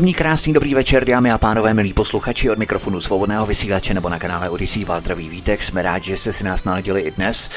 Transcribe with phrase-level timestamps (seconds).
[0.00, 4.18] Příjemný, krásný, dobrý večer, dámy a pánové, milí posluchači od mikrofonu svobodného vysílače nebo na
[4.18, 5.62] kanále Odisí vás zdraví vítek.
[5.62, 7.50] Jsme rádi, že jste si nás naladili i dnes,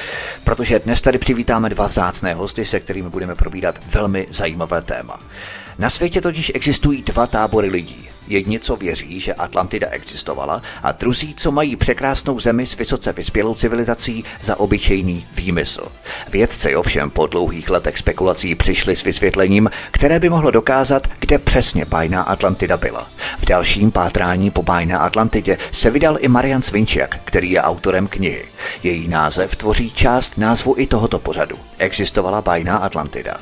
[0.44, 5.20] protože dnes tady přivítáme dva vzácné hosty, se kterými budeme probírat velmi zajímavé téma.
[5.80, 8.10] Na světě totiž existují dva tábory lidí.
[8.28, 13.56] Jedni, co věří, že Atlantida existovala, a druzí, co mají překrásnou zemi s vysoce vyspělou
[13.56, 15.88] civilizací za obyčejný výmysl.
[16.30, 21.86] Vědci ovšem po dlouhých letech spekulací přišli s vysvětlením, které by mohlo dokázat, kde přesně
[21.86, 23.08] bájná Atlantida byla.
[23.40, 28.46] V dalším pátrání po bájné Atlantidě se vydal i Marian Svinčiak, který je autorem knihy.
[28.84, 31.56] Její název tvoří část názvu i tohoto pořadu.
[31.78, 33.38] Existovala bájná Atlantida.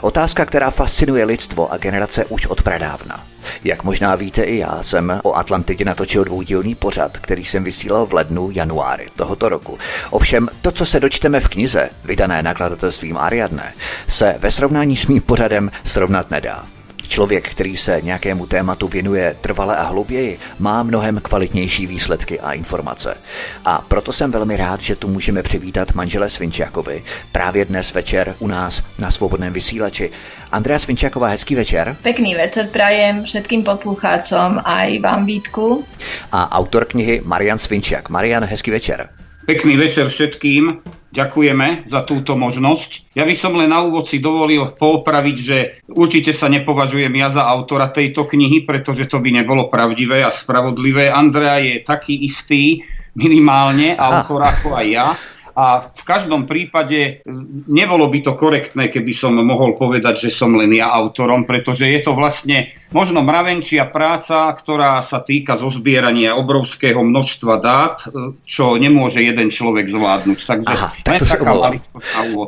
[0.00, 3.24] Otázka, která fascinuje lidstvo a generace už od pradávna.
[3.64, 8.12] Jak možná víte i já, jsem o Atlantidě natočil dvoudílný pořad, který jsem vysílal v
[8.14, 9.78] lednu, januári tohoto roku.
[10.10, 13.72] Ovšem, to, co se dočteme v knize, vydané nakladatelstvím Ariadne,
[14.08, 16.66] se ve srovnání s mým pořadem srovnat nedá.
[17.12, 23.16] Člověk, který se nějakému tématu věnuje trvale a hlouběji, má mnohem kvalitnější výsledky a informace.
[23.64, 28.46] A proto jsem velmi rád, že tu můžeme přivítat manžele Svinčiakovi právě dnes večer u
[28.46, 30.10] nás na Svobodném vysílači.
[30.52, 31.96] Andrea Svinčiaková, hezký večer.
[32.02, 35.84] Pekný večer prajem všetkým poslucháčom aj vám Vítku.
[36.32, 38.08] A autor knihy Marian Svinčiak.
[38.08, 39.08] Marian, hezký večer.
[39.46, 40.80] Pekný večer všetkým.
[41.12, 43.12] Ďakujeme za túto možnosť.
[43.12, 45.58] Ja by som len na úvod si dovolil poopraviť, že
[45.92, 51.12] určite sa nepovažujem ja za autora tejto knihy, pretože to by nebolo pravdivé a spravodlivé.
[51.12, 52.80] Andrea je taký istý
[53.12, 55.08] minimálne autor ako aj ja
[55.52, 57.20] a v každom prípade
[57.68, 62.00] nebolo by to korektné, keby som mohol povedať, že som len ja autorom, pretože je
[62.00, 67.96] to vlastne možno mravenčia práca, ktorá sa týka zozbierania obrovského množstva dát,
[68.44, 70.38] čo nemôže jeden človek zvládnuť.
[70.44, 71.52] Takže Aha, tak to, taká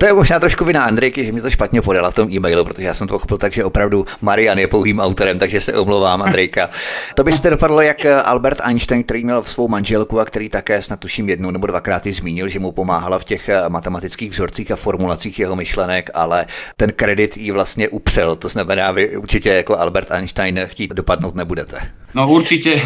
[0.00, 2.86] to je možná trošku vina Andrejky, že mi to špatně podala v tom e-mailu, protože
[2.86, 6.70] já jsem to pochopil tak, že opravdu Marian je pouhým autorem, takže se omlouvám, Andrejka.
[7.14, 11.28] To byste dopadlo jak Albert Einstein, který měl svou manželku a který také snad tuším
[11.28, 15.38] jednou nebo dvakrát zmínil, že mu pomáhá pomáhala v těch eh, matematických vzorcích a formulacích
[15.38, 16.46] jeho myšlenek, ale
[16.76, 18.36] ten kredit ji vlastně upřel.
[18.36, 21.90] To znamená, vy určitě jako Albert Einstein chtít dopadnout nebudete.
[22.14, 22.78] No určite,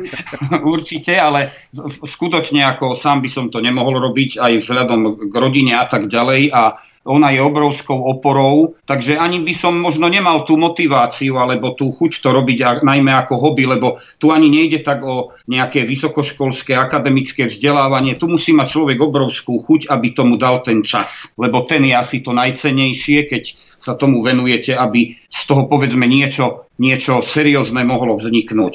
[0.62, 1.48] určite, ale
[2.04, 6.52] skutočne ako sám by som to nemohol robiť aj vzhľadom k rodine a tak ďalej
[6.52, 11.94] a ona je obrovskou oporou, takže ani by som možno nemal tú motiváciu alebo tú
[11.94, 17.46] chuť to robiť najmä ako hobby, lebo tu ani nejde tak o nejaké vysokoškolské akademické
[17.46, 18.18] vzdelávanie.
[18.18, 22.20] Tu musí mať človek obrovskú chuť, aby tomu dal ten čas, lebo ten je asi
[22.20, 23.42] to najcenejšie, keď
[23.78, 28.74] sa tomu venujete, aby z toho povedzme niečo, niečo seriózne mohlo vzniknúť.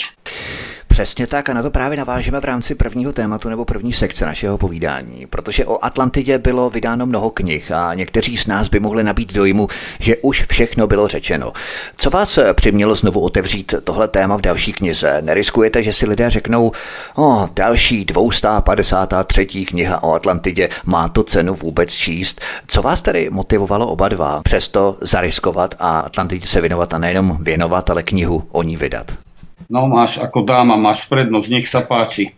[1.01, 4.57] Přesně tak a na to právě navážeme v rámci prvního tématu nebo první sekce našeho
[4.57, 9.33] povídání, protože o Atlantidě bylo vydáno mnoho knih a někteří z nás by mohli nabít
[9.33, 9.67] dojmu,
[9.99, 11.53] že už všechno bylo řečeno.
[11.97, 15.21] Co vás přimělo znovu otevřít tohle téma v další knize?
[15.21, 16.71] Neriskujete, že si lidé řeknou,
[17.15, 19.45] o, další 253.
[19.45, 22.41] kniha o Atlantidě, má to cenu vůbec číst?
[22.67, 27.89] Co vás tedy motivovalo oba dva přesto zariskovat a Atlantidě se věnovat a nejenom věnovat,
[27.89, 29.30] ale knihu o ní vydat?
[29.71, 32.35] No máš ako dáma, máš prednosť, nech sa páči.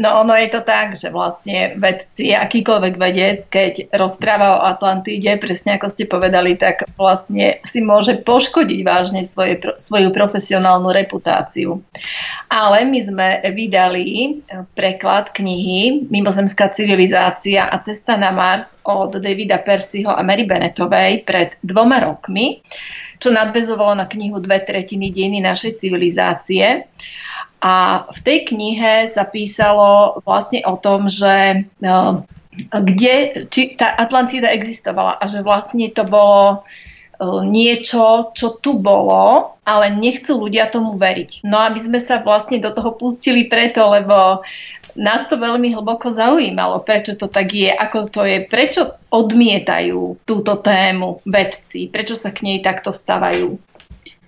[0.00, 5.76] No ono je to tak, že vlastne vedci, akýkoľvek vedec, keď rozpráva o Atlantíde, presne
[5.76, 11.84] ako ste povedali, tak vlastne si môže poškodiť vážne svoje, svoju profesionálnu reputáciu.
[12.48, 14.40] Ale my sme vydali
[14.72, 21.60] preklad knihy Mimozemská civilizácia a cesta na Mars od Davida Percyho a Mary Bennettovej pred
[21.60, 22.64] dvoma rokmi
[23.20, 26.88] čo nadvezovalo na knihu Dve tretiny dejiny našej civilizácie.
[27.60, 32.24] A v tej knihe sa písalo vlastne o tom, že no,
[32.68, 36.56] kde, či tá Atlantida existovala a že vlastne to bolo e,
[37.46, 41.44] niečo, čo tu bolo, ale nechcú ľudia tomu veriť.
[41.44, 44.42] No aby sme sa vlastne do toho pustili preto, lebo
[44.98, 50.58] nás to veľmi hlboko zaujímalo, prečo to tak je, ako to je, prečo odmietajú túto
[50.58, 53.69] tému vedci, prečo sa k nej takto stavajú.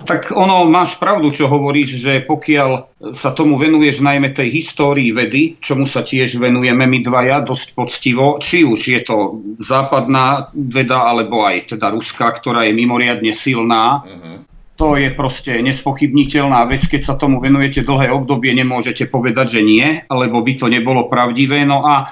[0.02, 2.70] Tak ono, máš pravdu, čo hovoríš, že pokiaľ
[3.14, 8.42] sa tomu venuješ najmä tej histórii vedy, čomu sa tiež venujeme my dvaja dosť poctivo,
[8.42, 14.42] či už je to západná veda, alebo aj teda ruská, ktorá je mimoriadne silná, uh-huh.
[14.74, 19.86] to je proste nespochybniteľná vec, keď sa tomu venujete dlhé obdobie, nemôžete povedať, že nie,
[20.10, 21.62] alebo by to nebolo pravdivé.
[21.62, 22.10] No a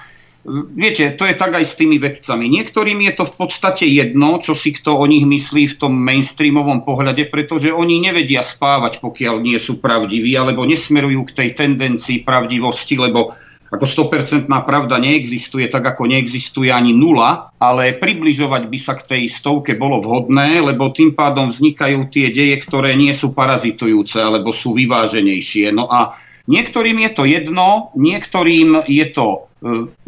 [0.48, 2.48] Viete, to je tak aj s tými vedcami.
[2.48, 6.80] Niektorým je to v podstate jedno, čo si kto o nich myslí v tom mainstreamovom
[6.80, 12.96] pohľade, pretože oni nevedia spávať, pokiaľ nie sú pravdiví, alebo nesmerujú k tej tendencii pravdivosti,
[12.96, 13.36] lebo
[13.70, 19.22] ako 100% pravda neexistuje, tak ako neexistuje ani nula, ale približovať by sa k tej
[19.30, 24.74] stovke bolo vhodné, lebo tým pádom vznikajú tie deje, ktoré nie sú parazitujúce, alebo sú
[24.74, 25.70] vyváženejšie.
[25.70, 26.18] No a
[26.50, 29.49] niektorým je to jedno, niektorým je to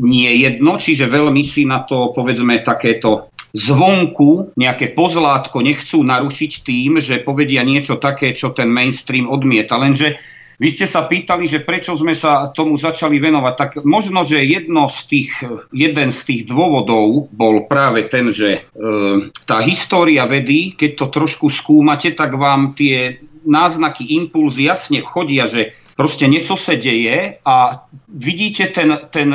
[0.00, 6.98] nie jedno, čiže veľmi si na to povedzme takéto zvonku nejaké pozlátko nechcú narušiť tým,
[7.04, 9.76] že povedia niečo také, čo ten mainstream odmieta.
[9.76, 10.16] Lenže
[10.62, 13.54] vy ste sa pýtali, že prečo sme sa tomu začali venovať.
[13.58, 15.30] Tak možno, že jedno z tých,
[15.74, 21.50] jeden z tých dôvodov bol práve ten, že e, tá história vedy, keď to trošku
[21.50, 28.72] skúmate, tak vám tie náznaky, impulzy jasne chodia, že proste niečo sa deje a vidíte
[28.72, 29.28] ten, ten,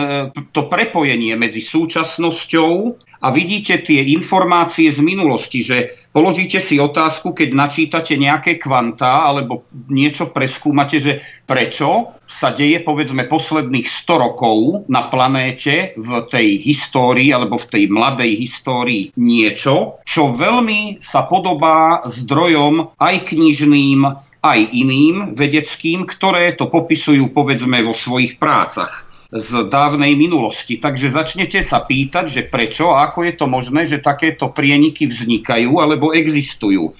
[0.54, 2.72] to prepojenie medzi súčasnosťou
[3.18, 9.66] a vidíte tie informácie z minulosti, že položíte si otázku, keď načítate nejaké kvantá alebo
[9.90, 14.58] niečo preskúmate, že prečo sa deje povedzme posledných 100 rokov
[14.92, 22.06] na planéte v tej histórii alebo v tej mladej histórii niečo, čo veľmi sa podobá
[22.06, 30.16] zdrojom aj knižným, aj iným vedeckým, ktoré to popisujú povedzme vo svojich prácach z dávnej
[30.16, 30.80] minulosti.
[30.80, 35.72] Takže začnete sa pýtať, že prečo a ako je to možné, že takéto prieniky vznikajú
[35.84, 36.96] alebo existujú.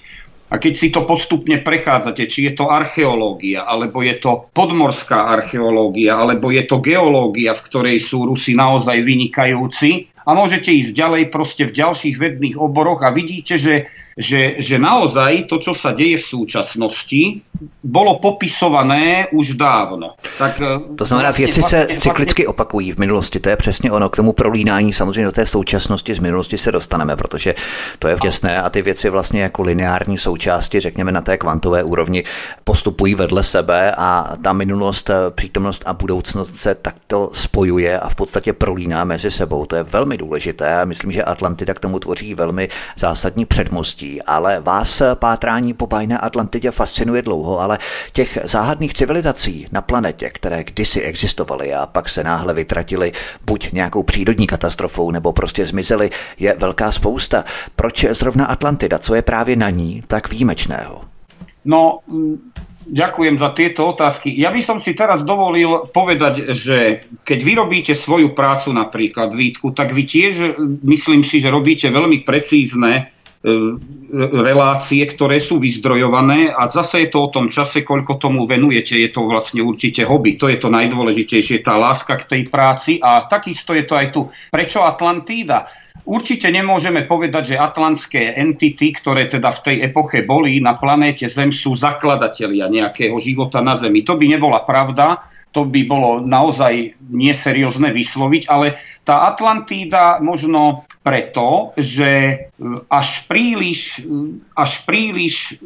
[0.48, 6.16] A keď si to postupne prechádzate, či je to archeológia, alebo je to podmorská archeológia,
[6.16, 11.64] alebo je to geológia, v ktorej sú Rusi naozaj vynikajúci, a môžete ísť ďalej proste
[11.64, 16.26] v ďalších vedných oboroch a vidíte, že že, že naozaj to, čo sa deje v
[16.26, 17.22] súčasnosti,
[17.82, 20.08] bolo popisované už dávno.
[20.38, 23.92] Tak, e, to znamená, vlastně, věci se vlastně, cyklicky opakují v minulosti, to je přesně
[23.92, 24.08] ono.
[24.08, 27.54] K tomu prolínání samozřejmě do té současnosti z minulosti se dostaneme, protože
[27.98, 32.24] to je vděsné a ty věci vlastně jako lineární součásti, řekněme na té kvantové úrovni,
[32.64, 38.14] postupují vedle sebe a ta minulost, e, přítomnost a budoucnost se takto spojuje a v
[38.14, 39.66] podstatě prolíná mezi sebou.
[39.66, 44.60] To je velmi důležité a myslím, že Atlantida k tomu tvoří velmi zásadní předmostí ale
[44.60, 47.78] vás pátrání po bajné Atlantidě fascinuje dlouho, ale
[48.12, 53.12] těch záhadných civilizací na planetě, které kdysi existovaly a pak se náhle vytratily
[53.46, 57.44] buď nějakou přírodní katastrofou nebo prostě zmizely, je velká spousta.
[57.76, 58.98] Proč zrovna Atlantida?
[58.98, 61.00] Co je právě na ní tak výjimečného?
[61.64, 61.98] No,
[62.88, 64.32] Ďakujem za tieto otázky.
[64.32, 69.92] Ja by som si teraz dovolil povedať, že keď vyrobíte svoju prácu napríklad, Vítku, tak
[69.92, 70.56] vy tiež,
[70.88, 73.12] myslím si, že robíte veľmi precízne
[74.42, 78.98] relácie, ktoré sú vyzdrojované a zase je to o tom čase, koľko tomu venujete.
[78.98, 80.34] Je to vlastne určite hobby.
[80.42, 84.26] To je to najdôležitejšie, tá láska k tej práci a takisto je to aj tu.
[84.50, 85.70] Prečo Atlantída?
[86.08, 91.52] Určite nemôžeme povedať, že atlantské entity, ktoré teda v tej epoche boli na planéte Zem,
[91.52, 94.02] sú zakladatelia nejakého života na Zemi.
[94.08, 101.72] To by nebola pravda to by bolo naozaj neseriózne vysloviť, ale tá Atlantída možno preto,
[101.80, 102.36] že e,
[102.92, 105.56] až príliš, e, až príliš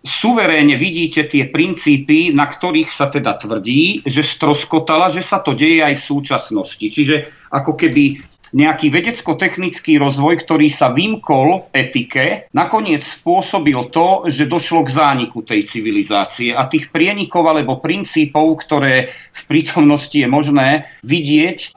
[0.00, 5.84] suverénne vidíte tie princípy, na ktorých sa teda tvrdí, že stroskotala, že sa to deje
[5.84, 6.86] aj v súčasnosti.
[6.88, 14.84] Čiže ako keby nejaký vedecko-technický rozvoj, ktorý sa vymkol etike, nakoniec spôsobil to, že došlo
[14.86, 21.58] k zániku tej civilizácie a tých prienikov alebo princípov, ktoré v prítomnosti je možné vidieť,
[21.58, 21.68] e,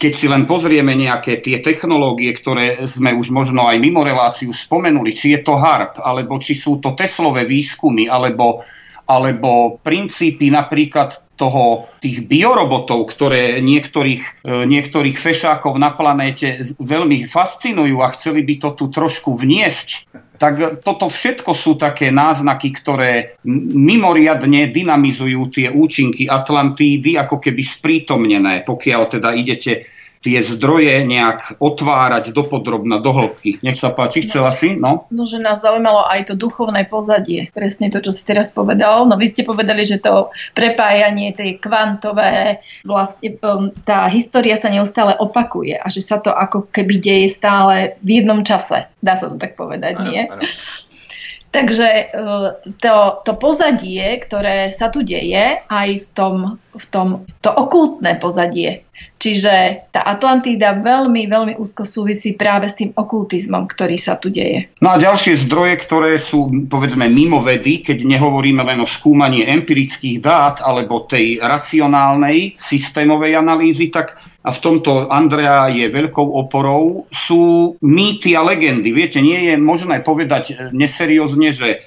[0.00, 5.12] keď si len pozrieme nejaké tie technológie, ktoré sme už možno aj mimo reláciu spomenuli,
[5.12, 8.64] či je to HARP, alebo či sú to Teslové výskumy, alebo
[9.10, 17.96] alebo princípy napríklad toho, tých biorobotov, ktoré niektorých, e, niektorých fešákov na planéte veľmi fascinujú
[18.04, 23.40] a chceli by to tu trošku vniesť, tak toto všetko sú také náznaky, ktoré
[23.76, 29.88] mimoriadne dynamizujú tie účinky Atlantídy, ako keby sprítomnené, pokiaľ teda idete
[30.20, 33.56] tie zdroje nejak otvárať do podrobna, do hĺbky.
[33.64, 34.76] Nech sa páči, chcela si?
[34.76, 35.08] No?
[35.08, 37.48] no, že nás zaujímalo aj to duchovné pozadie.
[37.56, 39.08] Presne to, čo si teraz povedal.
[39.08, 45.16] No vy ste povedali, že to prepájanie, tej kvantové, vlastne um, tá história sa neustále
[45.16, 48.92] opakuje a že sa to ako keby deje stále v jednom čase.
[49.00, 50.28] Dá sa to tak povedať, nie?
[50.28, 50.44] Ano, ano.
[51.50, 52.04] Takže e,
[52.78, 52.94] to,
[53.26, 56.34] to pozadie, ktoré sa tu deje, aj v tom,
[56.78, 57.08] v tom
[57.42, 58.86] to okultné pozadie.
[59.20, 64.70] Čiže tá Atlantída veľmi, veľmi úzko súvisí práve s tým okultizmom, ktorý sa tu deje.
[64.80, 70.22] No a ďalšie zdroje, ktoré sú povedzme mimo vedy, keď nehovoríme len o skúmaní empirických
[70.22, 77.76] dát alebo tej racionálnej systémovej analýzy, tak a v tomto Andrea je veľkou oporou, sú
[77.84, 78.88] mýty a legendy.
[78.96, 81.78] Viete, nie je možné povedať e, neseriózne, že e,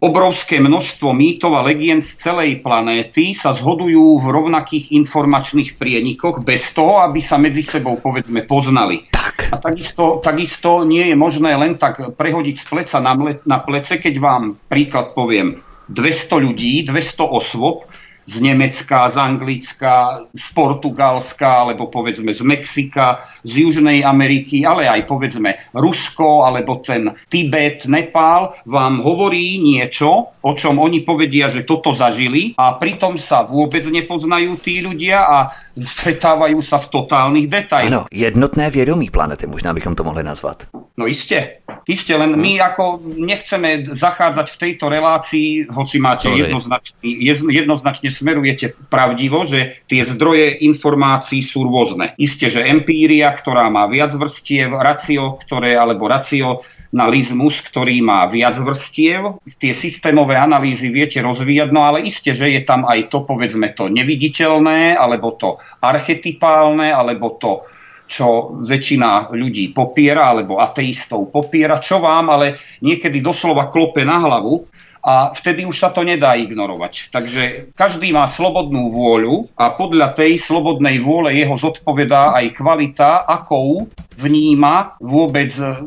[0.00, 6.72] obrovské množstvo mýtov a legend z celej planéty sa zhodujú v rovnakých informačných prienikoch bez
[6.72, 9.04] toho, aby sa medzi sebou povedzme poznali.
[9.12, 9.52] Tak.
[9.52, 14.00] A takisto, takisto nie je možné len tak prehodiť z pleca na, mle, na plece,
[14.00, 15.60] keď vám príklad poviem
[15.92, 17.84] 200 ľudí, 200 osôb,
[18.28, 25.08] z Nemecka, z Anglicka, z Portugalska, alebo povedzme z Mexika, z Južnej Ameriky, ale aj
[25.08, 31.96] povedzme Rusko, alebo ten Tibet, Nepál, vám hovorí niečo, o čom oni povedia, že toto
[31.96, 35.36] zažili a pritom sa vôbec nepoznajú tí ľudia a
[35.72, 37.88] stretávajú sa v totálnych detailoch.
[37.88, 40.68] Ano, jednotné vědomí planety, možná bychom to mohli nazvat.
[40.98, 46.98] No iste, iste, len my ako nechceme zachádzať v tejto relácii, hoci máte jednoznačne,
[47.46, 52.18] jednoznačne smerujete pravdivo, že tie zdroje informácií sú rôzne.
[52.18, 59.38] Isté, že empíria, ktorá má viac vrstiev, racio, ktoré, alebo racionalizmus, ktorý má viac vrstiev,
[59.62, 63.86] tie systémové analýzy viete rozvíjať, no ale isté, že je tam aj to, povedzme, to
[63.86, 67.62] neviditeľné, alebo to archetypálne, alebo to
[68.08, 74.64] čo väčšina ľudí popiera, alebo ateistov popiera, čo vám ale niekedy doslova klope na hlavu,
[75.02, 77.10] a vtedy už sa to nedá ignorovať.
[77.14, 83.86] Takže každý má slobodnú vôľu a podľa tej slobodnej vôle jeho zodpovedá aj kvalita, akou
[84.18, 85.86] vníma vôbec e,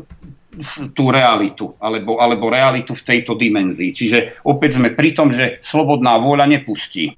[0.92, 3.90] tú realitu, alebo, alebo realitu v tejto dimenzii.
[3.92, 7.16] Čiže opäť sme pri tom, že slobodná vôľa nepustí.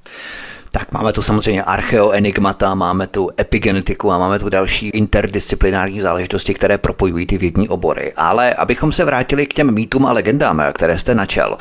[0.75, 6.79] Tak máme tu samozřejmě archeoenigmata, máme tu epigenetiku a máme tu další interdisciplinární záležitosti, které
[6.79, 8.13] propojují ty vědní obory.
[8.17, 11.59] Ale abychom se vrátili k těm mýtům a legendám, které jste načal,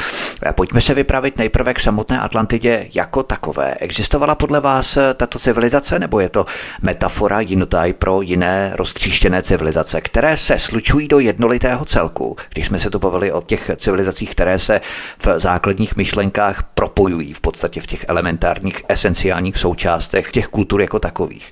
[0.52, 3.74] pojďme se vypravit nejprve k samotné Atlantidě jako takové.
[3.74, 6.46] Existovala podle vás tato civilizace, nebo je to
[6.82, 12.90] metafora jinotaj pro jiné roztříštěné civilizace, které se slučují do jednolitého celku, když jsme se
[12.90, 14.82] tu bavili o těch civilizacích, které se
[15.18, 21.50] v základních myšlenkách propojují v podstatě v těch elementárních esenciálních součástech těch kultur jako takových.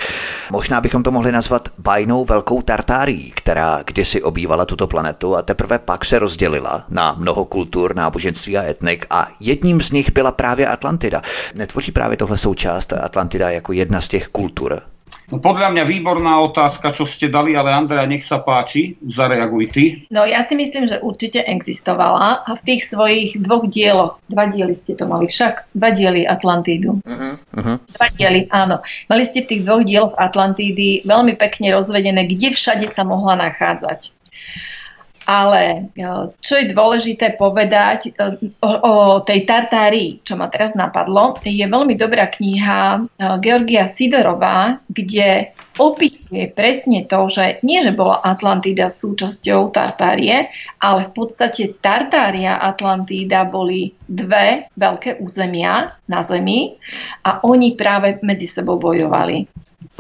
[0.52, 5.80] Možná bychom to mohli nazvat bajnou velkou tartárií, která kdysi obývala tuto planetu a teprve
[5.80, 10.68] pak se rozdělila na mnoho kultur, náboženství a etnik a jedním z nich byla právě
[10.68, 11.22] Atlantida.
[11.56, 14.82] Netvoří právě tohle součást Atlantida jako jedna z těch kultur
[15.40, 19.84] podľa mňa výborná otázka, čo ste dali, ale Andrea, nech sa páči, zareaguj ty.
[20.12, 24.76] No ja si myslím, že určite existovala a v tých svojich dvoch dieloch, dva diely
[24.76, 27.00] ste to mali však, dva diely Atlantídu.
[27.06, 27.78] Uh-huh, uh-huh.
[27.80, 28.84] Dva diely, áno.
[29.08, 34.12] Mali ste v tých dvoch dieloch Atlantídy veľmi pekne rozvedené, kde všade sa mohla nachádzať.
[35.30, 36.08] Ale e,
[36.42, 38.12] čo je dôležité povedať e,
[38.58, 43.00] o, o tej Tartárii, čo ma teraz napadlo, je veľmi dobrá kniha e,
[43.38, 50.50] Georgia Sidorová, kde opisuje presne to, že nie, že bola Atlantída súčasťou Tartárie,
[50.82, 56.76] ale v podstate Tartária a Atlantída boli dve veľké územia na Zemi
[57.24, 59.48] a oni práve medzi sebou bojovali.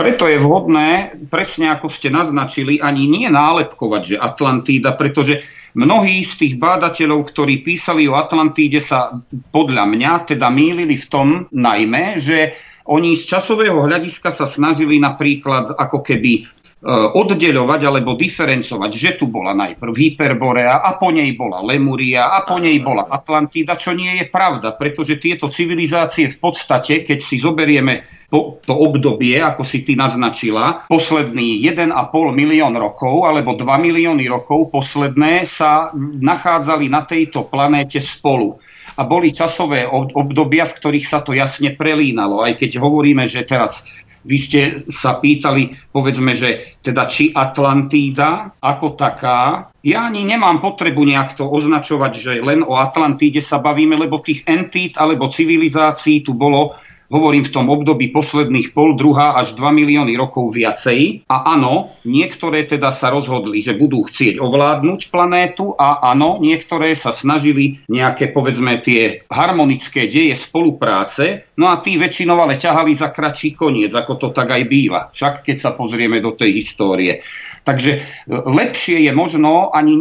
[0.02, 5.46] Preto je vhodné, presne ako ste naznačili, ani nie nálepkovať, že Atlantída, pretože
[5.78, 9.14] mnohí z tých bádateľov, ktorí písali o Atlantíde, sa
[9.54, 12.58] podľa mňa teda mýlili v tom najmä, že
[12.90, 16.50] oni z časového hľadiska sa snažili napríklad ako keby
[16.82, 22.58] oddeľovať alebo diferencovať, že tu bola najprv Hyperborea a po nej bola Lemuria a po
[22.58, 28.26] nej bola Atlantida, čo nie je pravda, pretože tieto civilizácie v podstate, keď si zoberieme
[28.34, 31.94] to, to obdobie, ako si ty naznačila, posledný 1,5
[32.34, 38.58] milión rokov alebo 2 milióny rokov posledné sa nachádzali na tejto planéte spolu
[38.98, 39.86] a boli časové
[40.18, 42.42] obdobia, v ktorých sa to jasne prelínalo.
[42.42, 43.86] Aj keď hovoríme, že teraz
[44.22, 44.60] vy ste
[44.90, 49.70] sa pýtali, povedzme, že teda či Atlantída ako taká.
[49.82, 54.46] Ja ani nemám potrebu nejak to označovať, že len o Atlantíde sa bavíme, lebo tých
[54.46, 56.78] entít alebo civilizácií tu bolo
[57.12, 61.28] hovorím v tom období posledných pol, druhá až 2 milióny rokov viacej.
[61.28, 67.12] A áno, niektoré teda sa rozhodli, že budú chcieť ovládnuť planétu a áno, niektoré sa
[67.12, 73.54] snažili nejaké, povedzme, tie harmonické deje spolupráce, no a tí väčšinou ale ťahali za kratší
[73.60, 75.12] koniec, ako to tak aj býva.
[75.12, 77.20] Však keď sa pozrieme do tej histórie.
[77.62, 78.02] Takže e,
[78.32, 79.94] lepšie je možno ani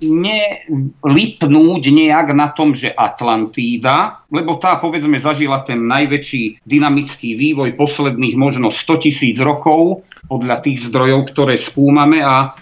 [0.00, 7.72] nelipnúť ne, nejak na tom, že Atlantída, lebo tá povedzme zažila ten najväčší dynamický vývoj
[7.80, 12.52] posledných možno 100 tisíc rokov podľa tých zdrojov, ktoré skúmame a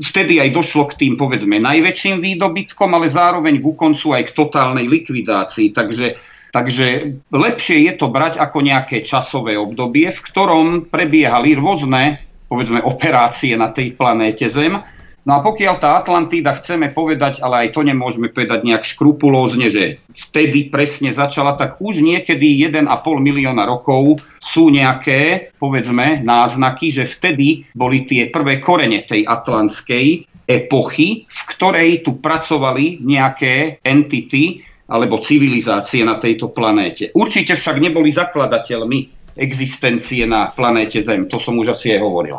[0.00, 4.88] vtedy aj došlo k tým povedzme najväčším výdobytkom, ale zároveň ku koncu aj k totálnej
[4.88, 5.70] likvidácii.
[5.76, 12.22] Takže Takže lepšie je to brať ako nejaké časové obdobie, v ktorom prebiehali rôzne
[12.54, 14.78] povedzme, operácie na tej planéte Zem.
[15.24, 19.98] No a pokiaľ tá Atlantída chceme povedať, ale aj to nemôžeme povedať nejak škrupulózne, že
[20.12, 22.86] vtedy presne začala, tak už niekedy 1,5
[23.18, 31.24] milióna rokov sú nejaké, povedzme, náznaky, že vtedy boli tie prvé korene tej atlantskej epochy,
[31.24, 37.08] v ktorej tu pracovali nejaké entity alebo civilizácie na tejto planéte.
[37.16, 41.28] Určite však neboli zakladateľmi existencie na planétě Zem.
[41.28, 42.38] To som už asi aj hovoril.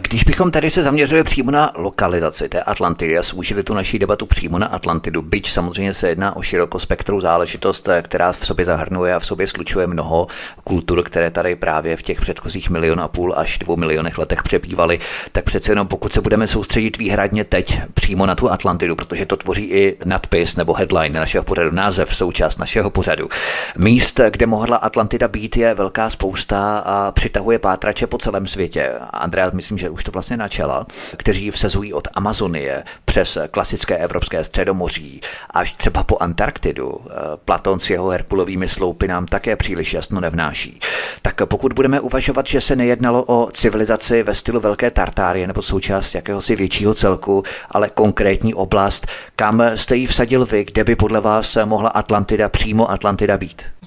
[0.00, 4.26] Když bychom tady se zaměřili přímo na lokalizaci té Atlantidy a zúžili tu naší debatu
[4.26, 9.18] přímo na Atlantidu, byť samozřejmě se jedná o širokospektrou záležitost, která v sobě zahrnuje a
[9.18, 10.26] v sobě slučuje mnoho
[10.64, 14.98] kultur, které tady právě v těch předchozích milion a půl až dvou milionech letech přebývaly,
[15.32, 19.36] tak přece jenom pokud se budeme soustředit výhradně teď přímo na tu Atlantidu, protože to
[19.36, 23.28] tvoří i nadpis nebo headline našeho pořadu, název součást našeho pořadu.
[23.76, 28.92] Míst, kde mohla Atlantida být, je velká spousta a přitahuje pátrače po celém světě.
[29.10, 35.20] Andrea, myslím, že už to vlastně načala, kteří vsezují od Amazonie přes klasické evropské středomoří
[35.50, 37.00] až třeba po Antarktidu.
[37.44, 40.80] Platon s jeho Herkulovými sloupy nám také příliš jasno nevnáší.
[41.22, 46.14] Tak pokud budeme uvažovat, že se nejednalo o civilizaci ve stylu Velké Tartárie nebo součást
[46.14, 49.06] jakéhosi většího celku, ale konkrétní oblast,
[49.36, 53.77] kam jste ji vsadil vy, kde by podle vás mohla Atlantida, přímo Atlantida být?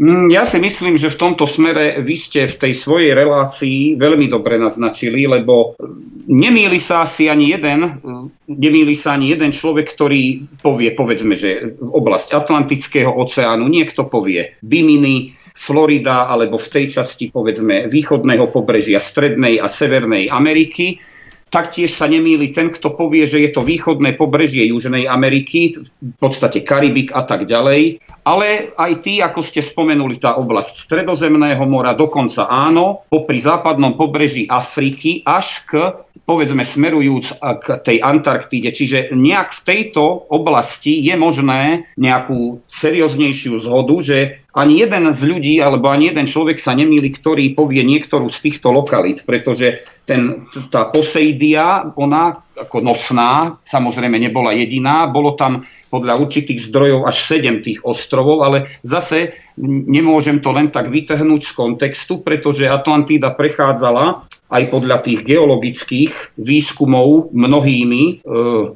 [0.00, 4.32] Mm, ja si myslím, že v tomto smere vy ste v tej svojej relácii veľmi
[4.32, 5.76] dobre naznačili, lebo
[6.24, 7.84] nemýli sa asi ani jeden,
[8.48, 15.36] nemýli sa ani jeden človek, ktorý povie, povedzme, že oblasť Atlantického oceánu niekto povie Bimini,
[15.52, 20.96] Florida alebo v tej časti povedzme východného pobrežia Strednej a Severnej Ameriky
[21.50, 26.62] Taktiež sa nemýli ten, kto povie, že je to východné pobrežie Južnej Ameriky, v podstate
[26.62, 27.98] Karibik a tak ďalej.
[28.22, 34.46] Ale aj tí, ako ste spomenuli, tá oblasť Stredozemného mora, dokonca áno, popri západnom pobreží
[34.46, 35.70] Afriky až k
[36.30, 38.70] povedzme smerujúc k tej Antarktíde.
[38.70, 44.18] Čiže nejak v tejto oblasti je možné nejakú serióznejšiu zhodu, že
[44.54, 48.70] ani jeden z ľudí alebo ani jeden človek sa nemýli, ktorý povie niektorú z týchto
[48.70, 56.70] lokalít, pretože ten, tá Poseidia, ona ako nosná, samozrejme nebola jediná, bolo tam podľa určitých
[56.70, 62.70] zdrojov až sedem tých ostrovov, ale zase nemôžem to len tak vytrhnúť z kontextu, pretože
[62.70, 68.14] Atlantída prechádzala aj podľa tých geologických výskumov mnohými e,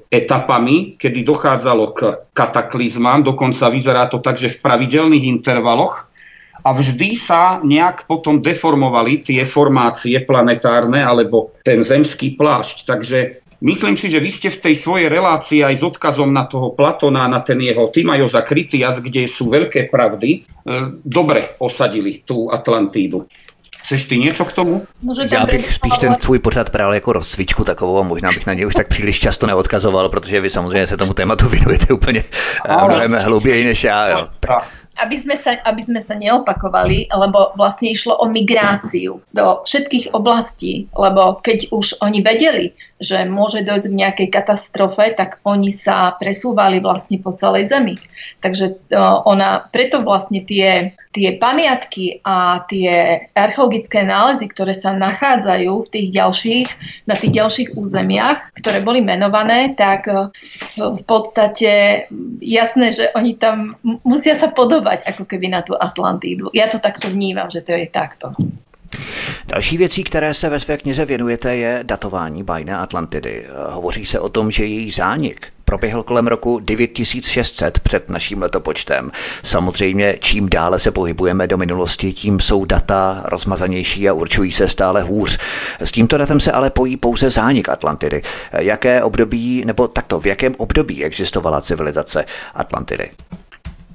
[0.07, 1.99] etapami, kedy dochádzalo k
[2.31, 6.15] kataklizmám, dokonca vyzerá to tak, že v pravidelných intervaloch
[6.65, 12.89] a vždy sa nejak potom deformovali tie formácie planetárne alebo ten zemský plášť.
[12.89, 13.19] Takže
[13.65, 17.25] Myslím si, že vy ste v tej svojej relácii aj s odkazom na toho Platona,
[17.25, 20.41] na ten jeho Timajoza Kritias, kde sú veľké pravdy, e,
[21.01, 23.25] dobre osadili tú Atlantídu.
[23.85, 24.83] Chceš ty něco k tomu?
[25.03, 28.47] No, že Já bych spíš ten svůj pořad bral jako rozcvičku takovou a možná bych
[28.47, 32.25] na něj už tak příliš často neodkazoval, protože vy samozřejmě se tomu tématu věnujete úplně
[32.69, 34.09] eh, mnohem hlouběji než já.
[34.09, 34.29] Jo.
[34.41, 34.65] Tak
[35.03, 40.87] aby sme, sa, aby sme sa neopakovali, lebo vlastne išlo o migráciu do všetkých oblastí,
[40.95, 42.71] lebo keď už oni vedeli,
[43.03, 47.99] že môže dojsť k nejakej katastrofe, tak oni sa presúvali vlastne po celej zemi.
[48.41, 48.95] Takže
[49.27, 56.09] ona, preto vlastne tie, tie pamiatky a tie archeologické nálezy, ktoré sa nachádzajú v tých
[56.15, 56.69] ďalších,
[57.11, 60.07] na tých ďalších územiach, ktoré boli menované, tak
[60.79, 62.07] v podstate
[62.41, 63.77] jasné, že oni tam
[64.07, 66.53] musia sa podobať smerovať ako keby na tú Atlantídu.
[66.53, 68.37] Ja to takto vnímam, že to je takto.
[69.47, 73.47] Další věcí, které se ve své knize věnujete, je datování bajné Atlantidy.
[73.71, 79.11] Hovoří se o tom, že její zánik proběhl kolem roku 9600 před naším letopočtem.
[79.43, 85.03] Samozřejmě, čím dále se pohybujeme do minulosti, tím jsou data rozmazanější a určují se stále
[85.03, 85.39] hůř.
[85.81, 88.23] S tímto datem se ale pojí pouze zánik Atlantidy.
[88.53, 93.11] Jaké období, nebo takto, v jakém období existovala civilizace Atlantidy?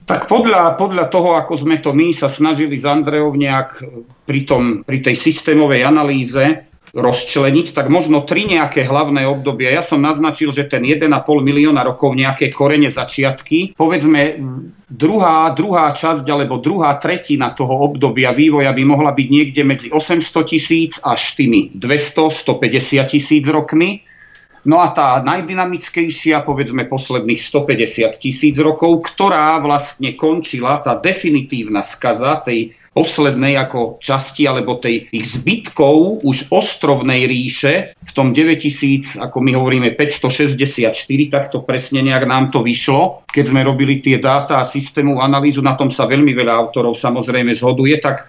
[0.10, 3.86] Tak podľa, podľa toho, ako sme to my sa snažili s Andreou nejak
[4.26, 9.70] pri, tom, pri tej systémovej analýze rozčleniť, tak možno tri nejaké hlavné obdobia.
[9.70, 13.78] Ja som naznačil, že ten 1,5 milióna rokov nejaké korene začiatky.
[13.78, 14.42] Povedzme,
[14.90, 20.26] druhá, druhá časť alebo druhá tretina toho obdobia vývoja by mohla byť niekde medzi 800
[20.50, 24.09] tisíc až tými 200-150 tisíc rokmi.
[24.68, 32.44] No a tá najdynamickejšia, povedzme posledných 150 tisíc rokov, ktorá vlastne končila, tá definitívna skaza
[32.44, 39.38] tej poslednej ako časti alebo tej, tých zbytkov už ostrovnej ríše v tom 9000, ako
[39.40, 40.92] my hovoríme 564,
[41.32, 43.24] tak to presne nejak nám to vyšlo.
[43.30, 47.56] Keď sme robili tie dáta a systému analýzu, na tom sa veľmi veľa autorov samozrejme
[47.56, 48.28] zhoduje, tak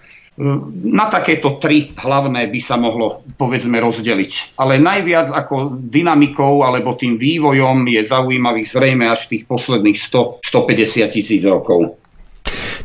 [0.87, 4.55] na takéto tri hlavné by sa mohlo, povedzme, rozdeliť.
[4.57, 11.43] Ale najviac ako dynamikou alebo tým vývojom je zaujímavých zrejme až tých posledných 100-150 tisíc
[11.43, 12.00] rokov.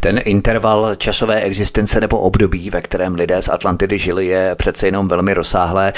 [0.07, 5.09] Ten interval časové existence nebo období, ve kterém lidé z Atlantidy žili, je přece jenom
[5.09, 5.93] velmi rozsáhlé.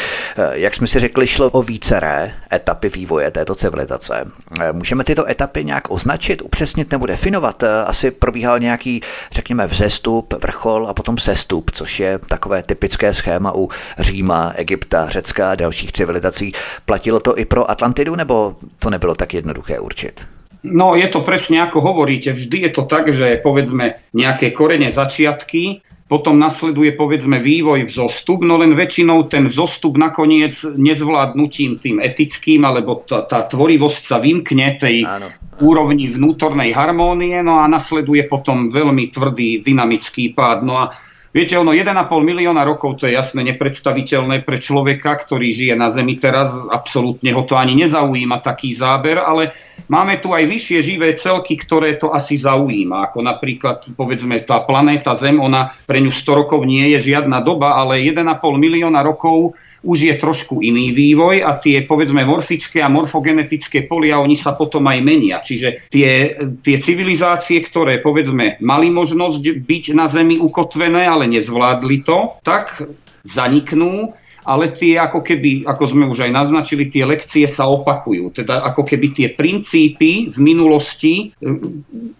[0.52, 4.24] Jak jsme si řekli, šlo o víceré etapy vývoje této civilizace.
[4.72, 7.64] Můžeme tyto etapy nějak označit, upřesnit nebo definovat?
[7.86, 13.68] Asi probíhal nějaký, řekněme, vzestup, vrchol a potom sestup, což je takové typické schéma u
[13.98, 16.52] Říma, Egypta, Řecka a dalších civilizací.
[16.86, 20.37] Platilo to i pro Atlantidu, nebo to nebylo tak jednoduché určit?
[20.66, 22.34] No je to presne ako hovoríte.
[22.34, 28.56] Vždy je to tak, že povedzme nejaké korene začiatky, potom nasleduje povedzme vývoj vzostup, no
[28.56, 35.04] len väčšinou ten vzostup nakoniec nezvládnutím tým etickým, alebo tá, tá tvorivosť sa vymkne tej
[35.04, 35.28] Áno.
[35.60, 40.64] úrovni vnútornej harmónie, no a nasleduje potom veľmi tvrdý dynamický pád.
[40.64, 40.96] No a
[41.28, 46.16] Viete, ono 1,5 milióna rokov to je jasne nepredstaviteľné pre človeka, ktorý žije na Zemi
[46.16, 46.56] teraz.
[46.56, 49.52] Absolútne ho to ani nezaujíma taký záber, ale
[49.92, 53.12] máme tu aj vyššie živé celky, ktoré to asi zaujíma.
[53.12, 57.76] Ako napríklad, povedzme, tá planéta Zem, ona pre ňu 100 rokov nie je žiadna doba,
[57.76, 58.24] ale 1,5
[58.56, 64.34] milióna rokov už je trošku iný vývoj a tie povedzme morfické a morfogenetické polia, oni
[64.34, 65.38] sa potom aj menia.
[65.38, 72.42] Čiže tie, tie civilizácie, ktoré povedzme mali možnosť byť na Zemi ukotvené, ale nezvládli to,
[72.42, 72.82] tak
[73.22, 74.14] zaniknú
[74.48, 78.32] ale tie ako keby, ako sme už aj naznačili, tie lekcie sa opakujú.
[78.32, 81.44] Teda ako keby tie princípy v minulosti e,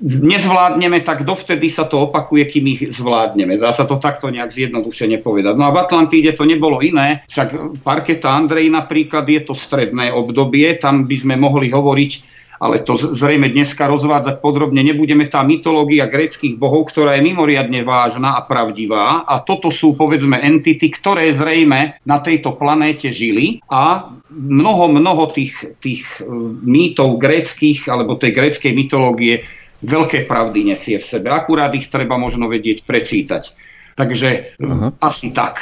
[0.05, 3.57] nezvládneme, tak dovtedy sa to opakuje, kým ich zvládneme.
[3.57, 5.57] Dá sa to takto nejak zjednodušene povedať.
[5.57, 10.77] No a v Atlantíde to nebolo iné, však parketa Andrej napríklad je to stredné obdobie,
[10.77, 15.31] tam by sme mohli hovoriť ale to zrejme dneska rozvádzať podrobne nebudeme.
[15.31, 20.91] Tá mytológia gréckých bohov, ktorá je mimoriadne vážna a pravdivá a toto sú povedzme entity,
[20.91, 26.27] ktoré zrejme na tejto planéte žili a mnoho, mnoho tých, tých e,
[26.63, 29.47] mýtov gréckých alebo tej gréckej mytológie
[29.83, 31.31] veľké pravdy nesie v sebe.
[31.31, 33.55] Akurát ich treba možno vedieť prečítať.
[33.99, 34.93] Takže uh-huh.
[35.01, 35.59] asi tak.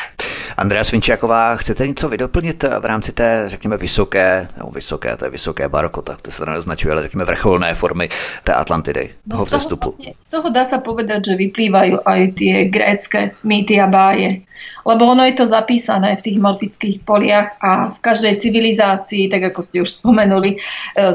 [0.57, 5.68] Andrea Svinčiaková, chcete něco vydoplnit v rámci té, řekněme, vysoké, nebo vysoké, to je vysoké
[5.68, 8.09] baroko, tak to se to neznačuje, ale řekněme vrcholné formy
[8.44, 9.94] té Atlantidy, no, toho vzestupu?
[10.29, 14.44] Z toho dá sa povedať, že vyplývajú aj tie grécké mýty a báje.
[14.85, 19.61] Lebo ono je to zapísané v tých morfických poliach a v každej civilizácii, tak ako
[19.64, 20.59] ste už spomenuli, e,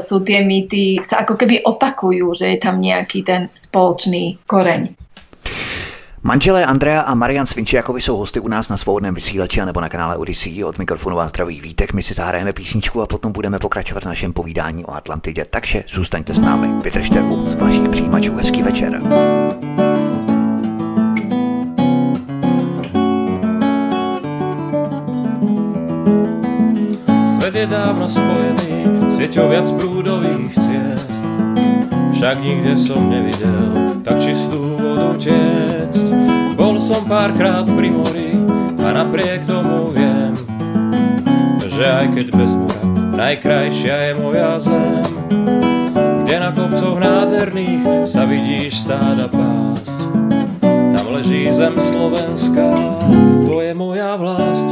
[0.02, 4.90] sú tie mýty, sa ako keby opakujú, že je tam nejaký ten spoločný koreň.
[6.24, 10.16] Manželé Andrea a Marian Svinčiakovi jsou hosty u nás na svobodném vysílači nebo na kanále
[10.16, 10.64] Odyssey.
[10.64, 14.32] Od mikrofonu vás zdraví Vítek, my si zahrajeme písničku a potom budeme pokračovat v našem
[14.32, 15.46] povídání o Atlantidě.
[15.50, 18.36] Takže zůstaňte s námi, vydržte u z vašich přijímačů.
[18.36, 19.02] Hezký večer.
[27.34, 31.24] Svet je dávno spojený sieťou viac prúdových ciest.
[32.22, 36.06] Však nikde som nevidel tak čistú vodu tiecť.
[36.54, 38.38] Bol som párkrát pri mori
[38.78, 40.30] a napriek tomu viem,
[41.66, 42.82] že aj keď bez mora
[43.18, 45.10] najkrajšia je moja zem.
[46.22, 50.06] Kde na kopcoch nádherných sa vidíš stáda pásť.
[50.94, 52.70] Tam leží zem Slovenská,
[53.50, 54.70] to je moja vlast.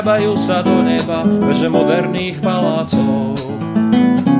[0.00, 3.36] Škriabajú sa do neba veže moderných palácov.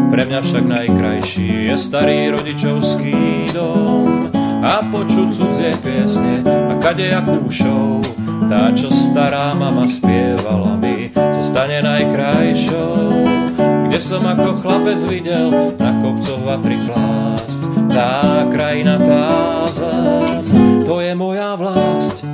[0.09, 4.33] Pre mňa však najkrajší je starý rodičovský dom
[4.65, 8.01] a počuť cudzie piesne a kadejakú show.
[8.49, 13.21] Tá, čo stará mama spievala mi, zostane najkrajšou.
[13.85, 17.61] Kde som ako chlapec videl na kopcoch vatry klásť,
[17.93, 19.29] tá krajina, tá
[19.69, 20.41] zem,
[20.89, 22.25] to je moja vlast.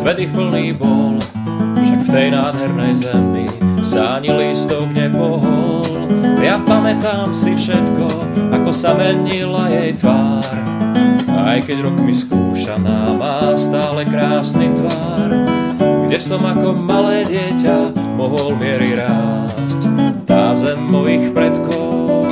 [0.00, 1.20] Svet ich plný bol,
[1.76, 3.44] však v tej nádhernej zemi
[3.84, 6.08] sa ani lístok nepohol.
[6.40, 8.08] Ja pamätám si všetko,
[8.48, 10.56] ako sa menila jej tvár.
[11.28, 15.36] Aj keď rok mi skúšaná má stále krásny tvár,
[16.08, 19.84] kde som ako malé dieťa mohol miery rásť.
[20.24, 22.24] Tá zem mojich predkov,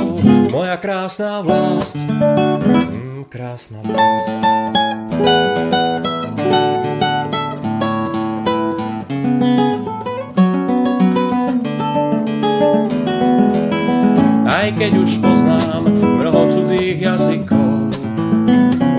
[0.49, 5.48] moja krásna vlast, mm, krásna vlast.
[14.69, 17.89] Aj keď už poznám mnoho cudzích jazykov,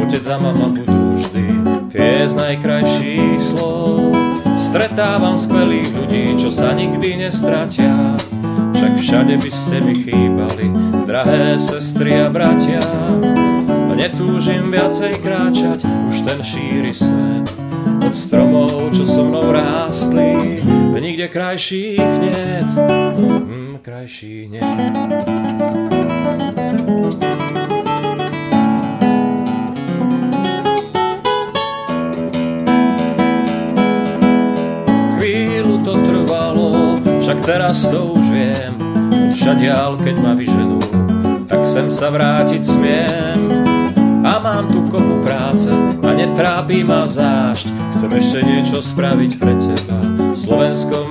[0.02, 1.46] otec a mama budú vždy
[1.94, 4.10] tie z najkrajších slov.
[4.58, 8.18] Stretávam skvelých ľudí, čo sa nikdy nestratia,
[8.74, 10.74] však všade by ste mi chýbali,
[11.06, 12.82] drahé sestry a bratia.
[13.62, 17.46] A netúžim viacej kráčať, už ten šíri svet.
[18.02, 20.66] Od stromov, čo so mnou rástli,
[20.98, 22.70] nikde krajších niet,
[23.80, 24.64] mm, krajších niet.
[35.16, 38.72] Chvíľu to trvalo, však teraz to už viem,
[39.32, 40.80] všadiaľ keď ma vyženú,
[41.44, 43.40] tak sem sa vrátiť smiem.
[44.20, 45.72] A mám tu kopu práce
[46.04, 49.98] a netrápi ma zášť, chcem ešte niečo spraviť pre teba,
[50.36, 51.09] Slovensko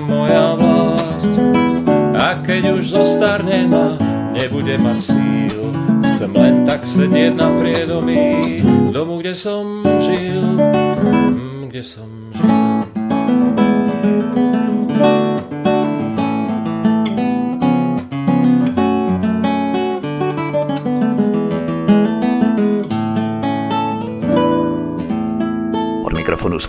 [2.59, 3.95] keď už zostarnem a
[4.35, 5.71] nebude mať síl.
[6.11, 8.59] Chcem len tak sedieť na priedomí
[8.91, 12.18] domu, kde som žil, mm, kde som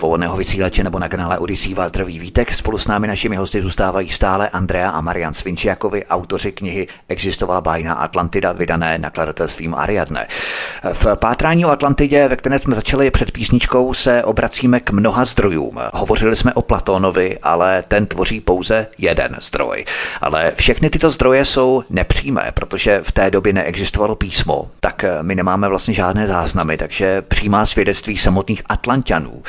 [0.01, 2.53] svobodného vysílače nebo na kanále Odisí vás zdraví vítek.
[2.53, 7.93] Spolu s námi našimi hosty zůstávají stále Andrea a Marian Svinčiakovi, autoři knihy Existovala bájná
[7.93, 10.27] Atlantida, vydané nakladatelstvím Ariadne.
[10.93, 15.79] V pátrání o Atlantidě, ve které jsme začali před písničkou, se obracíme k mnoha zdrojům.
[15.93, 19.85] Hovořili jsme o Platónovi, ale ten tvoří pouze jeden zdroj.
[20.21, 25.67] Ale všechny tyto zdroje jsou nepřímé, protože v té době neexistovalo písmo, tak my nemáme
[25.67, 29.43] vlastně žádné záznamy, takže přímá svědectví samotných Atlantianů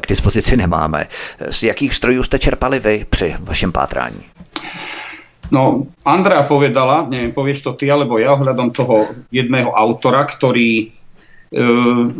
[0.00, 1.06] k dispozici nemáme.
[1.50, 4.22] Z jakých zdrojů jste čerpali vy při vašem pátrání?
[5.52, 10.88] No, Andrea povedala, neviem, povieš to ty alebo ja, ohľadom toho jedného autora, ktorý,
[11.52, 11.64] e,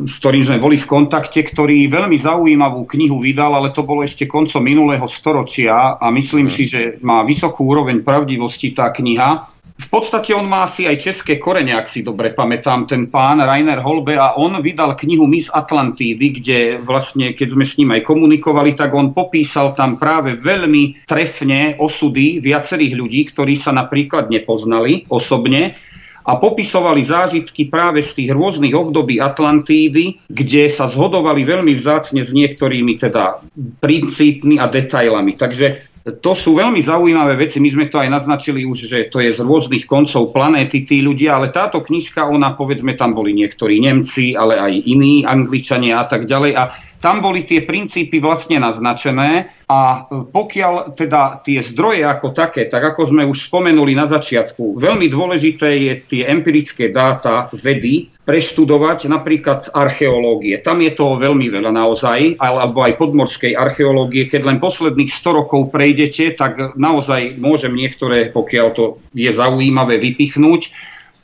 [0.05, 4.29] s ktorým sme boli v kontakte, ktorý veľmi zaujímavú knihu vydal, ale to bolo ešte
[4.29, 6.55] koncom minulého storočia a myslím hmm.
[6.55, 9.49] si, že má vysokú úroveň pravdivosti tá kniha
[9.83, 13.83] v podstate on má asi aj české korene, ak si dobre pamätám, ten pán Rainer
[13.83, 18.79] Holbe a on vydal knihu Miss Atlantídy, kde vlastne, keď sme s ním aj komunikovali,
[18.79, 25.75] tak on popísal tam práve veľmi trefne osudy viacerých ľudí, ktorí sa napríklad nepoznali osobne
[26.23, 32.31] a popisovali zážitky práve z tých rôznych období Atlantídy, kde sa zhodovali veľmi vzácne s
[32.31, 33.43] niektorými teda
[33.83, 35.35] princípmi a detailami.
[35.35, 37.63] Takže to sú veľmi zaujímavé veci.
[37.63, 41.39] My sme to aj naznačili už, že to je z rôznych koncov planéty tí ľudia,
[41.39, 46.27] ale táto knižka, ona povedzme, tam boli niektorí Nemci, ale aj iní Angličania a tak
[46.27, 46.53] ďalej.
[46.59, 46.63] A
[47.03, 53.11] tam boli tie princípy vlastne naznačené a pokiaľ teda tie zdroje ako také, tak ako
[53.11, 60.55] sme už spomenuli na začiatku, veľmi dôležité je tie empirické dáta vedy, preštudovať napríklad archeológie.
[60.63, 64.31] Tam je toho veľmi veľa naozaj, alebo aj podmorskej archeológie.
[64.31, 70.71] Keď len posledných 100 rokov prejdete, tak naozaj môžem niektoré, pokiaľ to je zaujímavé, vypichnúť.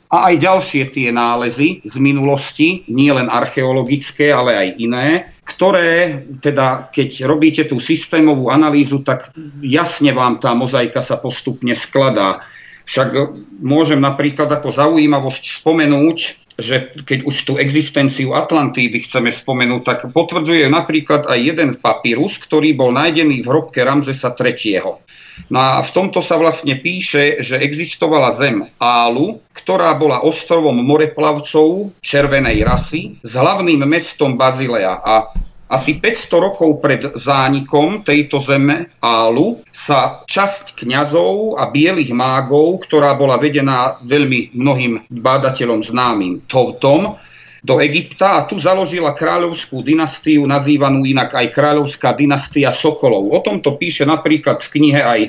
[0.09, 5.07] A aj ďalšie tie nálezy z minulosti, nie len archeologické, ale aj iné,
[5.45, 9.29] ktoré, teda keď robíte tú systémovú analýzu, tak
[9.61, 12.41] jasne vám tá mozaika sa postupne skladá.
[12.89, 16.17] Však môžem napríklad ako zaujímavosť spomenúť,
[16.59, 22.75] že keď už tú existenciu Atlantídy chceme spomenúť, tak potvrdzuje napríklad aj jeden papírus, ktorý
[22.75, 24.99] bol nájdený v hrobke Ramzesa III.
[25.47, 31.95] No a v tomto sa vlastne píše, že existovala zem Álu, ktorá bola ostrovom moreplavcov
[32.03, 34.99] červenej rasy s hlavným mestom Bazilea.
[34.99, 35.31] A
[35.69, 43.13] asi 500 rokov pred zánikom tejto zeme Álu sa časť kňazov a bielých mágov, ktorá
[43.13, 47.21] bola vedená veľmi mnohým bádateľom známym Toutom,
[47.59, 53.35] do Egypta a tu založila kráľovskú dynastiu, nazývanú inak aj kráľovská dynastia Sokolov.
[53.35, 55.21] O tomto píše napríklad v knihe aj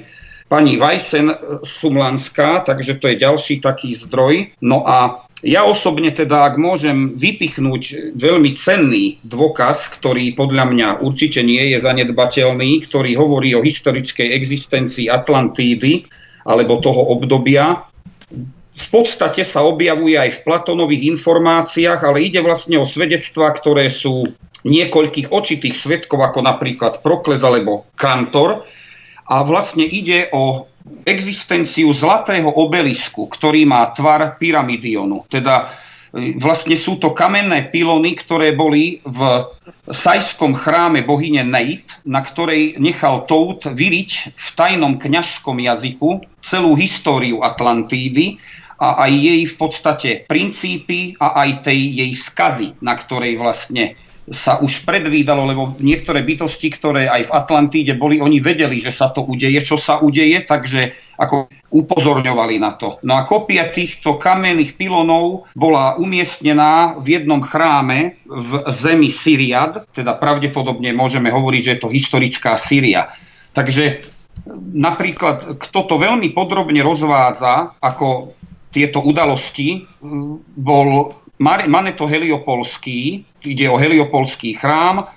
[0.46, 1.31] pani Vajsen
[1.62, 4.50] Sumlanská, takže to je ďalší taký zdroj.
[4.62, 11.40] No a ja osobne teda, ak môžem vypichnúť veľmi cenný dôkaz, ktorý podľa mňa určite
[11.40, 16.05] nie je zanedbateľný, ktorý hovorí o historickej existencii Atlantídy
[16.44, 17.88] alebo toho obdobia,
[18.70, 24.31] v podstate sa objavuje aj v Platonových informáciách, ale ide vlastne o svedectvá, ktoré sú
[24.62, 28.64] niekoľkých očitých svetkov, ako napríklad Prokles alebo Kantor.
[29.31, 30.69] A vlastne ide o
[31.04, 35.24] existenciu zlatého obelisku, ktorý má tvar pyramidionu.
[35.28, 35.72] Teda
[36.12, 39.20] e, vlastne sú to kamenné pilony, ktoré boli v
[39.88, 47.44] sajskom chráme bohyne Neit, na ktorej nechal Tout vyriť v tajnom kňažskom jazyku celú históriu
[47.44, 48.40] Atlantídy
[48.80, 53.92] a aj jej v podstate princípy a aj tej jej skazy, na ktorej vlastne
[54.30, 59.10] sa už predvídalo, lebo niektoré bytosti, ktoré aj v Atlantíde boli, oni vedeli, že sa
[59.10, 63.02] to udeje, čo sa udeje, takže ako upozorňovali na to.
[63.02, 70.16] No a kopia týchto kamenných pilonov bola umiestnená v jednom chráme v zemi Syriad, teda
[70.16, 73.10] pravdepodobne môžeme hovoriť, že je to historická Syria.
[73.50, 74.06] Takže
[74.72, 78.38] napríklad, kto to veľmi podrobne rozvádza, ako
[78.70, 79.84] tieto udalosti,
[80.54, 85.09] bol Maneto Heliopolský, ide o Heliopolský chrám,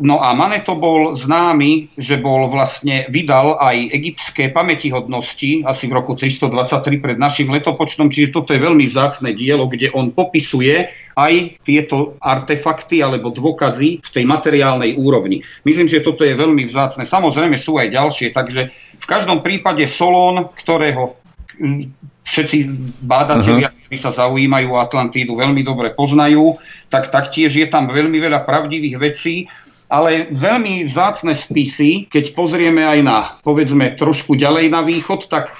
[0.00, 6.16] No a Maneto bol známy, že bol vlastne, vydal aj egyptské pamätihodnosti asi v roku
[6.16, 12.16] 323 pred našim letopočtom, čiže toto je veľmi vzácne dielo, kde on popisuje aj tieto
[12.16, 15.44] artefakty alebo dôkazy v tej materiálnej úrovni.
[15.68, 17.04] Myslím, že toto je veľmi vzácne.
[17.04, 21.20] Samozrejme sú aj ďalšie, takže v každom prípade Solón, ktorého
[22.28, 22.56] všetci
[23.00, 23.88] bádatelia, uh-huh.
[23.88, 26.60] ktorí sa zaujímajú o Atlantídu, veľmi dobre poznajú,
[26.92, 29.48] tak taktiež je tam veľmi veľa pravdivých vecí,
[29.88, 35.56] ale veľmi vzácne spisy, keď pozrieme aj na, povedzme, trošku ďalej na východ, tak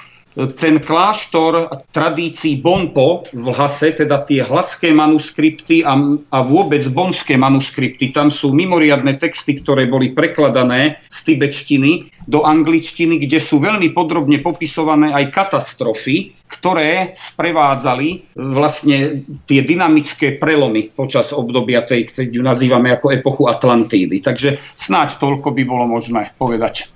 [0.55, 5.99] ten kláštor tradícií Bonpo v Lhase, teda tie hlaské manuskripty a,
[6.31, 11.91] a vôbec bonské manuskripty, tam sú mimoriadne texty, ktoré boli prekladané z tibetštiny
[12.29, 20.93] do angličtiny, kde sú veľmi podrobne popisované aj katastrofy, ktoré sprevádzali vlastne tie dynamické prelomy
[20.93, 24.21] počas obdobia tej, ktorú nazývame ako epochu Atlantídy.
[24.21, 26.89] Takže snáď toľko by bolo možné povedať.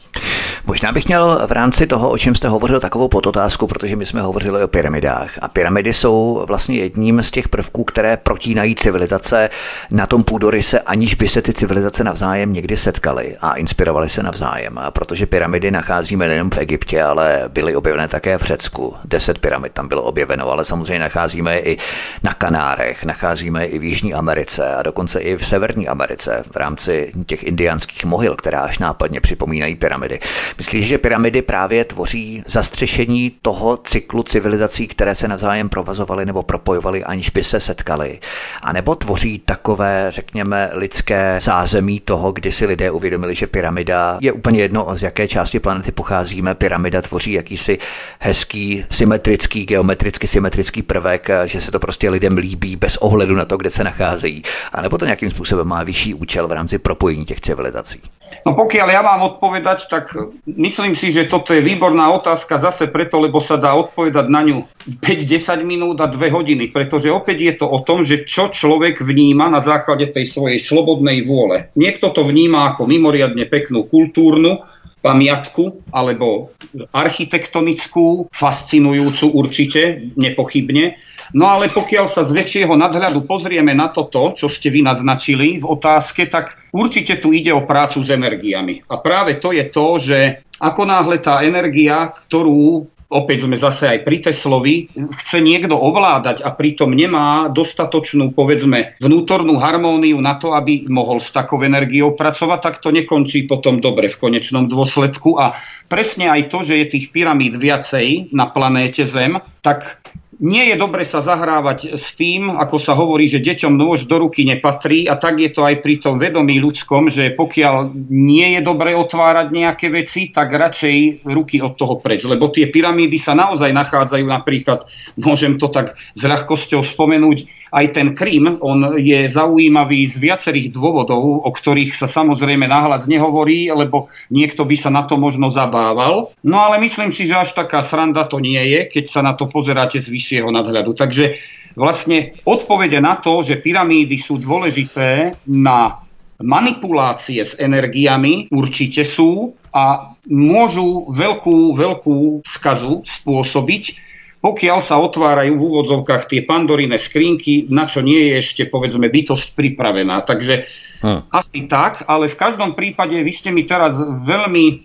[0.65, 4.21] Možná bych měl v rámci toho, o čem jste hovořil, takovou podotázku, protože my jsme
[4.21, 5.31] hovořili o pyramidách.
[5.41, 9.49] A pyramidy jsou vlastně jedním z těch prvků, které protínají civilizace
[9.91, 14.77] na tom půdoryse, aniž by se ty civilizace navzájem někdy setkaly a inspirovaly se navzájem.
[14.77, 18.95] A protože pyramidy nacházíme nejen v Egyptě, ale byly objevené také v Řecku.
[19.05, 21.77] Deset pyramid tam bylo objeveno, ale samozřejmě nacházíme i
[22.23, 27.11] na Kanárech, nacházíme i v Jižní Americe a dokonce i v Severní Americe v rámci
[27.25, 30.19] těch indiánských mohyl, která až nápadně připomínají pyramidy.
[30.57, 37.03] Myslíš, že pyramidy právě tvoří zastřešení toho cyklu civilizací, které se navzájem provazovaly nebo propojovaly,
[37.03, 38.19] aniž by se setkaly?
[38.61, 44.31] A nebo tvoří takové, řekněme, lidské zázemí toho, kdy si lidé uvědomili, že pyramida je
[44.31, 46.55] úplně jedno, z jaké části planety pocházíme.
[46.55, 47.79] Pyramida tvoří jakýsi
[48.19, 53.57] hezký, symetrický, geometricky symetrický prvek, že se to prostě lidem líbí bez ohledu na to,
[53.57, 54.43] kde se nacházejí.
[54.73, 58.01] A nebo to nějakým způsobem má vyšší účel v rámci propojení těch civilizací?
[58.41, 60.17] No pokiaľ ja mám odpovedať, tak
[60.49, 64.57] myslím si, že toto je výborná otázka zase preto, lebo sa dá odpovedať na ňu
[64.99, 69.47] 5-10 minút a 2 hodiny, pretože opäť je to o tom, že čo človek vníma
[69.47, 71.69] na základe tej svojej slobodnej vôle.
[71.77, 74.65] Niekto to vníma ako mimoriadne peknú kultúrnu,
[75.03, 76.55] pamiatku alebo
[76.95, 80.95] architektonickú, fascinujúcu určite, nepochybne.
[81.33, 85.65] No ale pokiaľ sa z väčšieho nadhľadu pozrieme na toto, čo ste vy naznačili v
[85.65, 88.85] otázke, tak určite tu ide o prácu s energiami.
[88.85, 90.19] A práve to je to, že
[90.61, 94.75] ako náhle tá energia, ktorú opäť sme zase aj pri Teslovi,
[95.21, 101.29] chce niekto ovládať a pritom nemá dostatočnú, povedzme, vnútornú harmóniu na to, aby mohol s
[101.29, 105.37] takou energiou pracovať, tak to nekončí potom dobre v konečnom dôsledku.
[105.37, 105.53] A
[105.85, 110.01] presne aj to, že je tých pyramíd viacej na planéte Zem, tak
[110.39, 114.47] nie je dobre sa zahrávať s tým, ako sa hovorí, že deťom nôž do ruky
[114.47, 118.97] nepatrí a tak je to aj pri tom vedomí ľudskom, že pokiaľ nie je dobre
[118.97, 122.25] otvárať nejaké veci, tak radšej ruky od toho preč.
[122.25, 124.85] Lebo tie pyramídy sa naozaj nachádzajú napríklad,
[125.19, 131.41] môžem to tak s ľahkosťou spomenúť, aj ten Krym, on je zaujímavý z viacerých dôvodov,
[131.41, 136.37] o ktorých sa samozrejme nahlas nehovorí, lebo niekto by sa na to možno zabával.
[136.45, 139.49] No ale myslím si, že až taká sranda to nie je, keď sa na to
[139.49, 140.93] pozeráte z vyššieho nadhľadu.
[140.93, 141.41] Takže
[141.73, 146.05] vlastne odpovede na to, že pyramídy sú dôležité na
[146.37, 154.12] manipulácie s energiami, určite sú a môžu veľkú, veľkú skazu spôsobiť,
[154.43, 159.55] pokiaľ sa otvárajú v úvodzovkách tie pandorine skrinky, na čo nie je ešte, povedzme, bytosť
[159.55, 160.19] pripravená.
[160.27, 160.67] Takže
[161.03, 161.27] Hm.
[161.35, 164.75] Asi tak, ale v každom prípade vy ste mi teraz veľmi, e,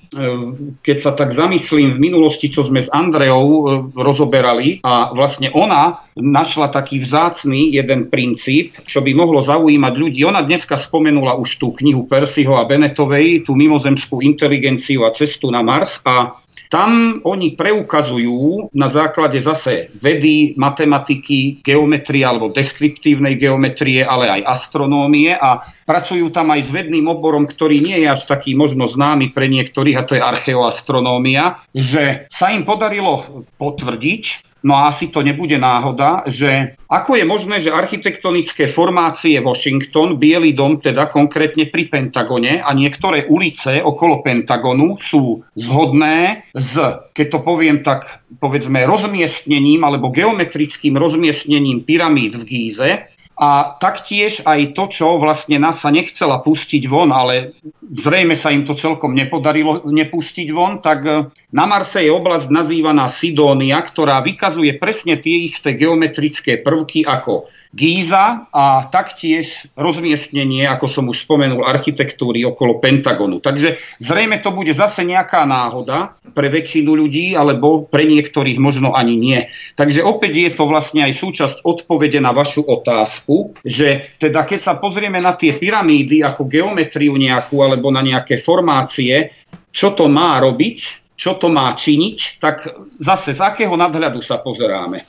[0.83, 3.63] keď sa tak zamyslím v minulosti, čo sme s Andreou e,
[3.95, 10.27] rozoberali a vlastne ona našla taký vzácný jeden princíp, čo by mohlo zaujímať ľudí.
[10.27, 15.63] Ona dneska spomenula už tú knihu Persiho a Benetovej, tú mimozemskú inteligenciu a cestu na
[15.63, 16.35] Mars a
[16.69, 25.33] tam oni preukazujú na základe zase vedy, matematiky, geometrie alebo deskriptívnej geometrie, ale aj astronómie
[25.33, 29.49] a pracujú tam aj s vedným oborom, ktorý nie je až taký možno známy pre
[29.49, 35.55] niektorých, a to je archeoastronómia, že sa im podarilo potvrdiť, No a asi to nebude
[35.55, 42.59] náhoda, že ako je možné, že architektonické formácie Washington, Bielý dom teda konkrétne pri Pentagone
[42.59, 46.75] a niektoré ulice okolo Pentagonu sú zhodné s,
[47.15, 52.91] keď to poviem tak, povedzme rozmiestnením alebo geometrickým rozmiestnením pyramíd v Gíze,
[53.39, 57.55] a taktiež aj to, čo vlastne NASA nechcela pustiť von, ale
[57.87, 63.07] zrejme sa im to celkom nepodarilo nepustiť von, tak e, na Marse je oblasť nazývaná
[63.07, 71.05] Sidónia, ktorá vykazuje presne tie isté geometrické prvky ako Gíza a taktiež rozmiestnenie, ako som
[71.13, 73.45] už spomenul, architektúry okolo Pentagonu.
[73.45, 79.21] Takže zrejme to bude zase nejaká náhoda pre väčšinu ľudí, alebo pre niektorých možno ani
[79.21, 79.41] nie.
[79.77, 83.28] Takže opäť je to vlastne aj súčasť odpovede na vašu otázku,
[83.61, 89.37] že teda keď sa pozrieme na tie pyramídy ako geometriu nejakú alebo na nejaké formácie,
[89.69, 90.79] čo to má robiť,
[91.13, 92.65] čo to má činiť, tak
[92.97, 95.05] zase z akého nadhľadu sa pozeráme.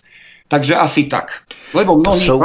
[0.49, 1.45] Takže asi tak.
[1.77, 2.41] Lebo mnohí sú...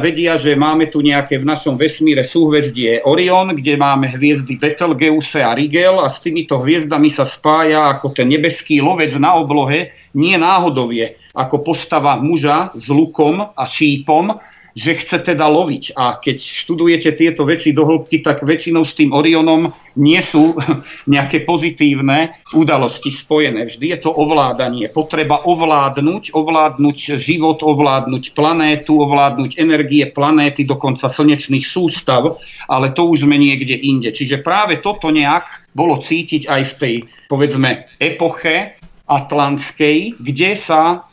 [0.00, 5.52] vedia, že máme tu nejaké v našom vesmíre súhvezdie Orion, kde máme hviezdy Betelgeuse a
[5.52, 11.20] Rigel a s týmito hviezdami sa spája ako ten nebeský lovec na oblohe, nie náhodovie,
[11.36, 14.40] ako postava muža s lukom a šípom,
[14.74, 15.94] že chce teda loviť.
[15.94, 20.58] A keď študujete tieto veci do hĺbky, tak väčšinou s tým Orionom nie sú
[21.14, 23.70] nejaké pozitívne udalosti spojené.
[23.70, 24.90] Vždy je to ovládanie.
[24.90, 33.30] Potreba ovládnuť, ovládnuť život, ovládnuť planétu, ovládnuť energie planéty, dokonca slnečných sústav, ale to už
[33.30, 34.10] sme niekde inde.
[34.10, 36.94] Čiže práve toto nejak bolo cítiť aj v tej,
[37.30, 41.04] povedzme, epoche, atlantskej, kde sa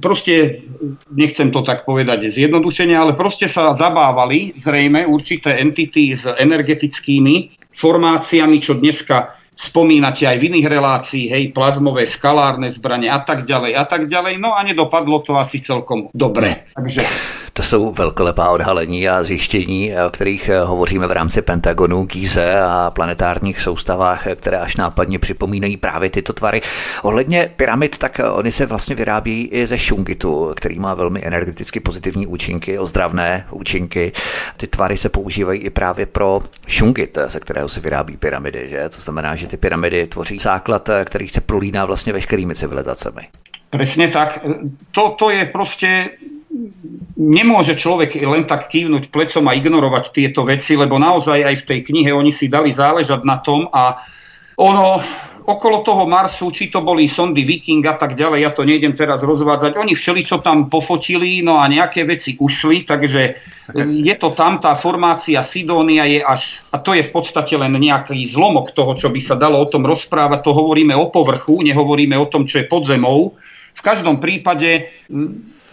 [0.00, 0.64] proste,
[1.12, 8.56] nechcem to tak povedať zjednodušene, ale proste sa zabávali zrejme určité entity s energetickými formáciami,
[8.56, 13.84] čo dneska spomínate aj v iných relácií, hej, plazmové, skalárne zbranie a tak ďalej a
[13.84, 14.40] tak ďalej.
[14.40, 16.72] No a nedopadlo to asi celkom dobre.
[16.72, 17.04] Takže
[17.52, 23.60] to jsou velkolepá odhalení a zjištění, o kterých hovoříme v rámci Pentagonu, Gíze a planetárních
[23.60, 26.60] soustavách, které až nápadně připomínají právě tyto tvary.
[27.02, 32.26] Ohledně pyramid, tak oni se vlastně vyrábí i ze šungitu, který má velmi energeticky pozitivní
[32.26, 34.12] účinky, ozdravné účinky.
[34.56, 38.68] Ty tvary se používají i právě pro šungit, ze kterého se vyrábí pyramidy.
[38.68, 38.88] Že?
[38.88, 43.28] To znamená, že ty pyramidy tvoří základ, který se prolíná vlastně veškerými civilizacemi.
[43.70, 44.38] Presne tak.
[45.16, 46.08] To je proste
[47.16, 51.80] nemôže človek len tak kývnuť plecom a ignorovať tieto veci, lebo naozaj aj v tej
[51.88, 54.04] knihe oni si dali záležať na tom a
[54.60, 55.00] ono
[55.42, 59.26] okolo toho Marsu, či to boli sondy Viking a tak ďalej, ja to nejdem teraz
[59.26, 63.22] rozvádzať, oni všeli, čo tam pofotili, no a nejaké veci ušli, takže
[63.74, 68.22] je to tam, tá formácia Sidónia je až, a to je v podstate len nejaký
[68.22, 72.30] zlomok toho, čo by sa dalo o tom rozprávať, to hovoríme o povrchu, nehovoríme o
[72.30, 73.34] tom, čo je pod zemou.
[73.74, 74.94] V každom prípade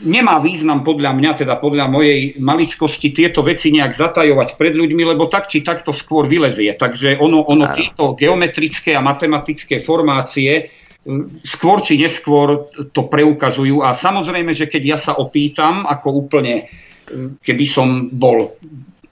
[0.03, 5.27] nemá význam podľa mňa, teda podľa mojej maličkosti tieto veci nejak zatajovať pred ľuďmi, lebo
[5.27, 6.71] tak či tak to skôr vylezie.
[6.75, 10.71] Takže ono, ono tieto geometrické a matematické formácie
[11.43, 13.81] skôr či neskôr to preukazujú.
[13.81, 16.67] A samozrejme, že keď ja sa opýtam, ako úplne
[17.41, 18.53] keby som bol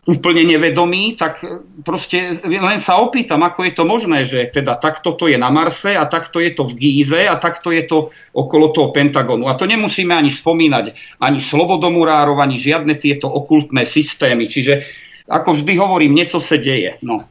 [0.07, 1.43] úplne nevedomý, tak
[1.83, 5.99] proste len sa opýtam, ako je to možné, že teda takto to je na Marse
[5.99, 9.51] a takto je to v Gíze a takto je to okolo toho Pentagonu.
[9.51, 14.47] A to nemusíme ani spomínať ani slobodomurárov, ani žiadne tieto okultné systémy.
[14.47, 14.87] Čiže
[15.27, 16.95] ako vždy hovorím, niečo sa deje.
[17.03, 17.27] No.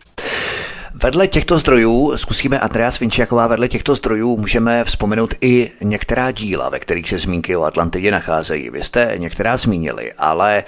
[1.02, 6.78] Vedle těchto zdrojů, zkusíme Andrea Svinčiaková, vedle těchto zdrojů můžeme vzpomenout i některá díla, ve
[6.78, 8.70] kterých se zmínky o Atlantidě nacházejí.
[8.70, 10.64] Vy jste některá zmínili, ale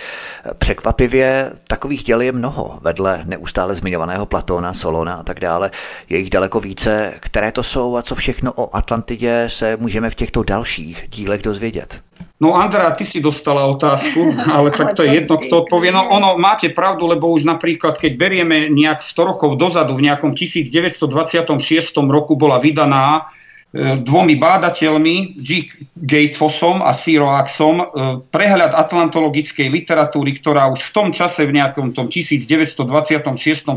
[0.59, 2.79] překvapivě takových děl je mnoho.
[2.83, 5.71] Vedle neustále zmiňovaného Platóna, Solona a tak dále,
[6.09, 7.15] je jich daleko více.
[7.21, 12.08] Které to jsou a co všechno o Atlantidě se můžeme v těchto dalších dílech dozvědět?
[12.39, 15.91] No Andrea, ty si dostala otázku, ale tak to je jedno, kto odpovie.
[15.91, 20.39] No ono, máte pravdu, lebo už napríklad, keď berieme nejak 100 rokov dozadu, v nejakom
[20.39, 21.11] 1926
[22.07, 23.27] roku bola vydaná
[23.75, 25.67] e, dvomi bádateľmi, G.
[25.99, 27.85] Gatefossom a Siroaxom, e,
[28.31, 32.87] prehľad atlantologickej literatúry, ktorá už v tom čase, v nejakom tom 1926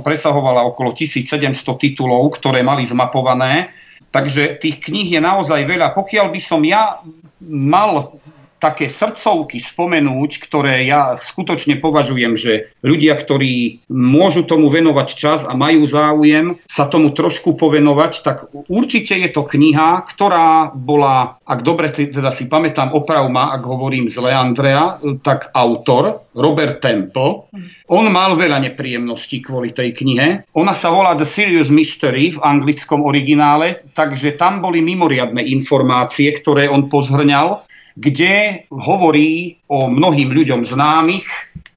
[0.05, 1.49] presahovala okolo 1700
[1.81, 3.73] titulov, ktoré mali zmapované.
[4.13, 5.97] Takže tých kníh je naozaj veľa.
[5.97, 7.01] Pokiaľ by som ja
[7.41, 8.21] mal
[8.61, 15.57] také srdcovky spomenúť, ktoré ja skutočne považujem, že ľudia, ktorí môžu tomu venovať čas a
[15.57, 18.37] majú záujem sa tomu trošku povenovať, tak
[18.69, 24.05] určite je to kniha, ktorá bola, ak dobre teda si pamätám, oprav ma, ak hovorím
[24.05, 27.49] zle Andrea, tak autor, Robert Temple.
[27.91, 30.47] On mal veľa nepríjemností kvôli tej knihe.
[30.55, 36.71] Ona sa volá The Serious Mystery v anglickom originále, takže tam boli mimoriadne informácie, ktoré
[36.71, 41.27] on pozhrňal kde hovorí o mnohým ľuďom známych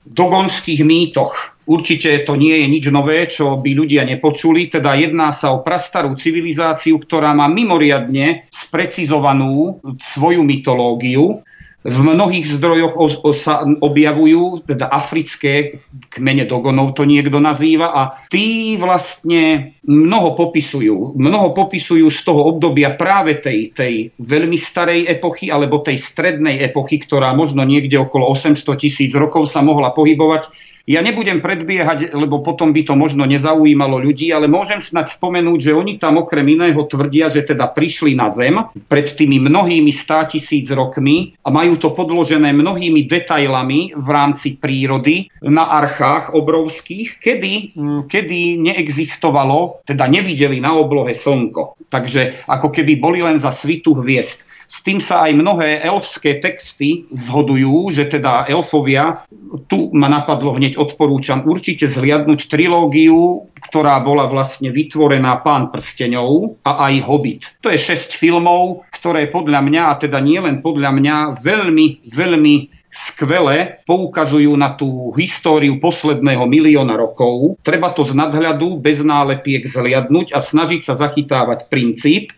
[0.05, 1.57] dogonských mýtoch.
[1.65, 6.13] Určite to nie je nič nové, čo by ľudia nepočuli, teda jedná sa o prastarú
[6.13, 11.41] civilizáciu, ktorá má mimoriadne sprecizovanú svoju mytológiu
[11.85, 18.03] v mnohých zdrojoch o, o, sa objavujú, teda africké kmene dogonov to niekto nazýva a
[18.33, 21.13] tí vlastne mnoho popisujú.
[21.21, 27.05] Mnoho popisujú z toho obdobia práve tej, tej veľmi starej epochy alebo tej strednej epochy,
[27.05, 30.49] ktorá možno niekde okolo 800 tisíc rokov sa mohla pohybovať
[30.85, 35.73] ja nebudem predbiehať, lebo potom by to možno nezaujímalo ľudí, ale môžem snať spomenúť, že
[35.73, 40.69] oni tam okrem iného tvrdia, že teda prišli na Zem pred tými mnohými stá tisíc
[40.69, 47.73] rokmi a majú to podložené mnohými detailami v rámci prírody na archách obrovských, kedy,
[48.05, 51.81] kedy neexistovalo, teda nevideli na oblohe slnko.
[51.89, 54.45] Takže ako keby boli len za svitu hviezd.
[54.65, 59.25] S tým sa aj mnohé elfské texty zhodujú, že teda elfovia,
[59.69, 66.91] tu ma napadlo hneď odporúčam určite zliadnúť trilógiu, ktorá bola vlastne vytvorená Pán prsteňov a
[66.91, 67.43] aj Hobbit.
[67.65, 72.55] To je šesť filmov, ktoré podľa mňa, a teda nie len podľa mňa, veľmi, veľmi
[72.95, 77.59] skvele poukazujú na tú históriu posledného milióna rokov.
[77.67, 82.31] Treba to z nadhľadu bez nálepiek zliadnúť a snažiť sa zachytávať princíp,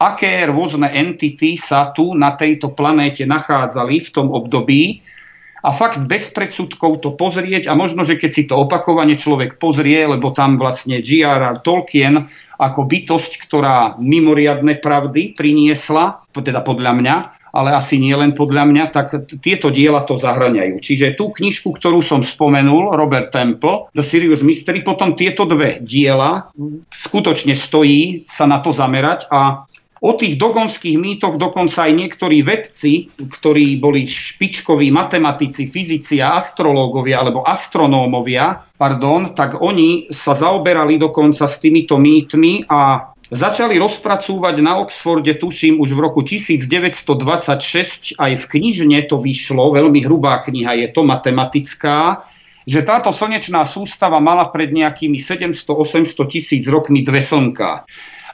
[0.00, 5.04] aké rôzne entity sa tu na tejto planéte nachádzali v tom období
[5.60, 10.08] a fakt bez predsudkov to pozrieť a možno, že keď si to opakovane človek pozrie,
[10.08, 11.60] lebo tam vlastne G.R.R.
[11.60, 17.16] Tolkien ako bytosť, ktorá mimoriadne pravdy priniesla, teda podľa mňa,
[17.50, 20.78] ale asi nie len podľa mňa, tak tieto diela to zahraňajú.
[20.78, 26.48] Čiže tú knižku, ktorú som spomenul, Robert Temple, The Serious Mystery, potom tieto dve diela
[26.94, 29.66] skutočne stojí sa na to zamerať a
[30.00, 37.20] O tých dogonských mýtoch dokonca aj niektorí vedci, ktorí boli špičkoví matematici, fyzici a astrológovia
[37.20, 44.80] alebo astronómovia, pardon, tak oni sa zaoberali dokonca s týmito mýtmi a začali rozpracúvať na
[44.80, 50.88] Oxforde, tuším, už v roku 1926, aj v knižne to vyšlo, veľmi hrubá kniha je
[50.96, 52.24] to, matematická,
[52.64, 57.84] že táto slnečná sústava mala pred nejakými 700-800 tisíc rokmi dve slnka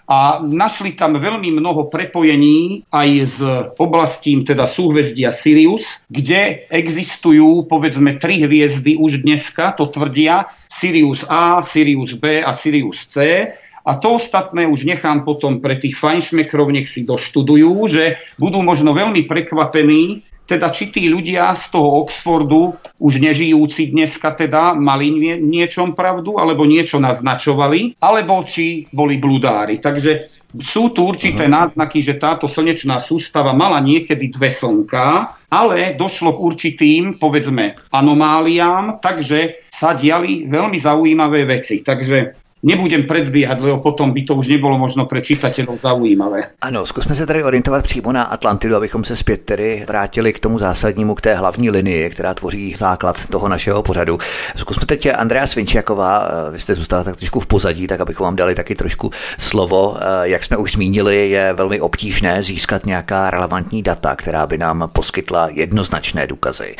[0.06, 3.38] a našli tam veľmi mnoho prepojení aj s
[3.74, 11.58] oblastím teda súhvezdia Sirius, kde existujú povedzme tri hviezdy už dneska, to tvrdia Sirius A,
[11.66, 13.50] Sirius B a Sirius C.
[13.86, 18.90] A to ostatné už nechám potom pre tých fajnšmekrov, nech si doštudujú, že budú možno
[18.94, 25.34] veľmi prekvapení, teda či tí ľudia z toho Oxfordu, už nežijúci dneska teda, mali nie,
[25.36, 29.82] niečom pravdu, alebo niečo naznačovali, alebo či boli bludári.
[29.82, 31.66] Takže sú tu určité uh-huh.
[31.66, 39.02] náznaky, že táto slnečná sústava mala niekedy dve slnka, ale došlo k určitým, povedzme, anomáliám,
[39.02, 41.84] takže sa diali veľmi zaujímavé veci.
[41.84, 46.56] Takže Nebudem predbiehať, lebo potom by to už nebolo možno pre čitateľov zaujímavé.
[46.64, 50.58] Ano, zkusme se tady orientovat přímo na Atlantidu, abychom se zpět tedy vrátili k tomu
[50.58, 54.18] zásadnímu, k té hlavní linii, která tvoří základ toho našeho pořadu.
[54.56, 58.54] Zkusme teď Andrea Svinčiaková, vy jste zůstala tak trošku v pozadí, tak abychom vám dali
[58.54, 59.96] taky trošku slovo.
[60.22, 65.48] Jak jsme už zmínili, je velmi obtížné získat nějaká relevantní data, která by nám poskytla
[65.52, 66.76] jednoznačné důkazy.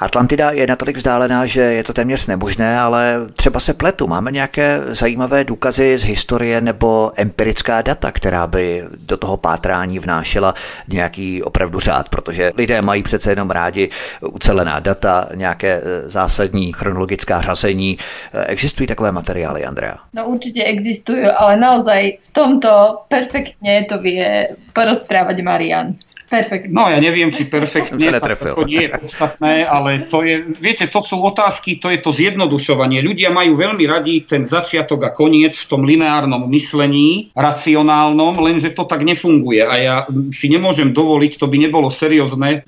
[0.00, 4.06] Atlantida je natolik vzdálená, že je to téměř nemožné, ale třeba se pletu.
[4.06, 9.98] Máme nějaké zajímavé zajímavé důkazy z historie nebo empirická data, která by do toho pátrání
[9.98, 10.54] vnášela
[10.88, 13.90] nějaký opravdu řád, protože lidé mají přece jenom rádi
[14.20, 17.98] ucelená data, nějaké e, zásadní chronologická řazení.
[18.32, 19.96] E, existují takové materiály, Andrea?
[20.12, 25.94] No určitě existují, ale naozaj v tomto perfektně to vie porozprávať Marian.
[26.30, 26.70] Perfektne.
[26.70, 31.18] No ja neviem, či perfektne, to nie je podstatné, ale to je, viete, to sú
[31.26, 33.02] otázky, to je to zjednodušovanie.
[33.02, 38.86] Ľudia majú veľmi radi ten začiatok a koniec v tom lineárnom myslení, racionálnom, lenže to
[38.86, 39.96] tak nefunguje a ja
[40.30, 42.62] si nemôžem dovoliť, to by nebolo seriózne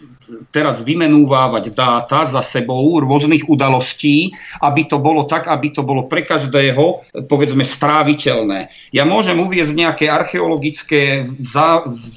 [0.51, 6.25] teraz vymenúvávať dáta za sebou rôznych udalostí, aby to bolo tak, aby to bolo pre
[6.25, 8.73] každého, povedzme, stráviteľné.
[8.95, 11.27] Ja môžem uviezť nejaké archeologické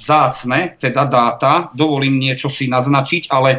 [0.05, 3.49] zácne, teda dáta, dovolím niečo si naznačiť, ale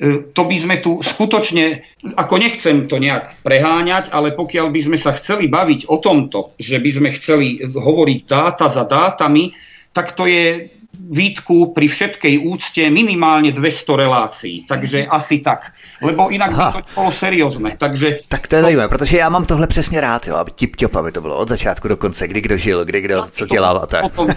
[0.00, 1.84] e, to by sme tu skutočne,
[2.16, 6.80] ako nechcem to nejak preháňať, ale pokiaľ by sme sa chceli baviť o tomto, že
[6.80, 9.52] by sme chceli hovoriť dáta za dátami,
[9.90, 10.70] tak to je
[11.10, 14.62] výtku pri všetkej úcte minimálne 200 relácií.
[14.62, 15.74] Takže asi tak.
[15.98, 16.70] Lebo inak Aha.
[16.70, 17.74] by to bolo seriózne.
[17.74, 18.66] Takže tak to je to...
[18.70, 21.48] zajímavé, protože já mám tohle přesně rád, jo, aby tip top, aby to bylo od
[21.48, 24.02] začátku do konce, kdy kdo žil, kdy kdo co dělal a tak.
[24.14, 24.30] Potom,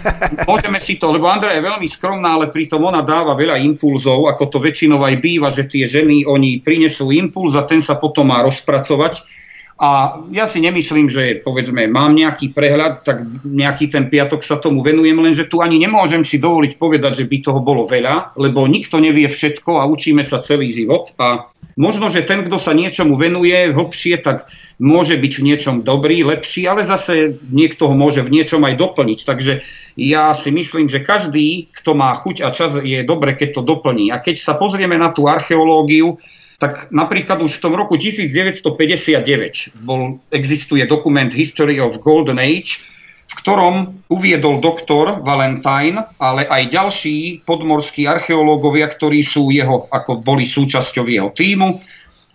[0.50, 4.50] môžeme si to, lebo Andrea je veľmi skromná, ale pritom ona dáva veľa impulzov, ako
[4.50, 8.42] to väčšinou aj býva, že tie ženy, oni prinesú impuls a ten sa potom má
[8.42, 9.43] rozpracovať
[9.74, 14.86] a ja si nemyslím, že povedzme mám nejaký prehľad, tak nejaký ten piatok sa tomu
[14.86, 19.02] venujem, lenže tu ani nemôžem si dovoliť povedať, že by toho bolo veľa, lebo nikto
[19.02, 23.74] nevie všetko a učíme sa celý život a možno, že ten, kto sa niečomu venuje
[23.74, 24.46] hlbšie, tak
[24.78, 29.26] môže byť v niečom dobrý, lepší, ale zase niekto ho môže v niečom aj doplniť.
[29.26, 29.52] Takže
[29.98, 34.14] ja si myslím, že každý, kto má chuť a čas, je dobre, keď to doplní.
[34.14, 36.18] A keď sa pozrieme na tú archeológiu,
[36.64, 42.80] tak napríklad už v tom roku 1959 bol, existuje dokument History of Golden Age,
[43.28, 50.48] v ktorom uviedol doktor Valentine, ale aj ďalší podmorskí archeológovia, ktorí sú jeho, ako boli
[50.48, 51.84] súčasťou jeho týmu,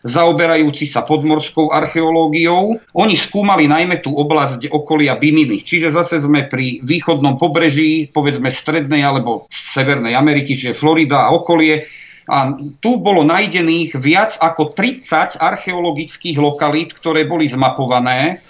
[0.05, 2.77] zaoberajúci sa podmorskou archeológiou.
[2.93, 9.01] Oni skúmali najmä tú oblasť okolia Biminy, čiže zase sme pri východnom pobreží, povedzme strednej
[9.01, 11.89] alebo severnej Ameriky, čiže Florida a okolie,
[12.29, 18.45] a tu bolo najdených viac ako 30 archeologických lokalít, ktoré boli zmapované,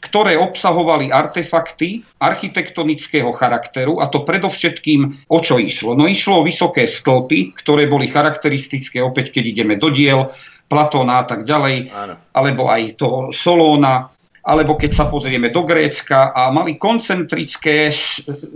[0.00, 5.94] ktoré obsahovali artefakty architektonického charakteru a to predovšetkým o čo išlo.
[5.94, 10.32] No išlo o vysoké stĺpy, ktoré boli charakteristické opäť, keď ideme do diel,
[10.70, 12.14] Platóna a tak ďalej, Áno.
[12.30, 14.06] alebo aj toho Solóna
[14.40, 17.92] alebo keď sa pozrieme do Grécka a mali koncentrické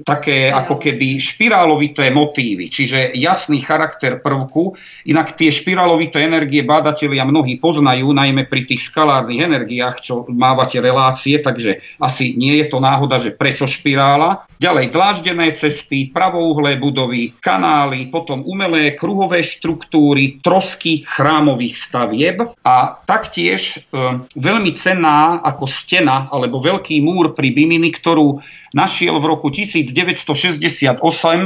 [0.03, 4.73] také ako keby špirálovité motívy, čiže jasný charakter prvku.
[5.05, 11.37] Inak tie špirálovité energie bádatelia mnohí poznajú, najmä pri tých skalárnych energiách, čo mávate relácie,
[11.41, 14.49] takže asi nie je to náhoda, že prečo špirála.
[14.57, 23.85] Ďalej dláždené cesty, pravouhlé budovy, kanály, potom umelé kruhové štruktúry, trosky chrámových stavieb a taktiež
[23.93, 28.39] e, veľmi cenná ako stena alebo veľký múr pri Bimini, ktorú
[28.75, 30.99] našiel v roku 1968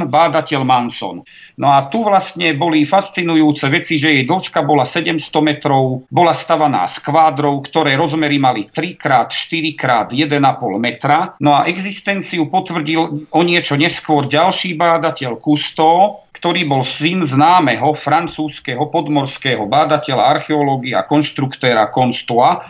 [0.09, 1.25] bádateľ Manson.
[1.57, 6.85] No a tu vlastne boli fascinujúce veci, že jej dĺžka bola 700 metrov, bola stavaná
[6.89, 10.37] z kvádrov, ktoré rozmery mali 3x4x1,5
[10.77, 11.37] metra.
[11.41, 18.87] No a existenciu potvrdil o niečo neskôr ďalší bádateľ Kusto, ktorý bol syn známeho francúzského
[18.95, 22.63] podmorského bádateľa archeológie a konštruktéra Konstoa.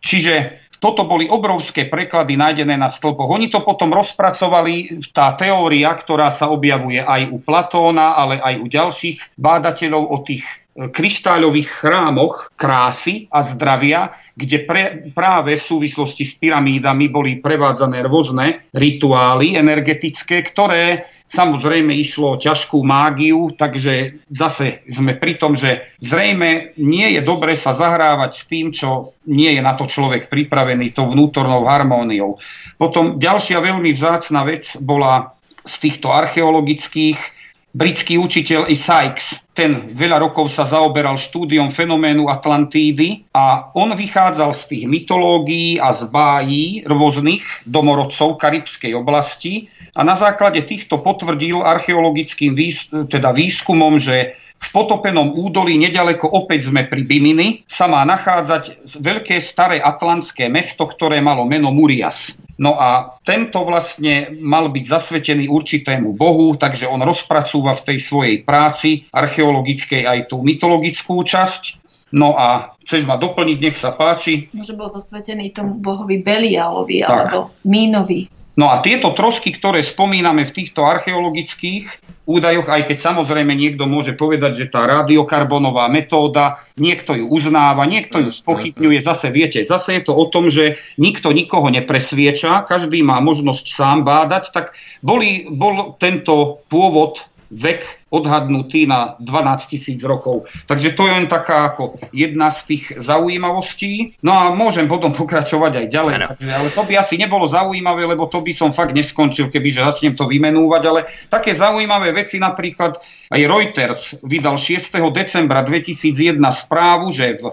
[0.00, 3.30] Čiže toto boli obrovské preklady nájdené na stĺpoch.
[3.30, 8.66] Oni to potom rozpracovali, tá teória, ktorá sa objavuje aj u Platóna, ale aj u
[8.66, 14.82] ďalších bádateľov o tých e, kryštáľových chrámoch krásy a zdravia, kde pre,
[15.14, 22.84] práve v súvislosti s pyramídami boli prevádzané rôzne rituály energetické, ktoré Samozrejme išlo o ťažkú
[22.84, 28.68] mágiu, takže zase sme pri tom, že zrejme nie je dobre sa zahrávať s tým,
[28.68, 32.36] čo nie je na to človek pripravený, tou vnútornou harmóniou.
[32.76, 35.32] Potom ďalšia veľmi vzácna vec bola
[35.64, 37.41] z týchto archeologických
[37.72, 39.48] britský učiteľ i Sykes.
[39.52, 45.92] Ten veľa rokov sa zaoberal štúdiom fenoménu Atlantídy a on vychádzal z tých mytológií a
[45.92, 54.00] z bájí rôznych domorodcov karibskej oblasti a na základe týchto potvrdil archeologickým výs- teda výskumom,
[54.00, 60.46] že v potopenom údolí nedaleko opäť sme pri Bimini sa má nachádzať veľké staré atlantské
[60.46, 62.38] mesto, ktoré malo meno Murias.
[62.60, 68.36] No a tento vlastne mal byť zasvetený určitému bohu, takže on rozpracúva v tej svojej
[68.44, 71.80] práci archeologickej aj tú mytologickú časť.
[72.12, 74.52] No a chceš ma doplniť, nech sa páči.
[74.52, 77.08] Že bol zasvetený tomu bohovi Belialovi tak.
[77.08, 78.28] alebo Mínovi.
[78.52, 81.88] No a tieto trosky, ktoré spomíname v týchto archeologických
[82.28, 88.20] údajoch, aj keď samozrejme niekto môže povedať, že tá radiokarbonová metóda, niekto ju uznáva, niekto
[88.20, 93.18] ju spochybňuje, zase viete, zase je to o tom, že nikto nikoho nepresvieča, každý má
[93.24, 100.48] možnosť sám bádať, tak boli, bol tento pôvod vek odhadnutý na 12 tisíc rokov.
[100.64, 104.16] Takže to je len taká ako jedna z tých zaujímavostí.
[104.24, 106.14] No a môžem potom pokračovať aj ďalej.
[106.36, 110.16] Takže, ale to by asi nebolo zaujímavé, lebo to by som fakt neskončil, kebyže začnem
[110.16, 110.82] to vymenúvať.
[110.88, 112.96] Ale také zaujímavé veci napríklad
[113.32, 114.96] aj Reuters vydal 6.
[115.12, 117.52] decembra 2001 správu, že v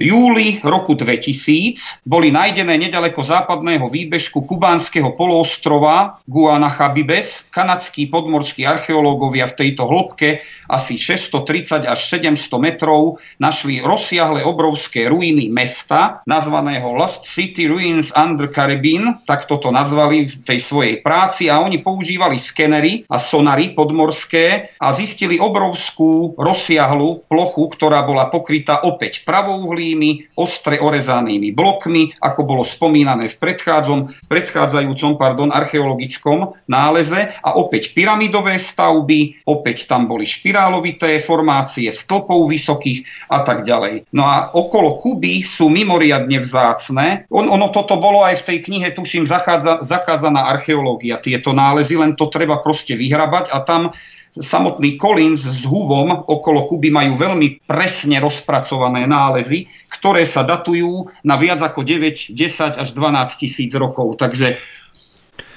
[0.00, 7.44] júli roku 2000 boli nájdené nedaleko západného výbežku kubánskeho poloostrova Guanachabibes.
[7.52, 10.40] Kanadskí podmorskí archeológovia v tejto hĺbke
[10.72, 18.48] asi 630 až 700 metrov našli rozsiahle obrovské ruiny mesta, nazvaného Lost City Ruins under
[18.48, 24.72] Caribbean, tak toto nazvali v tej svojej práci a oni používali skenery a sonary podmorské
[24.80, 32.46] a zistili obrovskú rozsiahlu plochu, ktorá bola pokrytá opäť pravouhlí veľkými, ostre orezanými blokmi, ako
[32.46, 40.22] bolo spomínané v, v predchádzajúcom pardon, archeologickom náleze a opäť pyramidové stavby, opäť tam boli
[40.22, 44.06] špirálovité formácie stĺpov vysokých a tak ďalej.
[44.14, 47.26] No a okolo Kuby sú mimoriadne vzácne.
[47.28, 52.14] On, ono toto bolo aj v tej knihe, tuším, zachádza, zakázaná archeológia, tieto nálezy, len
[52.14, 53.90] to treba proste vyhrabať a tam
[54.30, 61.34] samotný Collins s Huvom okolo Kuby majú veľmi presne rozpracované nálezy, ktoré sa datujú na
[61.34, 64.16] viac ako 9, 10 až 12 tisíc rokov.
[64.22, 64.62] Takže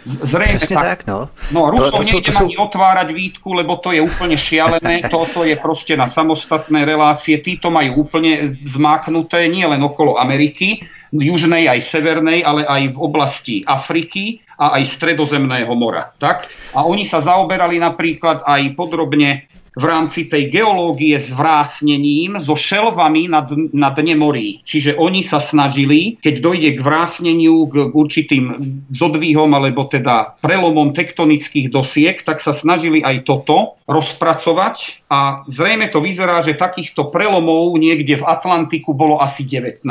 [0.03, 0.69] Zrejme tak.
[0.69, 0.99] tak.
[1.07, 1.31] no.
[1.49, 2.43] No, Rusov to, to nejdem sú...
[2.47, 5.07] ani otvárať výtku, lebo to je úplne šialené.
[5.13, 7.39] Toto je proste na samostatné relácie.
[7.39, 10.83] Títo majú úplne zmáknuté nie len okolo Ameriky,
[11.15, 16.11] južnej aj severnej, ale aj v oblasti Afriky a aj stredozemného mora.
[16.19, 16.51] Tak?
[16.75, 23.25] A oni sa zaoberali napríklad aj podrobne v rámci tej geológie s vrásnením so šelvami
[23.29, 23.41] na,
[23.73, 24.61] na dne morí.
[24.61, 28.45] Čiže oni sa snažili, keď dojde k vrásneniu, k určitým
[28.93, 35.99] zodvíhom alebo teda prelomom tektonických dosiek, tak sa snažili aj toto rozpracovať a zrejme to
[35.99, 39.83] vyzerá, že takýchto prelomov niekde v Atlantiku bolo asi 19,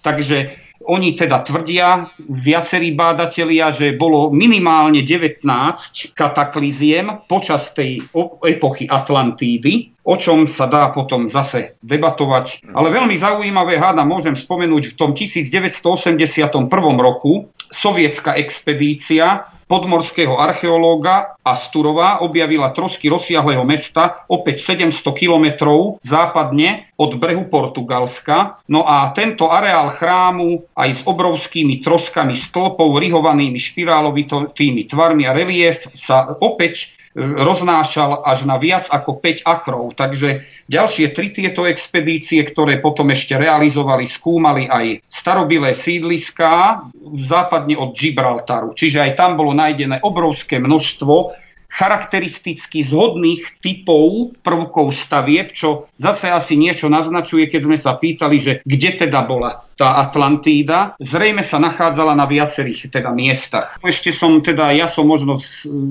[0.00, 5.42] takže oni teda tvrdia, viacerí bádatelia, že bolo minimálne 19
[6.14, 8.06] katakliziem počas tej
[8.46, 12.64] epochy Atlantídy, o čom sa dá potom zase debatovať.
[12.72, 16.48] Ale veľmi zaujímavé, háda, môžem spomenúť, v tom 1981
[16.96, 27.20] roku sovietská expedícia podmorského archeológa Asturova objavila trosky rozsiahleho mesta opäť 700 kilometrov západne od
[27.20, 28.64] brehu Portugalska.
[28.66, 35.84] No a tento areál chrámu aj s obrovskými troskami stĺpov, rihovanými špirálovitými tvarmi a relief
[35.92, 39.98] sa opäť roznášal až na viac ako 5 akrov.
[39.98, 46.86] Takže ďalšie tri tieto expedície, ktoré potom ešte realizovali, skúmali aj starobilé sídliská
[47.18, 48.72] západne od Gibraltaru.
[48.72, 51.34] Čiže aj tam bolo nájdené obrovské množstvo
[51.68, 58.52] charakteristicky zhodných typov prvkov stavieb, čo zase asi niečo naznačuje, keď sme sa pýtali, že
[58.64, 60.98] kde teda bola tá Atlantída.
[60.98, 63.78] Zrejme sa nachádzala na viacerých teda miestach.
[63.78, 65.38] Ešte som teda, ja som možno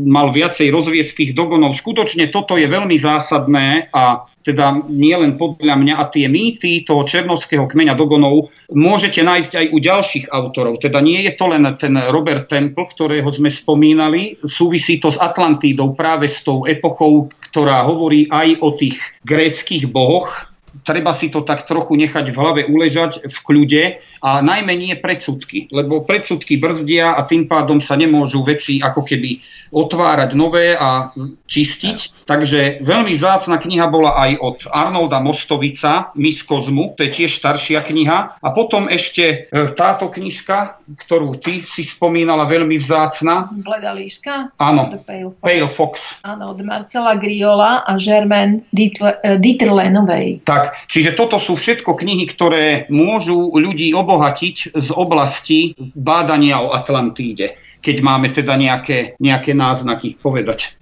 [0.03, 1.79] mal viacej rozviestých dogonov.
[1.79, 7.03] Skutočne toto je veľmi zásadné a teda nie len podľa mňa a tie mýty toho
[7.03, 10.79] černovského kmeňa Dogonov môžete nájsť aj u ďalších autorov.
[10.79, 15.91] Teda nie je to len ten Robert Temple, ktorého sme spomínali, súvisí to s Atlantídou
[15.91, 18.95] práve s tou epochou, ktorá hovorí aj o tých
[19.27, 20.47] gréckých bohoch,
[20.87, 23.83] treba si to tak trochu nechať v hlave uležať v kľude
[24.21, 29.41] a najmä nie predsudky, lebo predsudky brzdia a tým pádom sa nemôžu veci ako keby
[29.71, 31.11] otvárať nové a
[31.47, 32.27] čistiť.
[32.27, 37.83] Takže veľmi vzácna kniha bola aj od Arnolda Mostovica, Mis Kozmu, to je tiež staršia
[37.83, 38.39] kniha.
[38.39, 43.51] A potom ešte e, táto knižka, ktorú ty si spomínala, veľmi vzácna.
[43.51, 44.55] Bleda líška?
[44.59, 45.43] Áno, Pale Fox.
[45.43, 45.93] Pale Fox.
[46.23, 50.47] Áno, od Marcela Griola a Germaine Dieterlenovej.
[50.47, 57.59] Tak, čiže toto sú všetko knihy, ktoré môžu ľudí obohatiť z oblasti bádania o Atlantíde,
[57.83, 60.79] keď máme teda nejaké, nejaké náznaky povedať.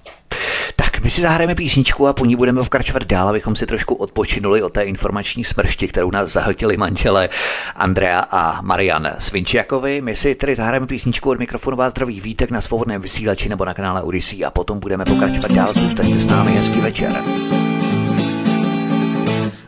[0.75, 4.61] Tak my si zahrajeme písničku a po ní budeme pokračovat dál, abychom si trošku odpočinuli
[4.61, 7.29] od té informační smršti, kterou nás zahltili manželé
[7.75, 10.01] Andrea a Marian Svinčiakovi.
[10.01, 13.73] My si tedy zahrajeme písničku od mikrofonu vás zdraví Vítek na svobodném vysílači nebo na
[13.73, 15.73] kanále Odyssey a potom budeme pokračovat dál.
[15.73, 17.23] Zůstaňte s námi, hezký večer.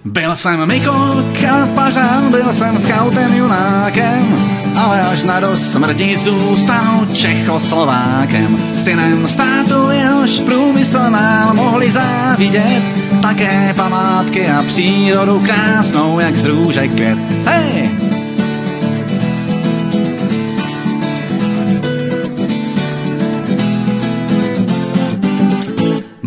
[0.06, 7.06] Byl jsem Mikolk a pařán, byl jsem skautem junákem, ale až na dost smrti zůstal
[7.14, 8.58] Čechoslovákem.
[8.76, 12.84] Synem státu jehož průmysl nám mohli závidět,
[13.22, 17.18] také památky a přírodu krásnou, jak z růže květ.
[17.46, 17.90] Hej!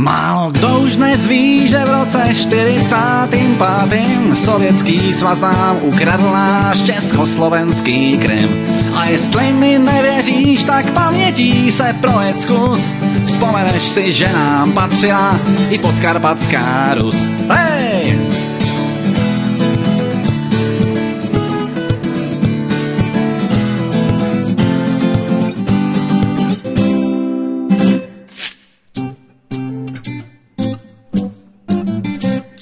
[0.01, 4.35] Málo kdo už nezví, že v roce 45.
[4.35, 8.49] Sovětský svaz nám ukradl náš československý Krym.
[8.97, 12.95] A jestli mi nevěříš, tak pamětí se projet zkus.
[13.27, 15.41] Vzpomeneš si, že nám patřila
[15.71, 17.17] i podkarpatská Rus.
[17.49, 17.70] Hej!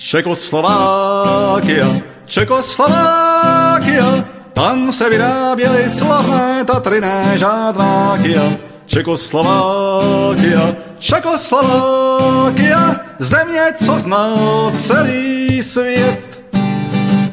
[0.09, 8.41] Čekoslovákia, Čekoslovákia, tam se vyráběly slavné Tatriné žádráky.
[8.87, 14.29] Čekoslovákia, Čekoslovákia, země, co zná
[14.75, 16.45] celý svět.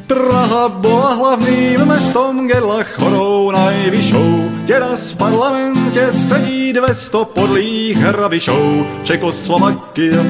[0.06, 4.50] Praha byla hlavným mestom, gedla chorou najvyšou.
[4.66, 8.86] Teraz v parlamentě sedí 200 podlých hrabišou.
[9.02, 10.24] Čekoslovakia,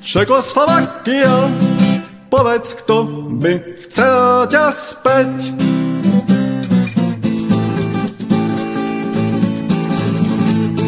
[0.00, 1.52] Čekoslovakia,
[2.32, 3.04] povedz, kto
[3.36, 5.52] by chcel ťa späť.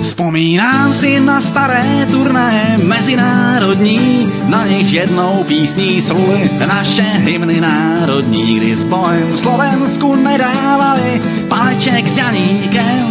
[0.00, 8.70] Vzpomínám si na staré turné mezinárodní, na nich jednou písní sluly naše hymny národní, kdy
[8.76, 11.20] s bohem Slovensku nedávali
[11.52, 13.06] paleček s Janíkem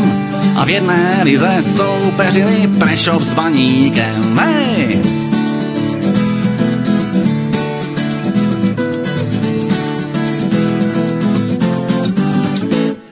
[0.58, 4.40] a v jedné lize soupeřili Prešov s Baníkem.
[4.40, 5.31] Hej!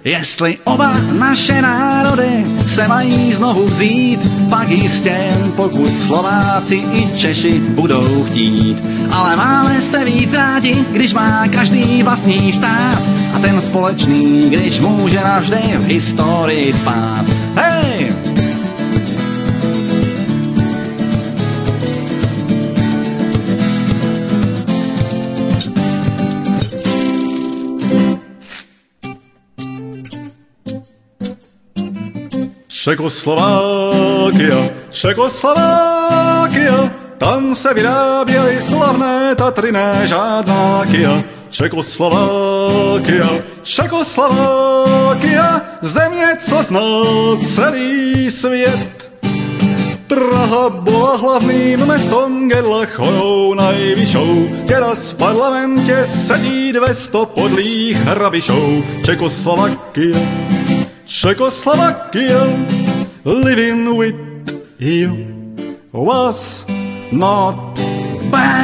[0.09, 8.23] Jestli oba naše národy se mají znovu vzít, pak jistě, pokud Slováci i Češi budou
[8.23, 8.77] chtít.
[9.11, 13.01] Ale máme se víc rádi, když má každý vlastní stát
[13.33, 17.25] a ten společný, když může navždy v historii spát.
[32.89, 41.07] Čekoslovákia, Čekoslovákia, tam se vyráběly slavné Tatriné žádnáky.
[41.49, 43.29] Čekoslovákia,
[43.63, 46.79] Čekoslovákia, země, co zná
[47.55, 49.11] celý svět.
[50.07, 52.49] Praha byla hlavným mestom,
[52.85, 54.49] chorou najvyšou.
[54.67, 58.83] Teraz v parlamentě sedí 200 podlých hrabišou.
[59.05, 60.17] Čekoslovakia,
[61.09, 62.45] Czechoslovakia,
[63.25, 64.15] living with
[64.79, 66.67] you was
[67.11, 67.75] not
[68.31, 68.58] bad.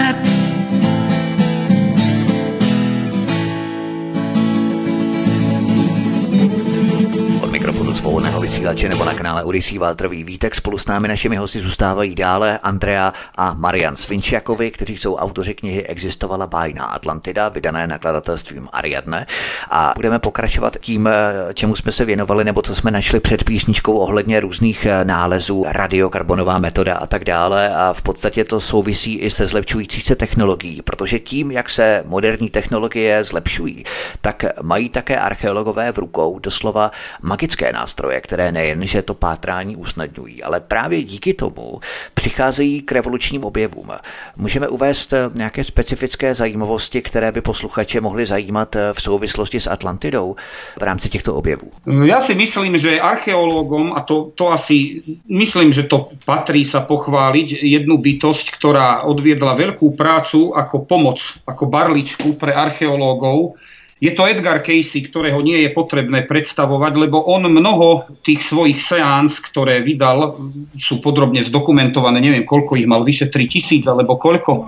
[8.45, 10.55] Vysílače nebo na kanále Odisí Váltrový Vítek.
[10.55, 15.87] Spolu s námi našimi hosty zůstávají dále Andrea a Marian Svinčiakovi, kteří jsou autoři knihy
[15.87, 19.27] Existovala bájná Atlantida, vydané nakladatelstvím Ariadne.
[19.69, 21.09] A budeme pokračovat tím,
[21.53, 26.95] čemu jsme se věnovali, nebo co jsme našli před písničkou ohledně různých nálezů, radiokarbonová metoda
[26.95, 27.75] a tak dále.
[27.75, 32.49] A v podstatě to souvisí i se zlepšující se technologií, protože tím, jak se moderní
[32.49, 33.85] technologie zlepšují,
[34.21, 36.91] tak mají také archeologové v rukou doslova
[37.21, 41.79] magické nástroje nástroje, které nejen, že to pátrání usnadňují, ale právě díky tomu
[42.13, 43.95] přicházejí k revolučním objevům.
[44.35, 50.35] Můžeme uvést nějaké specifické zajímavosti, které by posluchače mohly zajímat v souvislosti s Atlantidou
[50.79, 51.71] v rámci těchto objevů?
[52.03, 57.63] Já si myslím, že archeológom, a to, to asi myslím, že to patrí sa pochváliť,
[57.63, 63.55] jednu bytosť, ktorá odviedla veľkú prácu ako pomoc, ako barličku pre archeológov,
[63.95, 69.39] je to Edgar Casey, ktorého nie je potrebné predstavovať, lebo on mnoho tých svojich seáns,
[69.39, 70.35] ktoré vydal,
[70.75, 74.67] sú podrobne zdokumentované, neviem koľko ich mal, vyše 3000 alebo koľko,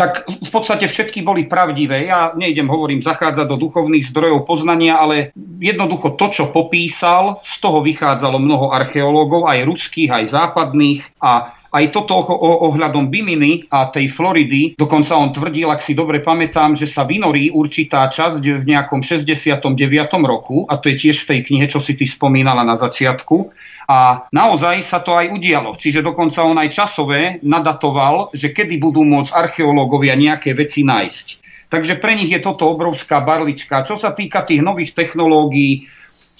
[0.00, 2.08] tak v podstate všetky boli pravdivé.
[2.08, 7.84] Ja nejdem, hovorím, zachádzať do duchovných zdrojov poznania, ale jednoducho to, čo popísal, z toho
[7.84, 11.04] vychádzalo mnoho archeológov, aj ruských, aj západných.
[11.20, 12.18] A aj toto
[12.66, 17.54] ohľadom Biminy a tej Floridy, dokonca on tvrdil, ak si dobre pamätám, že sa vynorí
[17.54, 19.78] určitá časť v nejakom 69.
[20.26, 23.54] roku, a to je tiež v tej knihe, čo si ty spomínala na začiatku.
[23.90, 25.74] A naozaj sa to aj udialo.
[25.74, 31.26] Čiže dokonca on aj časové nadatoval, že kedy budú môcť archeológovia nejaké veci nájsť.
[31.70, 33.86] Takže pre nich je toto obrovská barlička.
[33.86, 35.86] Čo sa týka tých nových technológií,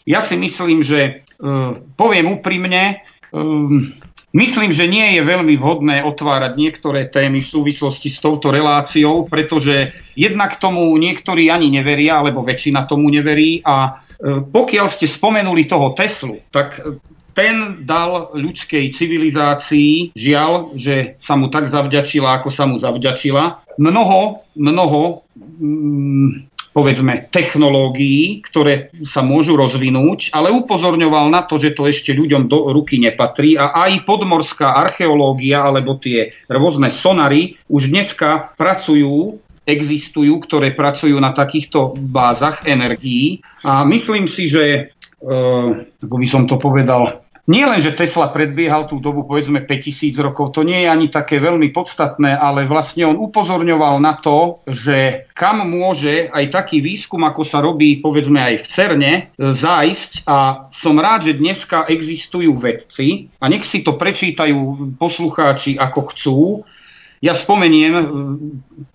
[0.02, 3.94] ja si myslím, že uh, poviem úprimne, um,
[4.30, 9.90] Myslím, že nie je veľmi vhodné otvárať niektoré témy v súvislosti s touto reláciou, pretože
[10.14, 13.58] jednak tomu niektorí ani neveria, alebo väčšina tomu neverí.
[13.66, 16.78] A e, pokiaľ ste spomenuli toho Teslu, tak
[17.34, 24.46] ten dal ľudskej civilizácii, žiaľ, že sa mu tak zavďačila, ako sa mu zavďačila, mnoho,
[24.54, 25.26] mnoho
[25.58, 32.46] mm, povedzme, technológií, ktoré sa môžu rozvinúť, ale upozorňoval na to, že to ešte ľuďom
[32.46, 40.40] do ruky nepatrí a aj podmorská archeológia alebo tie rôzne sonary už dneska pracujú existujú,
[40.42, 43.38] ktoré pracujú na takýchto bázach energií.
[43.62, 44.90] A myslím si, že,
[45.22, 45.68] uh,
[46.02, 47.19] ako by som to povedal,
[47.50, 51.42] nie len, že Tesla predbiehal tú dobu povedzme 5000 rokov, to nie je ani také
[51.42, 57.42] veľmi podstatné, ale vlastne on upozorňoval na to, že kam môže aj taký výskum, ako
[57.42, 60.30] sa robí povedzme aj v CERNE, zájsť.
[60.30, 66.38] A som rád, že dneska existujú vedci a nech si to prečítajú poslucháči ako chcú,
[67.20, 68.00] ja spomeniem,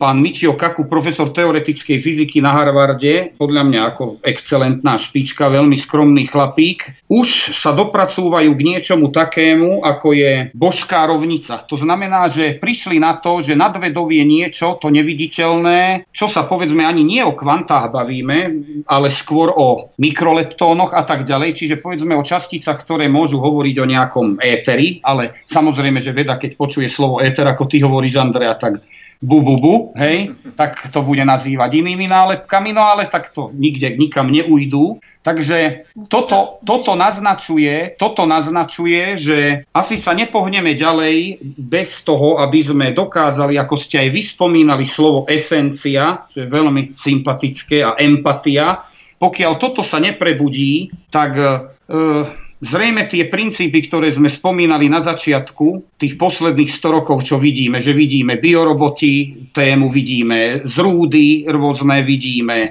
[0.01, 6.26] pán Michio Kaku, profesor teoretickej fyziky na Harvarde, podľa mňa ako excelentná špička, veľmi skromný
[6.26, 11.61] chlapík, už sa dopracúvajú k niečomu takému, ako je božská rovnica.
[11.69, 16.82] To znamená, že prišli na to, že nadvedov je niečo, to neviditeľné, čo sa povedzme
[16.82, 18.38] ani nie o kvantách bavíme,
[18.89, 21.53] ale skôr o mikroleptónoch a tak ďalej.
[21.61, 26.57] Čiže povedzme o časticách, ktoré môžu hovoriť o nejakom éteri, ale samozrejme, že veda, keď
[26.57, 28.82] počuje slovo éter, ako ty hovoríš, Andrea, tak
[29.22, 33.95] bu, bu, bu, hej, tak to bude nazývať inými nálepkami, no ale tak to nikde,
[33.97, 34.99] nikam neujdu.
[35.26, 42.93] Takže toto, toto, naznačuje, toto naznačuje, že asi sa nepohneme ďalej bez toho, aby sme
[42.93, 48.86] dokázali, ako ste aj vyspomínali slovo esencia, čo je veľmi sympatické, a empatia.
[49.18, 51.49] Pokiaľ toto sa neprebudí, tak e,
[52.64, 57.91] Zrejme tie princípy, ktoré sme spomínali na začiatku, tých posledných 100 rokov, čo vidíme, že
[57.91, 62.70] vidíme bioroboty, tému vidíme zrúdy rôzne, vidíme e,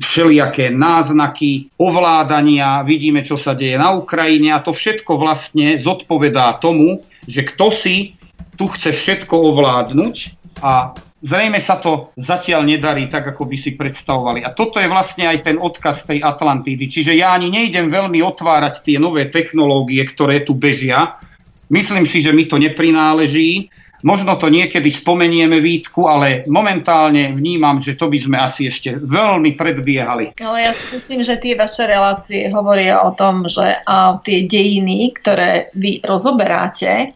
[0.00, 6.96] všelijaké náznaky ovládania, vidíme, čo sa deje na Ukrajine a to všetko vlastne zodpovedá tomu,
[7.28, 8.16] že kto si
[8.56, 10.16] tu chce všetko ovládnuť
[10.64, 14.40] a Zrejme sa to zatiaľ nedarí tak, ako by si predstavovali.
[14.40, 16.88] A toto je vlastne aj ten odkaz tej Atlantídy.
[16.88, 21.20] Čiže ja ani nejdem veľmi otvárať tie nové technológie, ktoré tu bežia.
[21.68, 23.68] Myslím si, že mi to neprináleží.
[24.00, 29.60] Možno to niekedy spomenieme výtku, ale momentálne vnímam, že to by sme asi ešte veľmi
[29.60, 30.40] predbiehali.
[30.40, 35.12] Ale ja si myslím, že tie vaše relácie hovoria o tom, že a tie dejiny,
[35.20, 37.12] ktoré vy rozoberáte,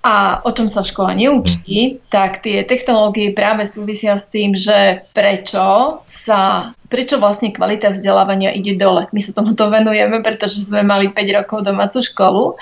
[0.00, 5.02] a o čom sa v škole neučí, tak tie technológie práve súvisia s tým, že
[5.12, 9.10] prečo sa prečo vlastne kvalita vzdelávania ide dole.
[9.10, 12.54] My sa tomuto venujeme, pretože sme mali 5 rokov domácu školu.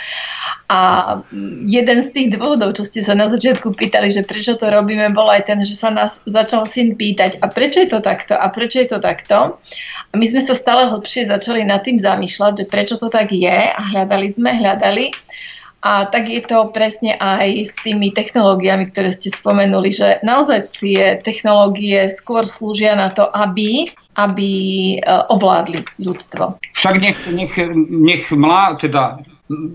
[0.73, 0.81] A
[1.69, 5.29] jeden z tých dôvodov, čo ste sa na začiatku pýtali, že prečo to robíme, bol
[5.29, 8.35] aj ten, že sa nás začal syn pýtať a prečo je to takto?
[8.35, 9.61] A prečo je to takto.
[10.11, 13.59] A my sme sa stále hlbšie začali nad tým zamýšľať, že prečo to tak je.
[13.71, 15.13] A hľadali sme, hľadali
[15.85, 21.21] a tak je to presne aj s tými technológiami, ktoré ste spomenuli, že naozaj tie
[21.21, 24.51] technológie skôr slúžia na to, aby aby
[24.95, 26.63] e, ovládli ľudstvo.
[26.79, 27.51] Však nech, nech,
[27.91, 29.19] nech mlá, teda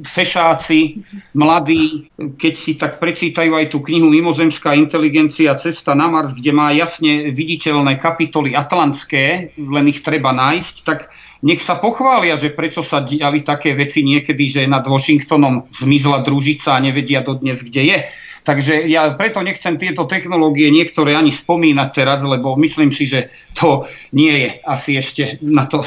[0.02, 1.06] fešáci,
[1.38, 6.74] mladí, keď si tak prečítajú aj tú knihu Mimozemská inteligencia Cesta na Mars, kde má
[6.74, 11.14] jasne viditeľné kapitoly atlantské, len ich treba nájsť, tak
[11.46, 16.74] nech sa pochvália, že prečo sa diali také veci niekedy, že nad Washingtonom zmizla družica
[16.74, 18.00] a nevedia dodnes, kde je.
[18.44, 23.86] Takže ja preto nechcem tieto technológie niektoré ani spomínať teraz, lebo myslím si, že to
[24.18, 25.86] nie je asi ešte na to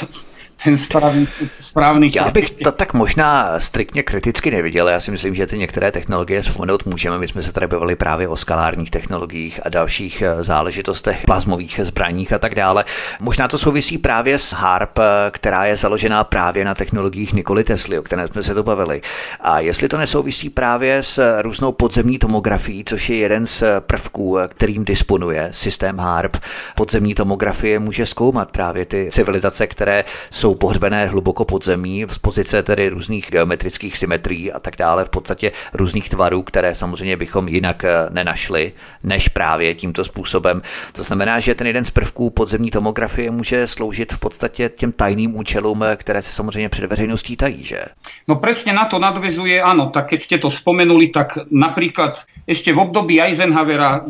[0.65, 1.29] ten správný,
[1.61, 4.89] správný Já bych to tak možná striktně kriticky neviděl.
[4.89, 7.19] Já si myslím, že ty některé technologie vzpomenout můžeme.
[7.19, 12.33] My jsme se tady bavili právě o skalárních technologiích a dalších eh, záležitostech, plazmových zbraních
[12.33, 12.85] a tak dále.
[13.21, 17.99] Možná to souvisí právě s HARP, eh, která je založená právě na technologiích Nikoli Tesly,
[17.99, 19.01] o které jsme se to bavili.
[19.41, 24.49] A jestli to nesouvisí právě s různou podzemní tomografií, což je jeden z prvků, eh,
[24.49, 26.37] kterým disponuje systém HARP.
[26.77, 32.19] Podzemní tomografie může zkoumat právě ty civilizace, které jsou jsou pohřbené hluboko pod zemí, z
[32.19, 37.49] pozice tedy různých geometrických symetrií a tak dále, v podstatě různých tvarů, které samozřejmě bychom
[37.49, 38.73] jinak eh, nenašli,
[39.05, 40.63] než právě tímto způsobem.
[40.93, 45.37] To znamená, že ten jeden z prvků podzemní tomografie může sloužit v podstatě těm tajným
[45.37, 47.85] účelům, eh, které se samozřejmě před veřejností tají, že?
[48.29, 52.79] No presne na to nadvezuje, áno, tak keď ste to spomenuli, tak napríklad ešte v
[52.83, 54.03] období Eisenhowera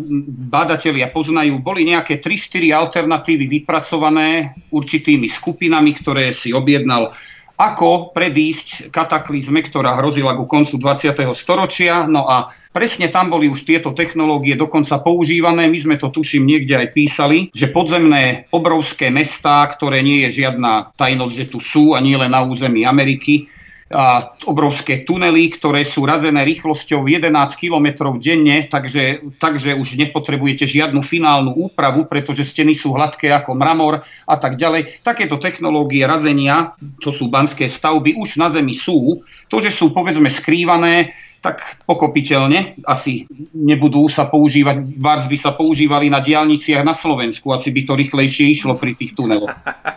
[0.48, 7.10] bádatelia poznajú, boli nejaké 3-4 alternatívy vypracované určitými skupinami, ktoré si objednal
[7.62, 11.14] ako predísť kataklizme, ktorá hrozila ku koncu 20.
[11.36, 12.10] storočia.
[12.10, 15.70] No a presne tam boli už tieto technológie dokonca používané.
[15.70, 20.96] My sme to tuším niekde aj písali, že podzemné obrovské mestá, ktoré nie je žiadna
[20.98, 23.46] tajnosť, že tu sú a nie len na území Ameriky,
[24.48, 27.28] obrovské tunely, ktoré sú razené rýchlosťou 11
[27.60, 34.00] km denne, takže, takže už nepotrebujete žiadnu finálnu úpravu, pretože steny sú hladké ako mramor
[34.24, 35.04] a tak ďalej.
[35.04, 36.72] Takéto technológie razenia,
[37.04, 39.20] to sú banské stavby, už na Zemi sú.
[39.52, 41.12] To, že sú povedzme skrývané,
[41.42, 47.74] tak pochopiteľne asi nebudú sa používať, bars by sa používali na diálniciach na Slovensku, asi
[47.74, 49.50] by to rýchlejšie išlo pri tých tuneloch.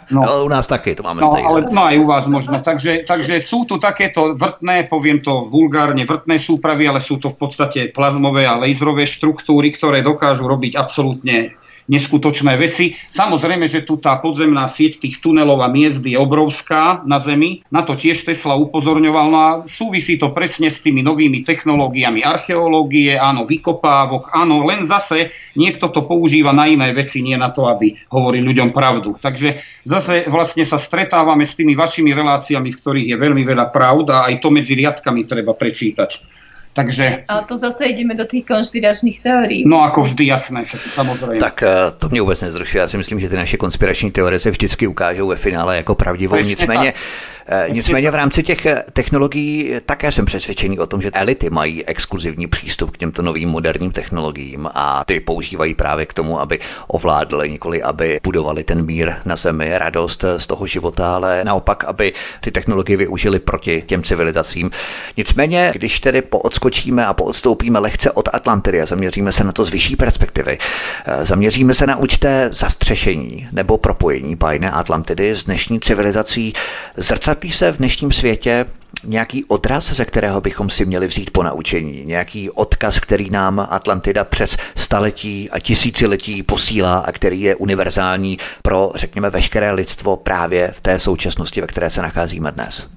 [0.09, 2.57] No, no u nás také, to máme no, ale, no aj u vás možno.
[2.61, 7.37] Takže, takže sú tu takéto vrtné, poviem to vulgárne, vrtné súpravy, ale sú to v
[7.37, 11.53] podstate plazmové a laserové štruktúry, ktoré dokážu robiť absolútne
[11.85, 12.97] neskutočné veci.
[13.13, 17.61] Samozrejme, že tu tá podzemná sieť tých tunelov a miest je obrovská na Zemi.
[17.69, 19.25] Na to tiež Tesla upozorňoval.
[19.29, 25.33] No a súvisí to presne s tými novými technológiami archeológie, áno, vykopávok, áno, len zase
[25.53, 29.17] niekto to používa na iné veci, nie na to, aby hovoril ľuďom pravdu.
[29.21, 34.07] Takže zase vlastne sa stretávame s tými vašimi reláciami, v ktorých je veľmi veľa pravd
[34.11, 36.35] a aj to medzi riadkami treba prečítať.
[36.75, 37.23] Takže...
[37.27, 39.63] Ale to zase ideme do tých konšpiračních teorií.
[39.67, 41.39] No ako vždy, jasné, samozřejmě.
[41.39, 41.67] Tak eh,
[41.97, 42.81] to mě vůbec nezrušuje.
[42.81, 46.35] Já si myslím, že ty naše konspirační teorie se vždycky ukážou ve finále jako pravdivou.
[46.35, 47.01] Nicméně, tak.
[47.47, 51.85] Eh, nicméně v rámci těch eh, technologií také jsem přesvědčený o tom, že elity mají
[51.85, 57.49] exkluzivní přístup k těmto novým moderním technologiím a ty používají právě k tomu, aby ovládli,
[57.49, 62.51] nikoli aby budovali ten mír na zemi, radost z toho života, ale naopak, aby ty
[62.51, 64.71] technologie využili proti těm civilizacím.
[65.17, 69.71] Nicméně, když tedy poodskočíme a poodstoupíme lehce od Atlantidy a zaměříme se na to z
[69.71, 70.57] vyšší perspektivy,
[71.05, 76.53] eh, zaměříme se na určité zastřešení nebo propojení bajné Atlantidy s dnešní civilizací
[76.97, 78.65] zrcadla Ztratí se v dnešním světě
[79.03, 84.23] nějaký odraz, ze kterého bychom si měli vzít po naučení, nějaký odkaz, který nám Atlantida
[84.23, 90.81] přes staletí a tisíciletí posílá a který je univerzální pro, řekněme, veškeré lidstvo právě v
[90.81, 92.89] té současnosti, ve které se nacházíme dnes.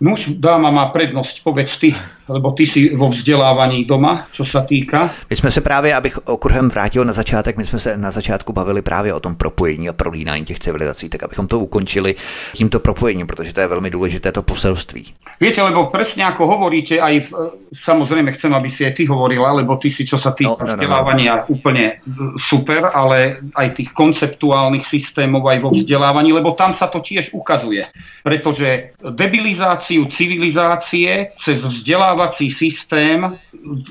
[0.00, 1.94] Nuž, dáma má prednosť, povedz ty,
[2.28, 5.10] lebo ty si vo vzdelávaní doma, co sa týka.
[5.30, 8.82] My jsme se právě, abych okruhem vrátil na začátek, my jsme se na začátku bavili
[8.82, 12.14] právě o tom propojení a prolínání těch civilizací, tak abychom to ukončili
[12.52, 15.14] tímto propojením, protože to je velmi důležité to poselství.
[15.40, 17.28] Viete, lebo presne ako hovoríte, aj v,
[17.68, 20.72] samozrejme chcem, aby si aj ty hovorila, lebo ty si, čo sa týka no, no,
[20.80, 21.48] vzdelávania, no, no.
[21.52, 22.00] úplne
[22.40, 27.84] super, ale aj tých konceptuálnych systémov aj vo vzdelávaní, lebo tam sa to tiež ukazuje.
[28.24, 28.96] Pretože
[29.76, 31.60] transformáciu civilizácie cez
[32.16, 33.20] vzdelávací systém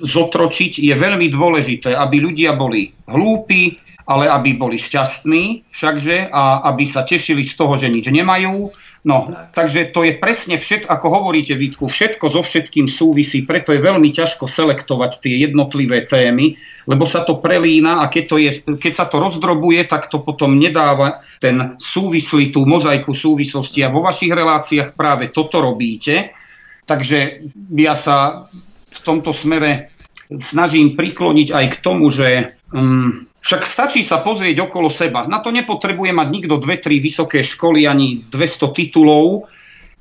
[0.01, 3.77] zotročiť je veľmi dôležité, aby ľudia boli hlúpi,
[4.09, 8.73] ale aby boli šťastní všakže a aby sa tešili z toho, že nič nemajú.
[9.05, 13.77] No, takže to je presne všetko, ako hovoríte, Vítku, všetko so všetkým súvisí, preto je
[13.77, 16.57] veľmi ťažko selektovať tie jednotlivé témy,
[16.89, 20.57] lebo sa to prelína a keď, to je, keď sa to rozdrobuje, tak to potom
[20.57, 23.85] nedáva ten súvislý, tú mozaiku súvislosti.
[23.85, 26.33] A vo vašich reláciách práve toto robíte.
[26.85, 28.47] Takže ja sa
[28.89, 29.89] v tomto smere
[30.29, 35.29] snažím prikloniť aj k tomu, že um, však stačí sa pozrieť okolo seba.
[35.29, 39.49] Na to nepotrebuje mať nikto dve, tri vysoké školy ani 200 titulov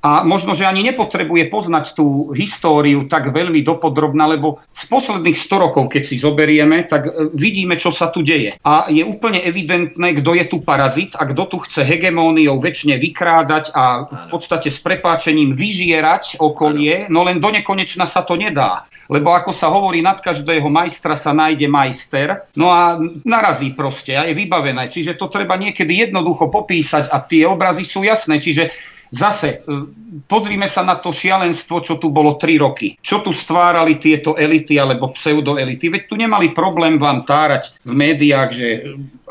[0.04, 5.64] a možno, že ani nepotrebuje poznať tú históriu tak veľmi dopodrobná, lebo z posledných 100
[5.64, 8.60] rokov, keď si zoberieme, tak e, vidíme, čo sa tu deje.
[8.60, 13.72] A je úplne evidentné, kto je tu parazit a kto tu chce hegemóniou väčšine vykrádať
[13.72, 19.36] a v podstate s prepáčením vyžierať okolie, no len do nekonečna sa to nedá lebo
[19.36, 24.32] ako sa hovorí, nad každého majstra sa nájde majster, no a narazí proste a je
[24.32, 24.88] vybavené.
[24.88, 28.40] Čiže to treba niekedy jednoducho popísať a tie obrazy sú jasné.
[28.40, 28.72] Čiže
[29.14, 29.86] Zase, e,
[30.26, 32.98] pozrime sa na to šialenstvo, čo tu bolo 3 roky.
[32.98, 35.86] Čo tu stvárali tieto elity alebo pseudoelity.
[35.86, 38.68] Veď tu nemali problém vám tárať v médiách, že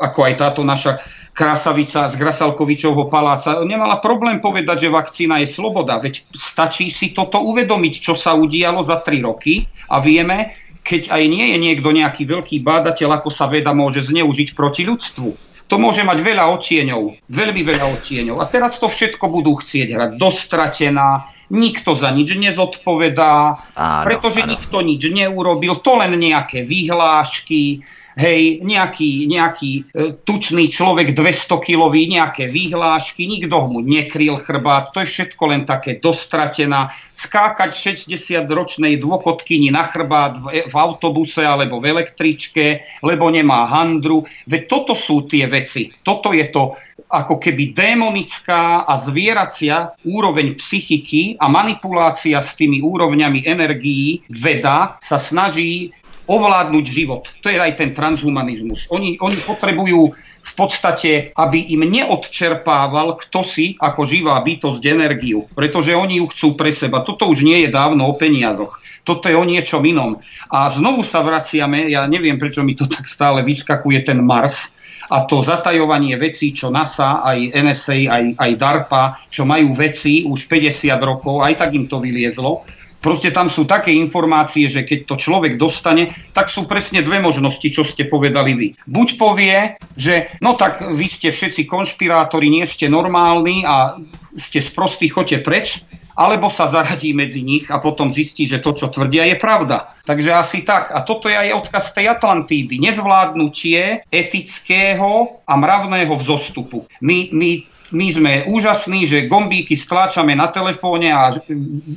[0.00, 1.04] ako aj táto naša
[1.36, 6.00] krásavica z Grasalkovičovho paláca nemala problém povedať, že vakcína je sloboda.
[6.00, 11.22] Veď stačí si toto uvedomiť, čo sa udialo za tri roky a vieme, keď aj
[11.28, 15.53] nie je niekto nejaký veľký bádateľ, ako sa veda môže zneužiť proti ľudstvu.
[15.74, 18.38] To môže mať veľa odtieňov, veľmi veľa odtieňov.
[18.38, 23.34] A teraz to všetko budú chcieť hrať dostratená, nikto za nič nezodpovedá,
[23.74, 24.54] áno, pretože áno.
[24.54, 27.82] nikto nič neurobil, to len nejaké vyhlášky,
[28.14, 29.82] hej, nejaký, nejaký e,
[30.22, 36.90] tučný človek 200-kilový, nejaké výhlášky, nikto mu nekryl chrbát, to je všetko len také dostratená.
[37.14, 44.26] Skákať 60-ročnej dôchodkyni na chrbát v, v autobuse alebo v električke, lebo nemá handru.
[44.46, 45.90] Veď toto sú tie veci.
[46.02, 46.74] Toto je to
[47.14, 55.20] ako keby démonická a zvieracia úroveň psychiky a manipulácia s tými úrovňami energií veda sa
[55.20, 57.28] snaží ovládnuť život.
[57.44, 58.88] To je aj ten transhumanizmus.
[58.88, 60.12] Oni, oni potrebujú
[60.44, 66.48] v podstate, aby im neodčerpával kto si ako živá bytosť energiu, pretože oni ju chcú
[66.52, 67.00] pre seba.
[67.00, 68.80] Toto už nie je dávno o peniazoch.
[69.04, 70.20] Toto je o niečom inom.
[70.52, 75.28] A znovu sa vraciame, ja neviem, prečo mi to tak stále vyskakuje ten Mars, a
[75.28, 80.96] to zatajovanie vecí, čo NASA, aj NSA, aj, aj DARPA, čo majú veci už 50
[81.04, 82.64] rokov, aj tak im to vyliezlo,
[83.04, 87.68] Proste tam sú také informácie, že keď to človek dostane, tak sú presne dve možnosti,
[87.68, 88.68] čo ste povedali vy.
[88.88, 94.00] Buď povie, že no tak vy ste všetci konšpirátori, nie ste normálni a
[94.40, 98.88] ste sprostí, choďte preč, alebo sa zaradí medzi nich a potom zistí, že to, čo
[98.88, 99.92] tvrdia, je pravda.
[100.06, 100.94] Takže asi tak.
[100.94, 102.78] A toto je aj odkaz tej Atlantídy.
[102.78, 106.86] Nezvládnutie etického a mravného vzostupu.
[107.02, 111.30] My, my my sme úžasní, že gombíky stláčame na telefóne a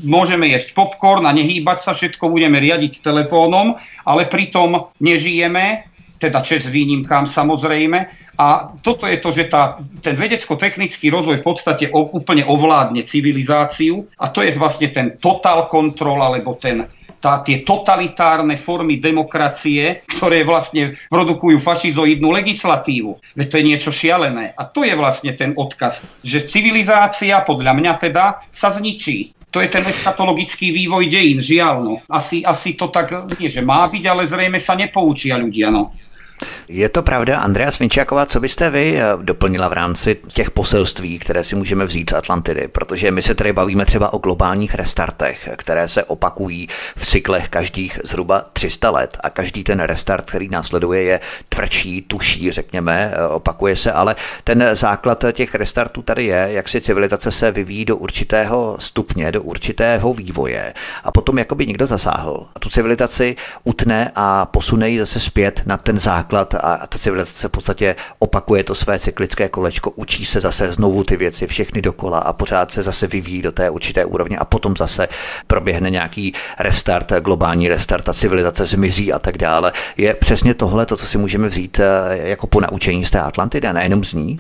[0.06, 3.74] môžeme jesť popcorn a nehýbať sa, všetko budeme riadiť s telefónom,
[4.06, 5.90] ale pritom nežijeme,
[6.22, 8.10] teda čes výnimkám samozrejme.
[8.38, 14.06] A toto je to, že tá, ten vedecko-technický rozvoj v podstate o, úplne ovládne civilizáciu
[14.22, 16.86] a to je vlastne ten total control alebo ten
[17.18, 23.18] tá, tie totalitárne formy demokracie, ktoré vlastne produkujú fašizoidnú legislatívu.
[23.34, 24.54] Veď to je niečo šialené.
[24.54, 29.34] A to je vlastne ten odkaz, že civilizácia, podľa mňa teda, sa zničí.
[29.56, 31.76] To je ten eschatologický vývoj dejín, žiaľ.
[31.82, 31.94] No.
[32.12, 35.72] Asi, asi to tak nie, že má byť, ale zrejme sa nepoučia ľudia.
[35.72, 35.96] No.
[36.70, 41.44] Je to pravda, Andrea Svinčáková, co byste vy eh, doplnila v rámci těch poselství, které
[41.44, 42.68] si můžeme vzít z Atlantidy?
[42.68, 48.00] Protože my se tady bavíme třeba o globálních restartech, které se opakují v cyklech každých
[48.04, 49.18] zhruba 300 let.
[49.20, 51.20] A každý ten restart, který následuje, je
[51.50, 56.82] tvrdší, tuší, řekněme, eh, opakuje se, ale ten základ těch restartů tady je, jak si
[56.82, 60.74] civilizace se vyvíjí do určitého stupně, do určitého vývoje.
[61.04, 62.48] A potom jakoby někdo zasáhl.
[62.56, 66.98] A tu civilizaci utne a posune ji zase zpět na ten základ základ a ta
[66.98, 71.82] civilizace v podstatě opakuje to své cyklické kolečko, učí se zase znovu ty věci všechny
[71.82, 75.08] dokola a pořád se zase vyvíjí do té určité úrovně a potom zase
[75.48, 79.72] proběhne nějaký restart, globální restart a civilizace zmizí a tak dále.
[79.98, 83.68] Je přesně tohle to, co si můžeme vzít eh, jako po naučení z té Atlantidy
[83.68, 84.38] a nejenom z ní?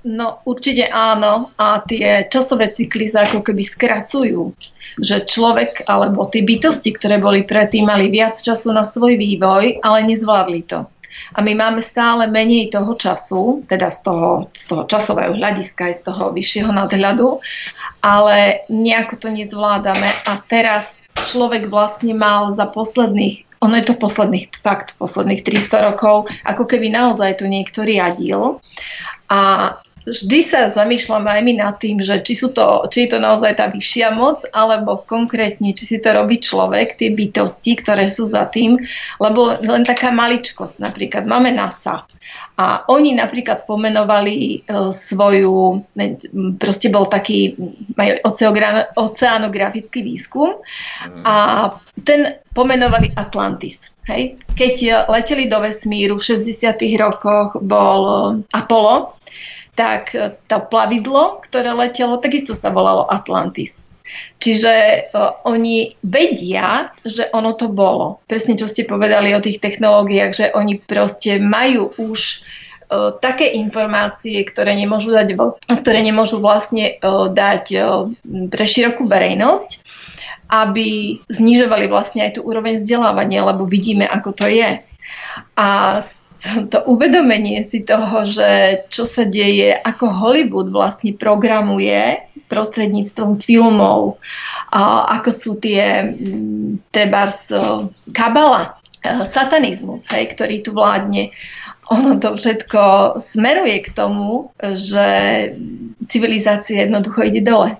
[0.00, 4.56] No určite áno a tie časové cykly sa ako keby skracujú.
[4.96, 10.08] Že človek alebo tí bytosti, ktoré boli predtým, mali viac času na svoj vývoj, ale
[10.08, 10.88] nezvládli to
[11.34, 15.94] a my máme stále menej toho času, teda z toho, z toho časového hľadiska aj
[16.00, 17.38] z toho vyššieho nadhľadu,
[18.00, 24.64] ale nejako to nezvládame a teraz človek vlastne mal za posledných ono je to posledných,
[24.64, 28.56] fakt, posledných 300 rokov, ako keby naozaj to niekto riadil.
[29.28, 29.76] A
[30.06, 33.56] vždy sa zamýšľam aj my nad tým, že či, sú to, či je to naozaj
[33.56, 38.48] tá vyššia moc, alebo konkrétne, či si to robí človek, tie bytosti, ktoré sú za
[38.48, 38.80] tým,
[39.20, 42.04] lebo len taká maličkosť, napríklad máme NASA
[42.60, 45.80] a oni napríklad pomenovali e, svoju,
[46.60, 47.56] proste bol taký,
[48.94, 50.60] oceanografický výskum
[51.24, 51.68] a
[52.04, 53.88] ten pomenovali Atlantis.
[54.04, 54.36] Hej?
[54.58, 57.00] Keď leteli do vesmíru v 60.
[57.00, 59.19] rokoch, bol Apollo,
[59.74, 63.80] tak e, to plavidlo, ktoré letelo, takisto sa volalo Atlantis.
[64.42, 64.74] Čiže
[65.14, 68.18] uh, oni vedia, že ono to bolo.
[68.26, 72.42] Presne čo ste povedali o tých technológiách, že oni proste majú už
[72.90, 77.64] uh, také informácie, ktoré nemôžu dať, ktoré nemôžu vlastne uh, dať
[78.50, 79.78] pre širokú verejnosť,
[80.50, 84.82] aby znižovali vlastne aj tú úroveň vzdelávania, lebo vidíme, ako to je.
[85.54, 85.68] A
[86.72, 94.18] to uvedomenie si toho, že čo sa deje, ako Hollywood vlastne programuje prostredníctvom filmov,
[95.06, 97.54] ako sú tie mm, trebárs
[98.10, 98.74] kabala,
[99.06, 101.30] e, satanizmus, hej, ktorý tu vládne.
[101.94, 105.06] Ono to všetko smeruje k tomu, že
[106.06, 107.78] civilizácia jednoducho ide dole.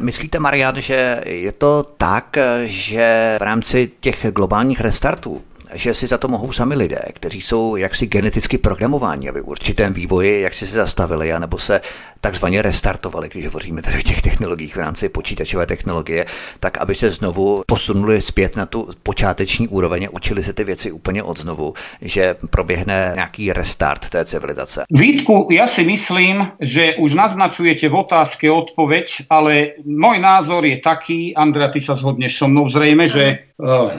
[0.00, 2.32] Myslíte, Marian, že je to tak,
[2.64, 5.40] že v rámci těch globálních restartů
[5.74, 9.92] že si za to mohou sami lidé, kteří jsou jaksi geneticky programováni, aby v určitém
[9.92, 11.80] vývoji jak si se zastavili, anebo se
[12.20, 16.26] takzvaně restartovali, když hovoříme tady o těch technologiích v rámci počítačové technologie,
[16.60, 20.92] tak aby se znovu posunuli zpět na tu počáteční úroveň a učili se ty věci
[20.92, 24.84] úplně od znovu, že proběhne nějaký restart té civilizace.
[24.90, 31.36] Vítku, ja si myslím, že už naznačujete v otázke odpoveď, ale môj názor je taký,
[31.36, 33.96] Andrea, ty sa zhodneš so mnou zrejme, že uh,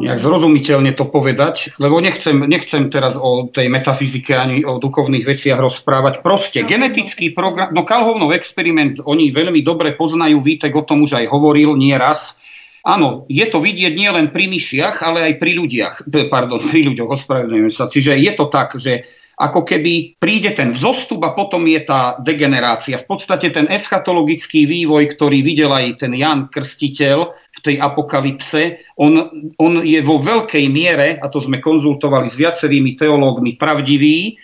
[0.00, 5.58] nejak zrozumiteľne to povedať, lebo nechcem, nechcem teraz o tej metafyzike ani o duchovných veciach
[5.58, 6.20] rozprávať.
[6.24, 11.26] Proste genetický program, no Kalhovnov experiment oni veľmi dobre poznajú, Vítek o tom už aj
[11.30, 12.42] hovoril nie raz,
[12.84, 15.94] áno, je to vidieť nielen pri myšiach, ale aj pri ľudiach,
[16.28, 17.88] pardon, pri ľuďoch, ospravedlňujem sa.
[17.88, 23.02] Čiže je to tak, že ako keby príde ten vzostup a potom je tá degenerácia.
[23.02, 27.34] V podstate ten eschatologický vývoj, ktorý videl aj ten Jan Krstiteľ
[27.64, 29.24] tej apokalypse, on,
[29.56, 34.36] on je vo veľkej miere, a to sme konzultovali s viacerými teológmi, pravdivý,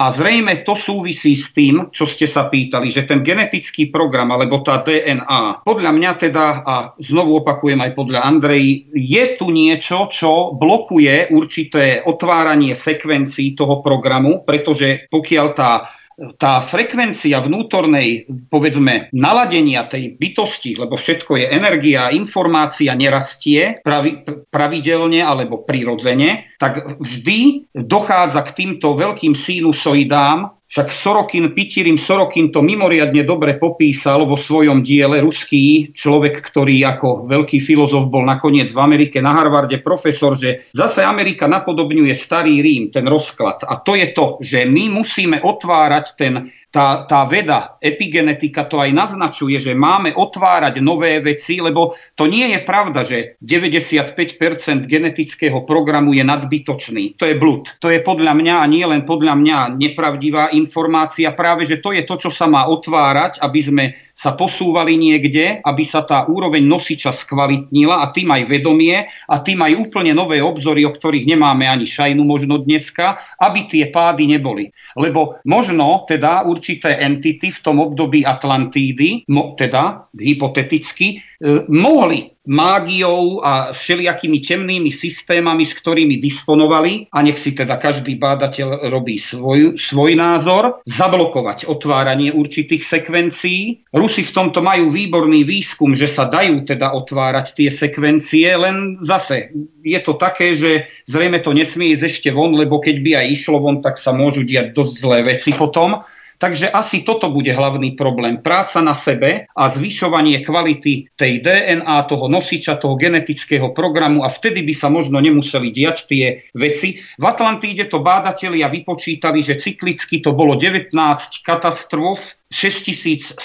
[0.00, 4.64] a zrejme to súvisí s tým, čo ste sa pýtali, že ten genetický program alebo
[4.64, 10.56] tá DNA, podľa mňa teda, a znovu opakujem aj podľa Andrej, je tu niečo, čo
[10.56, 15.99] blokuje určité otváranie sekvencií toho programu, pretože pokiaľ tá
[16.36, 24.20] tá frekvencia vnútornej, povedzme, naladenia tej bytosti, lebo všetko je energia, informácia nerastie pravi,
[24.52, 32.62] pravidelne alebo prirodzene, tak vždy dochádza k týmto veľkým sinusoidám, však Sorokin, Pitirim Sorokin to
[32.62, 35.18] mimoriadne dobre popísal vo svojom diele.
[35.18, 41.02] Ruský človek, ktorý ako veľký filozof bol nakoniec v Amerike na Harvarde profesor, že zase
[41.02, 43.66] Amerika napodobňuje starý Rím, ten rozklad.
[43.66, 48.94] A to je to, že my musíme otvárať ten tá, tá veda, epigenetika to aj
[48.94, 56.14] naznačuje, že máme otvárať nové veci, lebo to nie je pravda, že 95% genetického programu
[56.14, 57.18] je nadbytočný.
[57.18, 57.74] To je blud.
[57.82, 61.34] To je podľa mňa a nie len podľa mňa nepravdivá informácia.
[61.34, 63.84] Práve, že to je to, čo sa má otvárať, aby sme
[64.20, 69.64] sa posúvali niekde, aby sa tá úroveň nosiča skvalitnila a tým aj vedomie a tým
[69.64, 74.68] aj úplne nové obzory, o ktorých nemáme ani šajnu možno dneska, aby tie pády neboli.
[74.92, 83.44] Lebo možno teda určité entity v tom období Atlantídy, mo, teda hypoteticky, e, mohli mágiou
[83.44, 89.76] a všelijakými temnými systémami, s ktorými disponovali, a nech si teda každý bádateľ robí svoj,
[89.76, 93.84] svoj názor, zablokovať otváranie určitých sekvencií.
[93.92, 99.52] Rusi v tomto majú výborný výskum, že sa dajú teda otvárať tie sekvencie, len zase
[99.84, 103.60] je to také, že zrejme to nesmie ísť ešte von, lebo keď by aj išlo
[103.60, 106.00] von, tak sa môžu diať dosť zlé veci potom.
[106.40, 108.40] Takže asi toto bude hlavný problém.
[108.40, 114.64] Práca na sebe a zvyšovanie kvality tej DNA, toho nosiča, toho genetického programu a vtedy
[114.64, 116.96] by sa možno nemuseli diať tie veci.
[117.20, 120.96] V Atlantíde to bádatelia vypočítali, že cyklicky to bolo 19
[121.44, 123.36] katastrof, 6115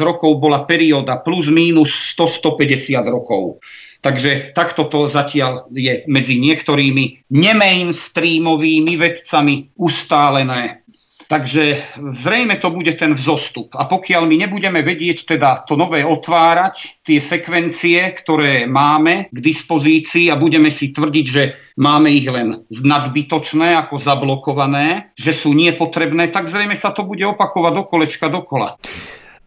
[0.00, 3.60] rokov bola perióda plus mínus 100-150 rokov.
[4.06, 10.85] Takže takto to zatiaľ je medzi niektorými nemainstreamovými vedcami ustálené.
[11.26, 11.82] Takže
[12.14, 13.74] zrejme to bude ten vzostup.
[13.74, 20.30] A pokiaľ my nebudeme vedieť teda to nové otvárať, tie sekvencie, ktoré máme k dispozícii
[20.30, 26.46] a budeme si tvrdiť, že máme ich len nadbytočné, ako zablokované, že sú nepotrebné, tak
[26.46, 28.78] zrejme sa to bude opakovať do kolečka dokola.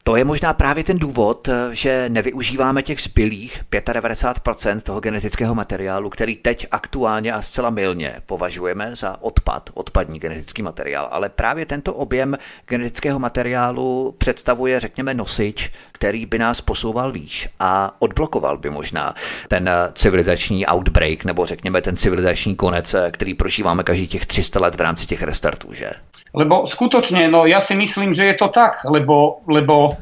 [0.03, 6.35] To je možná právě ten důvod, že nevyužíváme těch zbylých 95% toho genetického materiálu, který
[6.35, 11.07] teď aktuálně a zcela milně považujeme za odpad, odpadní genetický materiál.
[11.11, 17.95] Ale právě tento objem genetického materiálu představuje, řekněme, nosič, který by nás posouval výš a
[17.99, 19.15] odblokoval by možná
[19.47, 24.81] ten civilizační outbreak, nebo řekněme ten civilizační konec, který prožíváme každý těch 300 let v
[24.81, 25.91] rámci těch restartů, že?
[26.29, 29.97] Lebo skutočne, no ja si myslím, že je to tak, lebo, lebo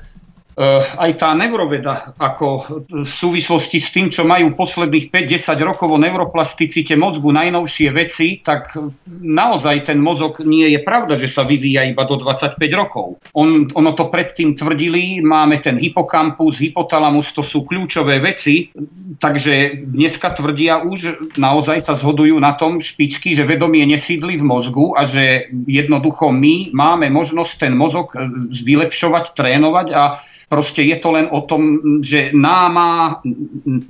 [0.97, 6.97] aj tá neuroveda, ako v súvislosti s tým, čo majú posledných 5-10 rokov o neuroplasticite
[6.97, 8.73] mozgu najnovšie veci, tak
[9.05, 13.21] naozaj ten mozog nie je pravda, že sa vyvíja iba do 25 rokov.
[13.37, 18.73] On, ono to predtým tvrdili, máme ten hypokampus, hypotalamus, to sú kľúčové veci,
[19.21, 24.97] takže dneska tvrdia už, naozaj sa zhodujú na tom špičky, že vedomie nesídli v mozgu
[24.97, 28.17] a že jednoducho my máme možnosť ten mozog
[28.49, 30.03] vylepšovať, trénovať a
[30.47, 31.61] Proste je to len o tom,
[31.99, 33.19] že náma,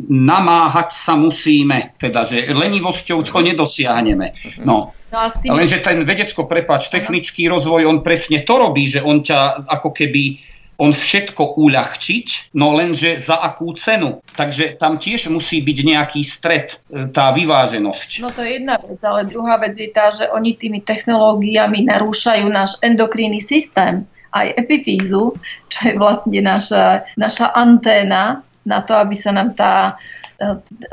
[0.09, 4.33] namáhať sa musíme, teda, že lenivosťou to nedosiahneme.
[4.65, 4.89] No.
[5.13, 5.53] No a tým...
[5.53, 10.41] Lenže ten vedecko, prepáč, technický rozvoj, on presne to robí, že on ťa ako keby
[10.77, 14.21] on všetko uľahčiť, no lenže za akú cenu.
[14.37, 18.21] Takže tam tiež musí byť nejaký stred, e, tá vyváženosť.
[18.21, 22.45] No to je jedna vec, ale druhá vec je tá, že oni tými technológiami narúšajú
[22.49, 24.05] náš endokrinný systém
[24.43, 25.33] aj epifízu,
[25.71, 29.95] čo je vlastne naša, naša anténa na to, aby sa nám tá,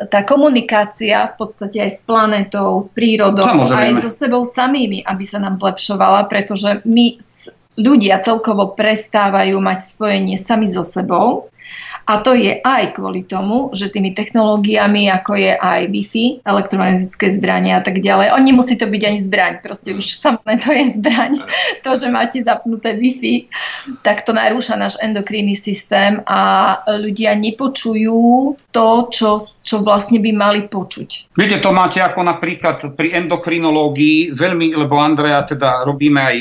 [0.09, 3.99] tá komunikácia v podstate aj s planetou, s prírodou, Samozrejme.
[3.99, 7.19] aj so sebou samými, aby sa nám zlepšovala, pretože my
[7.75, 11.51] ľudia celkovo prestávajú mať spojenie sami so sebou
[12.05, 17.73] A to je aj kvôli tomu, že tými technológiami, ako je aj Wi-Fi, elektromagnetické zbranie
[17.73, 21.33] a tak ďalej, on nemusí to byť ani zbraň, proste už samotné to je zbraň.
[21.81, 23.49] To, že máte zapnuté Wi-Fi,
[24.05, 30.61] tak to narúša náš endokrinný systém a ľudia nepočujú to, čo, čo vlastne by mali
[30.67, 31.33] počuť.
[31.39, 36.37] Viete, to máte ako napríklad pri endokrinológii, veľmi, lebo Andrea teda robíme aj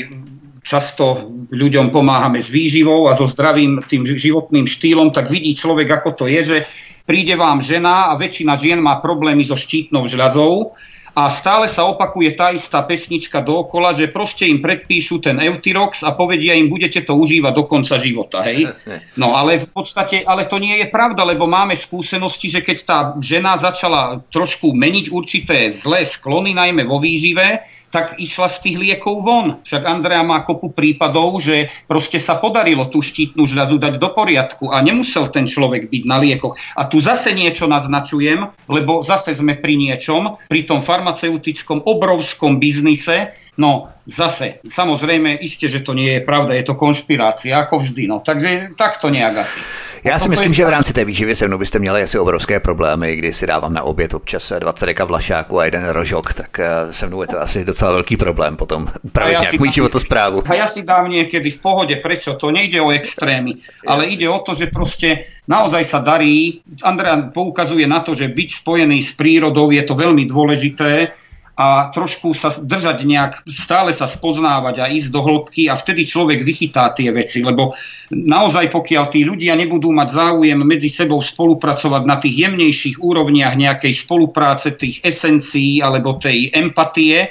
[0.64, 6.10] často ľuďom pomáhame s výživou a so zdravým tým životným štýlom, tak vidí človek, ako
[6.16, 6.58] to je, že
[7.04, 10.72] príde vám žena a väčšina žien má problémy so štítnou žľazou
[11.14, 16.10] a stále sa opakuje tá istá pesnička dookola, že proste im predpíšu ten Eutirox a
[16.10, 18.42] povedia im, budete to užívať do konca života.
[18.42, 18.74] Hej?
[19.14, 22.98] No ale v podstate, ale to nie je pravda, lebo máme skúsenosti, že keď tá
[23.22, 27.62] žena začala trošku meniť určité zlé sklony, najmä vo výžive,
[27.94, 29.46] tak išla z tých liekov von.
[29.62, 34.74] Však Andrea má kopu prípadov, že proste sa podarilo tú štítnu žľazu dať do poriadku
[34.74, 36.58] a nemusel ten človek byť na liekoch.
[36.74, 43.38] A tu zase niečo naznačujem, lebo zase sme pri niečom, pri tom farmaceutickom obrovskom biznise,
[43.54, 48.10] No zase, samozrejme, isté, že to nie je pravda, je to konšpirácia, ako vždy.
[48.10, 49.60] No, takže takto nejak asi.
[50.04, 53.16] Já si myslím, že v rámci té výživy se mnou byste měli asi obrovské problémy,
[53.16, 57.06] kdy si dávám na oběd občas 20 deka vlašáku a jeden rožok, tak eh, se
[57.06, 60.42] mnou je to asi docela velký problém potom upravit ja nějak můj životosprávu.
[60.46, 62.36] A ja si dám niekedy v pohode, prečo?
[62.36, 63.56] To nejde o extrémy,
[63.86, 66.60] ale ide o to, že proste naozaj sa darí.
[66.84, 71.16] Andrea poukazuje na to, že byť spojený s prírodou je to veľmi dôležité
[71.54, 76.42] a trošku sa držať nejak, stále sa spoznávať a ísť do hĺbky a vtedy človek
[76.42, 77.78] vychytá tie veci, lebo
[78.10, 83.94] naozaj pokiaľ tí ľudia nebudú mať záujem medzi sebou spolupracovať na tých jemnejších úrovniach nejakej
[83.94, 87.30] spolupráce, tých esencií alebo tej empatie,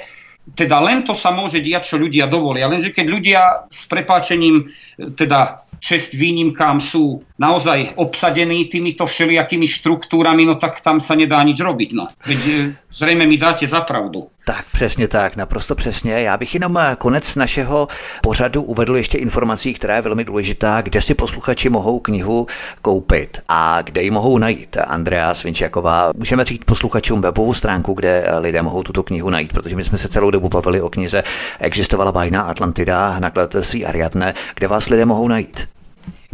[0.56, 2.68] teda len to sa môže diať, čo ľudia dovolia.
[2.68, 4.68] Lenže keď ľudia s prepáčením
[5.16, 11.60] teda čest výnimkám sú naozaj obsadení týmito všelijakými štruktúrami, no tak tam sa nedá nič
[11.60, 11.90] robiť.
[11.92, 12.08] No.
[12.24, 12.52] Veď e,
[12.88, 14.32] zrejme mi dáte za pravdu.
[14.46, 16.20] Tak přesně tak, naprosto přesně.
[16.20, 17.88] Já bych jenom e, konec našeho
[18.22, 22.46] pořadu uvedl ještě informací, která je velmi důležitá, kde si posluchači mohou knihu
[22.82, 24.76] koupit a kde ji mohou najít.
[24.86, 29.76] Andrea Svinčaková, můžeme říct posluchačům webovou stránku, kde e, lidé mohou tuto knihu najít, protože
[29.76, 31.22] my jsme se celou dobu bavili o knize
[31.60, 35.68] Existovala bajná Atlantida, nakladatelství Ariadne, kde vás lidé mohou najít.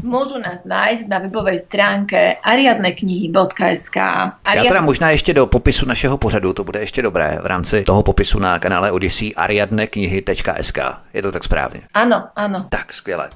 [0.02, 3.96] Môžu nás nájsť na webovej stránke ariadneknihy.sk.
[4.44, 4.64] Ariadne...
[4.64, 8.02] Já teda možná ještě do popisu našeho pořadu, to bude ještě dobré, v rámci toho
[8.02, 10.78] popisu na kanále Odyssey ariadneknihy.sk.
[11.14, 11.80] Je to tak správně?
[11.94, 12.66] Ano, ano.
[12.68, 13.28] Tak, skvěle.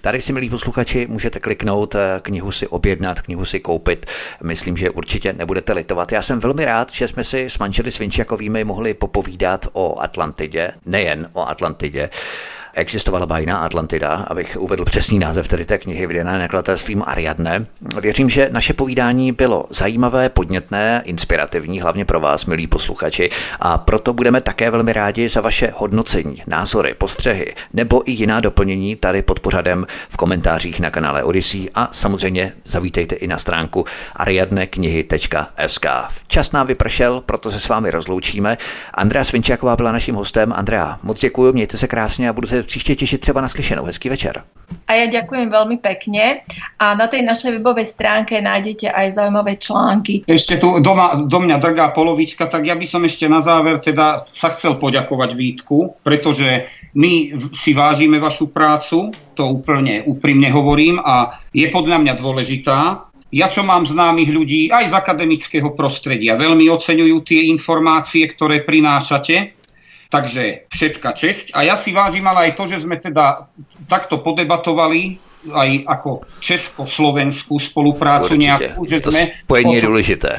[0.00, 4.06] Tady si, milí posluchači, můžete kliknout, eh, knihu si objednat, knihu si koupit.
[4.42, 6.12] Myslím, že určitě nebudete litovat.
[6.12, 11.28] Já jsem velmi rád, že jsme si s manželi Svinčiakovými mohli popovídat o Atlantidě, nejen
[11.32, 12.10] o Atlantidě,
[12.74, 17.66] existovala bajná Atlantida, abych uvedl přesný název tedy té knihy vydané nakladatelstvím Ariadne.
[18.00, 23.30] Věřím, že naše povídání bylo zajímavé, podnětné, inspirativní, hlavně pro vás, milí posluchači,
[23.60, 28.96] a proto budeme také velmi rádi za vaše hodnocení, názory, postřehy nebo i jiná doplnění
[28.96, 33.84] tady pod pořadem v komentářích na kanále Odyssey a samozřejmě zavítejte i na stránku
[34.16, 35.86] ariadneknihy.sk.
[36.26, 38.58] Čas nám vypršel, proto se s vámi rozloučíme.
[38.94, 40.52] Andrea Svinčáková byla naším hostem.
[40.56, 43.84] Andrea, moc děkuji, mějte se krásně a budu se příště těšit třeba na slyšenou.
[43.84, 44.42] Hezký večer.
[44.88, 46.44] A ja ďakujem veľmi pekne
[46.80, 50.24] a na tej našej webovej stránke nájdete aj zaujímavé články.
[50.24, 54.24] Ešte tu doma, do mňa drgá polovička, tak ja by som ešte na záver teda
[54.28, 61.40] sa chcel poďakovať Vítku, pretože my si vážime vašu prácu, to úplne úprimne hovorím a
[61.52, 63.08] je podľa mňa dôležitá.
[63.32, 69.56] Ja, čo mám známych ľudí aj z akademického prostredia, veľmi oceňujú tie informácie, ktoré prinášate
[70.12, 71.56] Takže všetka česť.
[71.56, 73.48] A ja si vážim ale aj to, že sme teda
[73.88, 75.16] takto podebatovali
[75.48, 78.44] aj ako česko-slovenskú spoluprácu Určite.
[78.44, 79.32] nejakú, že to sme...
[79.48, 80.32] Spojenie je dôležité.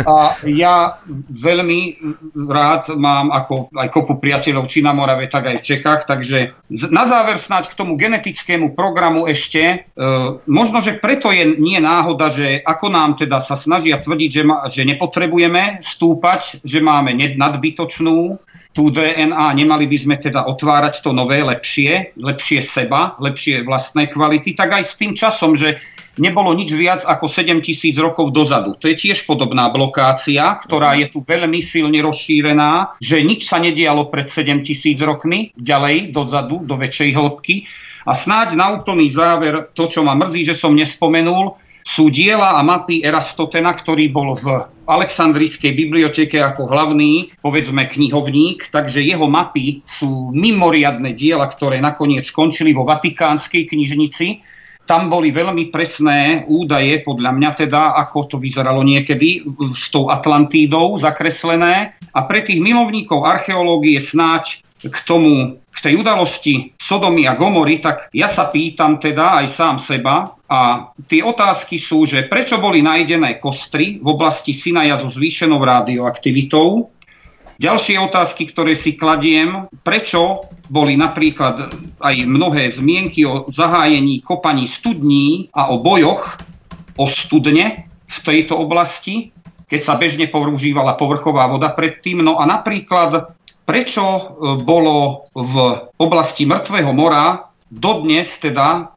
[0.00, 0.96] A ja
[1.28, 2.00] veľmi
[2.48, 6.08] rád mám ako aj kopu priateľov či na Morave, tak aj v Čechách.
[6.08, 6.38] Takže
[6.88, 9.60] na záver snáď k tomu genetickému programu ešte.
[9.60, 9.76] E,
[10.48, 14.64] možno, že preto je nie náhoda, že ako nám teda sa snažia tvrdiť, že, ma,
[14.72, 18.40] že nepotrebujeme stúpať, že máme nadbytočnú
[18.70, 24.54] tú DNA, nemali by sme teda otvárať to nové, lepšie, lepšie seba, lepšie vlastné kvality,
[24.54, 25.82] tak aj s tým časom, že
[26.22, 28.78] nebolo nič viac ako 7 tisíc rokov dozadu.
[28.78, 34.06] To je tiež podobná blokácia, ktorá je tu veľmi silne rozšírená, že nič sa nedialo
[34.06, 37.66] pred 7 tisíc rokmi, ďalej dozadu, do väčšej hĺbky.
[38.06, 42.60] A snáď na úplný záver, to, čo ma mrzí, že som nespomenul, sú diela a
[42.62, 50.34] mapy Erastotena, ktorý bol v Alexandrijskej biblioteke ako hlavný, povedzme, knihovník, takže jeho mapy sú
[50.34, 54.42] mimoriadne diela, ktoré nakoniec skončili vo Vatikánskej knižnici.
[54.90, 60.98] tam boli veľmi presné údaje, podľa mňa teda, ako to vyzeralo niekedy s tou Atlantídou
[60.98, 61.94] zakreslené.
[62.10, 68.10] A pre tých milovníkov archeológie snáď k tomu, k tej udalosti Sodomy a Gomory, tak
[68.10, 73.38] ja sa pýtam teda aj sám seba a tie otázky sú, že prečo boli nájdené
[73.38, 76.90] kostry v oblasti Sinaja so zvýšenou radioaktivitou,
[77.60, 81.68] Ďalšie otázky, ktoré si kladiem, prečo boli napríklad
[82.00, 86.40] aj mnohé zmienky o zahájení kopaní studní a o bojoch
[86.96, 89.36] o studne v tejto oblasti,
[89.68, 92.24] keď sa bežne používala povrchová voda predtým.
[92.24, 93.36] No a napríklad,
[93.68, 94.22] prečo e,
[94.64, 98.96] bolo v oblasti Mŕtvého mora dodnes teda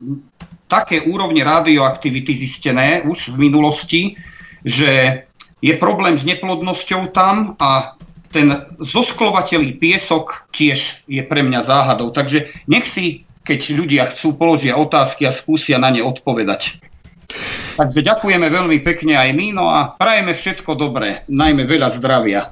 [0.74, 4.02] také úrovne radioaktivity zistené už v minulosti,
[4.66, 5.24] že
[5.62, 7.94] je problém s neplodnosťou tam a
[8.34, 12.10] ten zosklovateľý piesok tiež je pre mňa záhadou.
[12.10, 16.82] Takže nech si, keď ľudia chcú, položia otázky a skúsia na ne odpovedať.
[17.78, 22.50] Takže ďakujeme veľmi pekne aj my, no a prajeme všetko dobré, najmä veľa zdravia.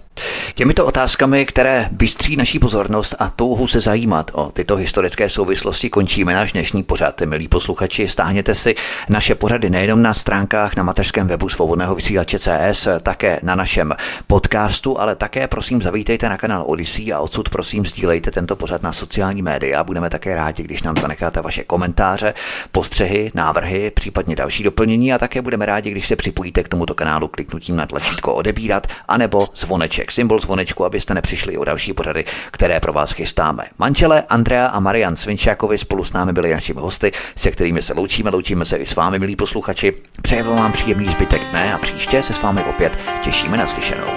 [0.55, 6.33] Těmito otázkami, které bystří naší pozornost a touhu se zajímat o tyto historické souvislosti, končíme
[6.33, 7.21] náš dnešní pořad.
[7.21, 8.75] Milí posluchači, stáhněte si
[9.09, 13.93] naše pořady nejenom na stránkách na mateřském webu svobodného vysílače CS, také na našem
[14.27, 18.93] podcastu, ale také prosím zavítejte na kanál Odyssey a odsud prosím sdílejte tento pořad na
[18.93, 19.83] sociální média.
[19.83, 22.33] Budeme také rádi, když nám zanecháte vaše komentáře,
[22.71, 27.27] postřehy, návrhy, případně další doplnění a také budeme rádi, když se připojíte k tomuto kanálu
[27.27, 32.93] kliknutím na tlačítko odebírat anebo zvoneček, symbol zvonečku, abyste nepřišli o další pořady, které pro
[32.93, 33.63] vás chystáme.
[33.77, 38.29] Mančele, Andrea a Marian Svinčákovi spolu s námi byli našimi hosty, se kterými se loučíme,
[38.29, 39.93] loučíme se i s vámi, milí posluchači.
[40.21, 44.11] Přejeme vám příjemný zbytek dne a příště se s vámi opět těšíme na slyšenou.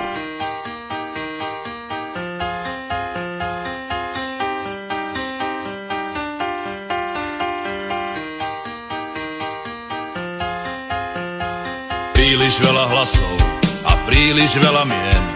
[12.15, 13.39] Príliš veľa hlasov
[13.89, 15.34] a príliš veľa mien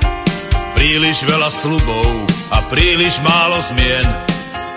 [0.78, 2.06] Príliš veľa slubov
[2.54, 4.06] a príliš málo zmien.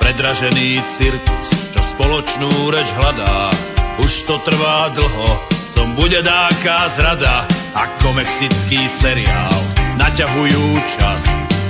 [0.01, 1.47] Predražený cirkus,
[1.77, 3.53] čo spoločnú reč hľadá.
[4.01, 5.29] Už to trvá dlho,
[5.77, 7.45] tom bude dáka zrada.
[7.77, 9.61] Ako mexický seriál,
[10.01, 10.65] naťahujú
[10.97, 11.21] čas.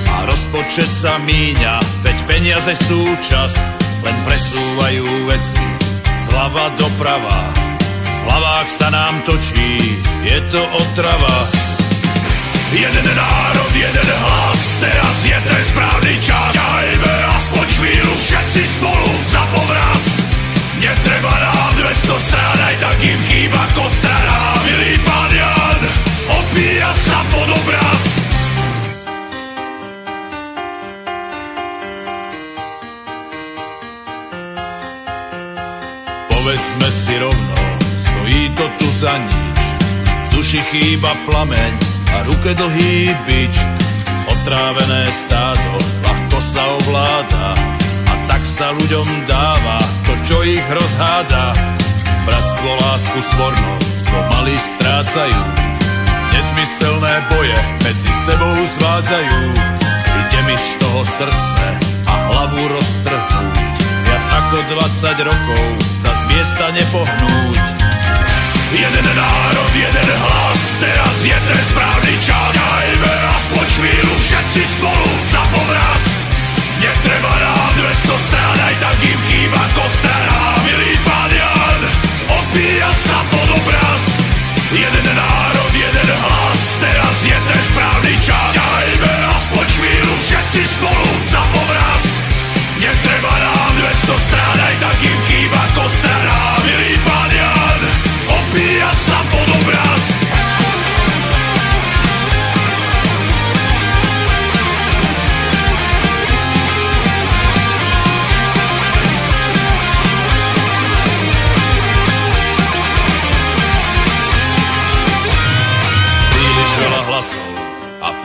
[0.08, 3.52] A rozpočet sa míňa, veď peniaze sú čas.
[4.00, 5.68] Len presúvajú veci
[6.32, 7.52] zľava doprava.
[8.00, 11.61] V hlavách sa nám točí, je to otrava.
[12.72, 16.56] Jeden národ, jeden hlas, teraz je ten správny čas.
[16.56, 20.24] Ťahajme aspoň chvíľu všetci spolu za povraz.
[20.80, 24.56] Netreba nám 200 strán, aj tak im chýba kostara.
[24.64, 25.80] Milý pán Jan,
[26.32, 28.04] opíja sa pod obraz.
[36.32, 37.58] Povedzme si rovno,
[38.08, 39.60] stojí to tu za nič.
[40.32, 43.56] Duši chýba plameň, a ruke dlhý bič.
[44.28, 45.72] Otrávené stádo
[46.02, 47.48] ľahko sa ovláda
[48.10, 49.78] a tak sa ľuďom dáva
[50.08, 51.54] to, čo ich rozháda.
[52.26, 55.44] Bratstvo, lásku, svornosť pomaly strácajú.
[56.32, 59.40] Nesmyselné boje medzi sebou zvádzajú.
[60.12, 61.66] Ide mi z toho srdce
[62.08, 63.56] a hlavu roztrhnúť.
[64.06, 65.66] Viac ako 20 rokov
[66.04, 67.81] sa z miesta nepohnúť.
[68.72, 72.56] Jeden národ, jeden hlas, teraz je ten správny čas.
[72.56, 76.24] Dajme aspoň chvíľu všetci spolu za povraz.
[76.80, 81.80] Netreba nám 200 strán, aj tak im chýba kostara Milý pán Jan,
[82.32, 84.24] opíja sa pod obraz.
[84.72, 88.61] Jeden národ, jeden hlas, teraz je ten správny čas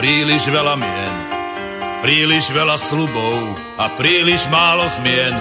[0.07, 1.15] príliš veľa mien
[1.99, 5.35] Príliš veľa slubov a príliš málo zmien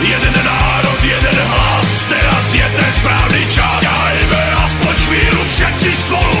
[0.00, 3.84] Jeden národ, jeden hlas, teraz je ten správny čas.
[3.84, 6.40] Ťahajme aspoň chvíľu všetci spolu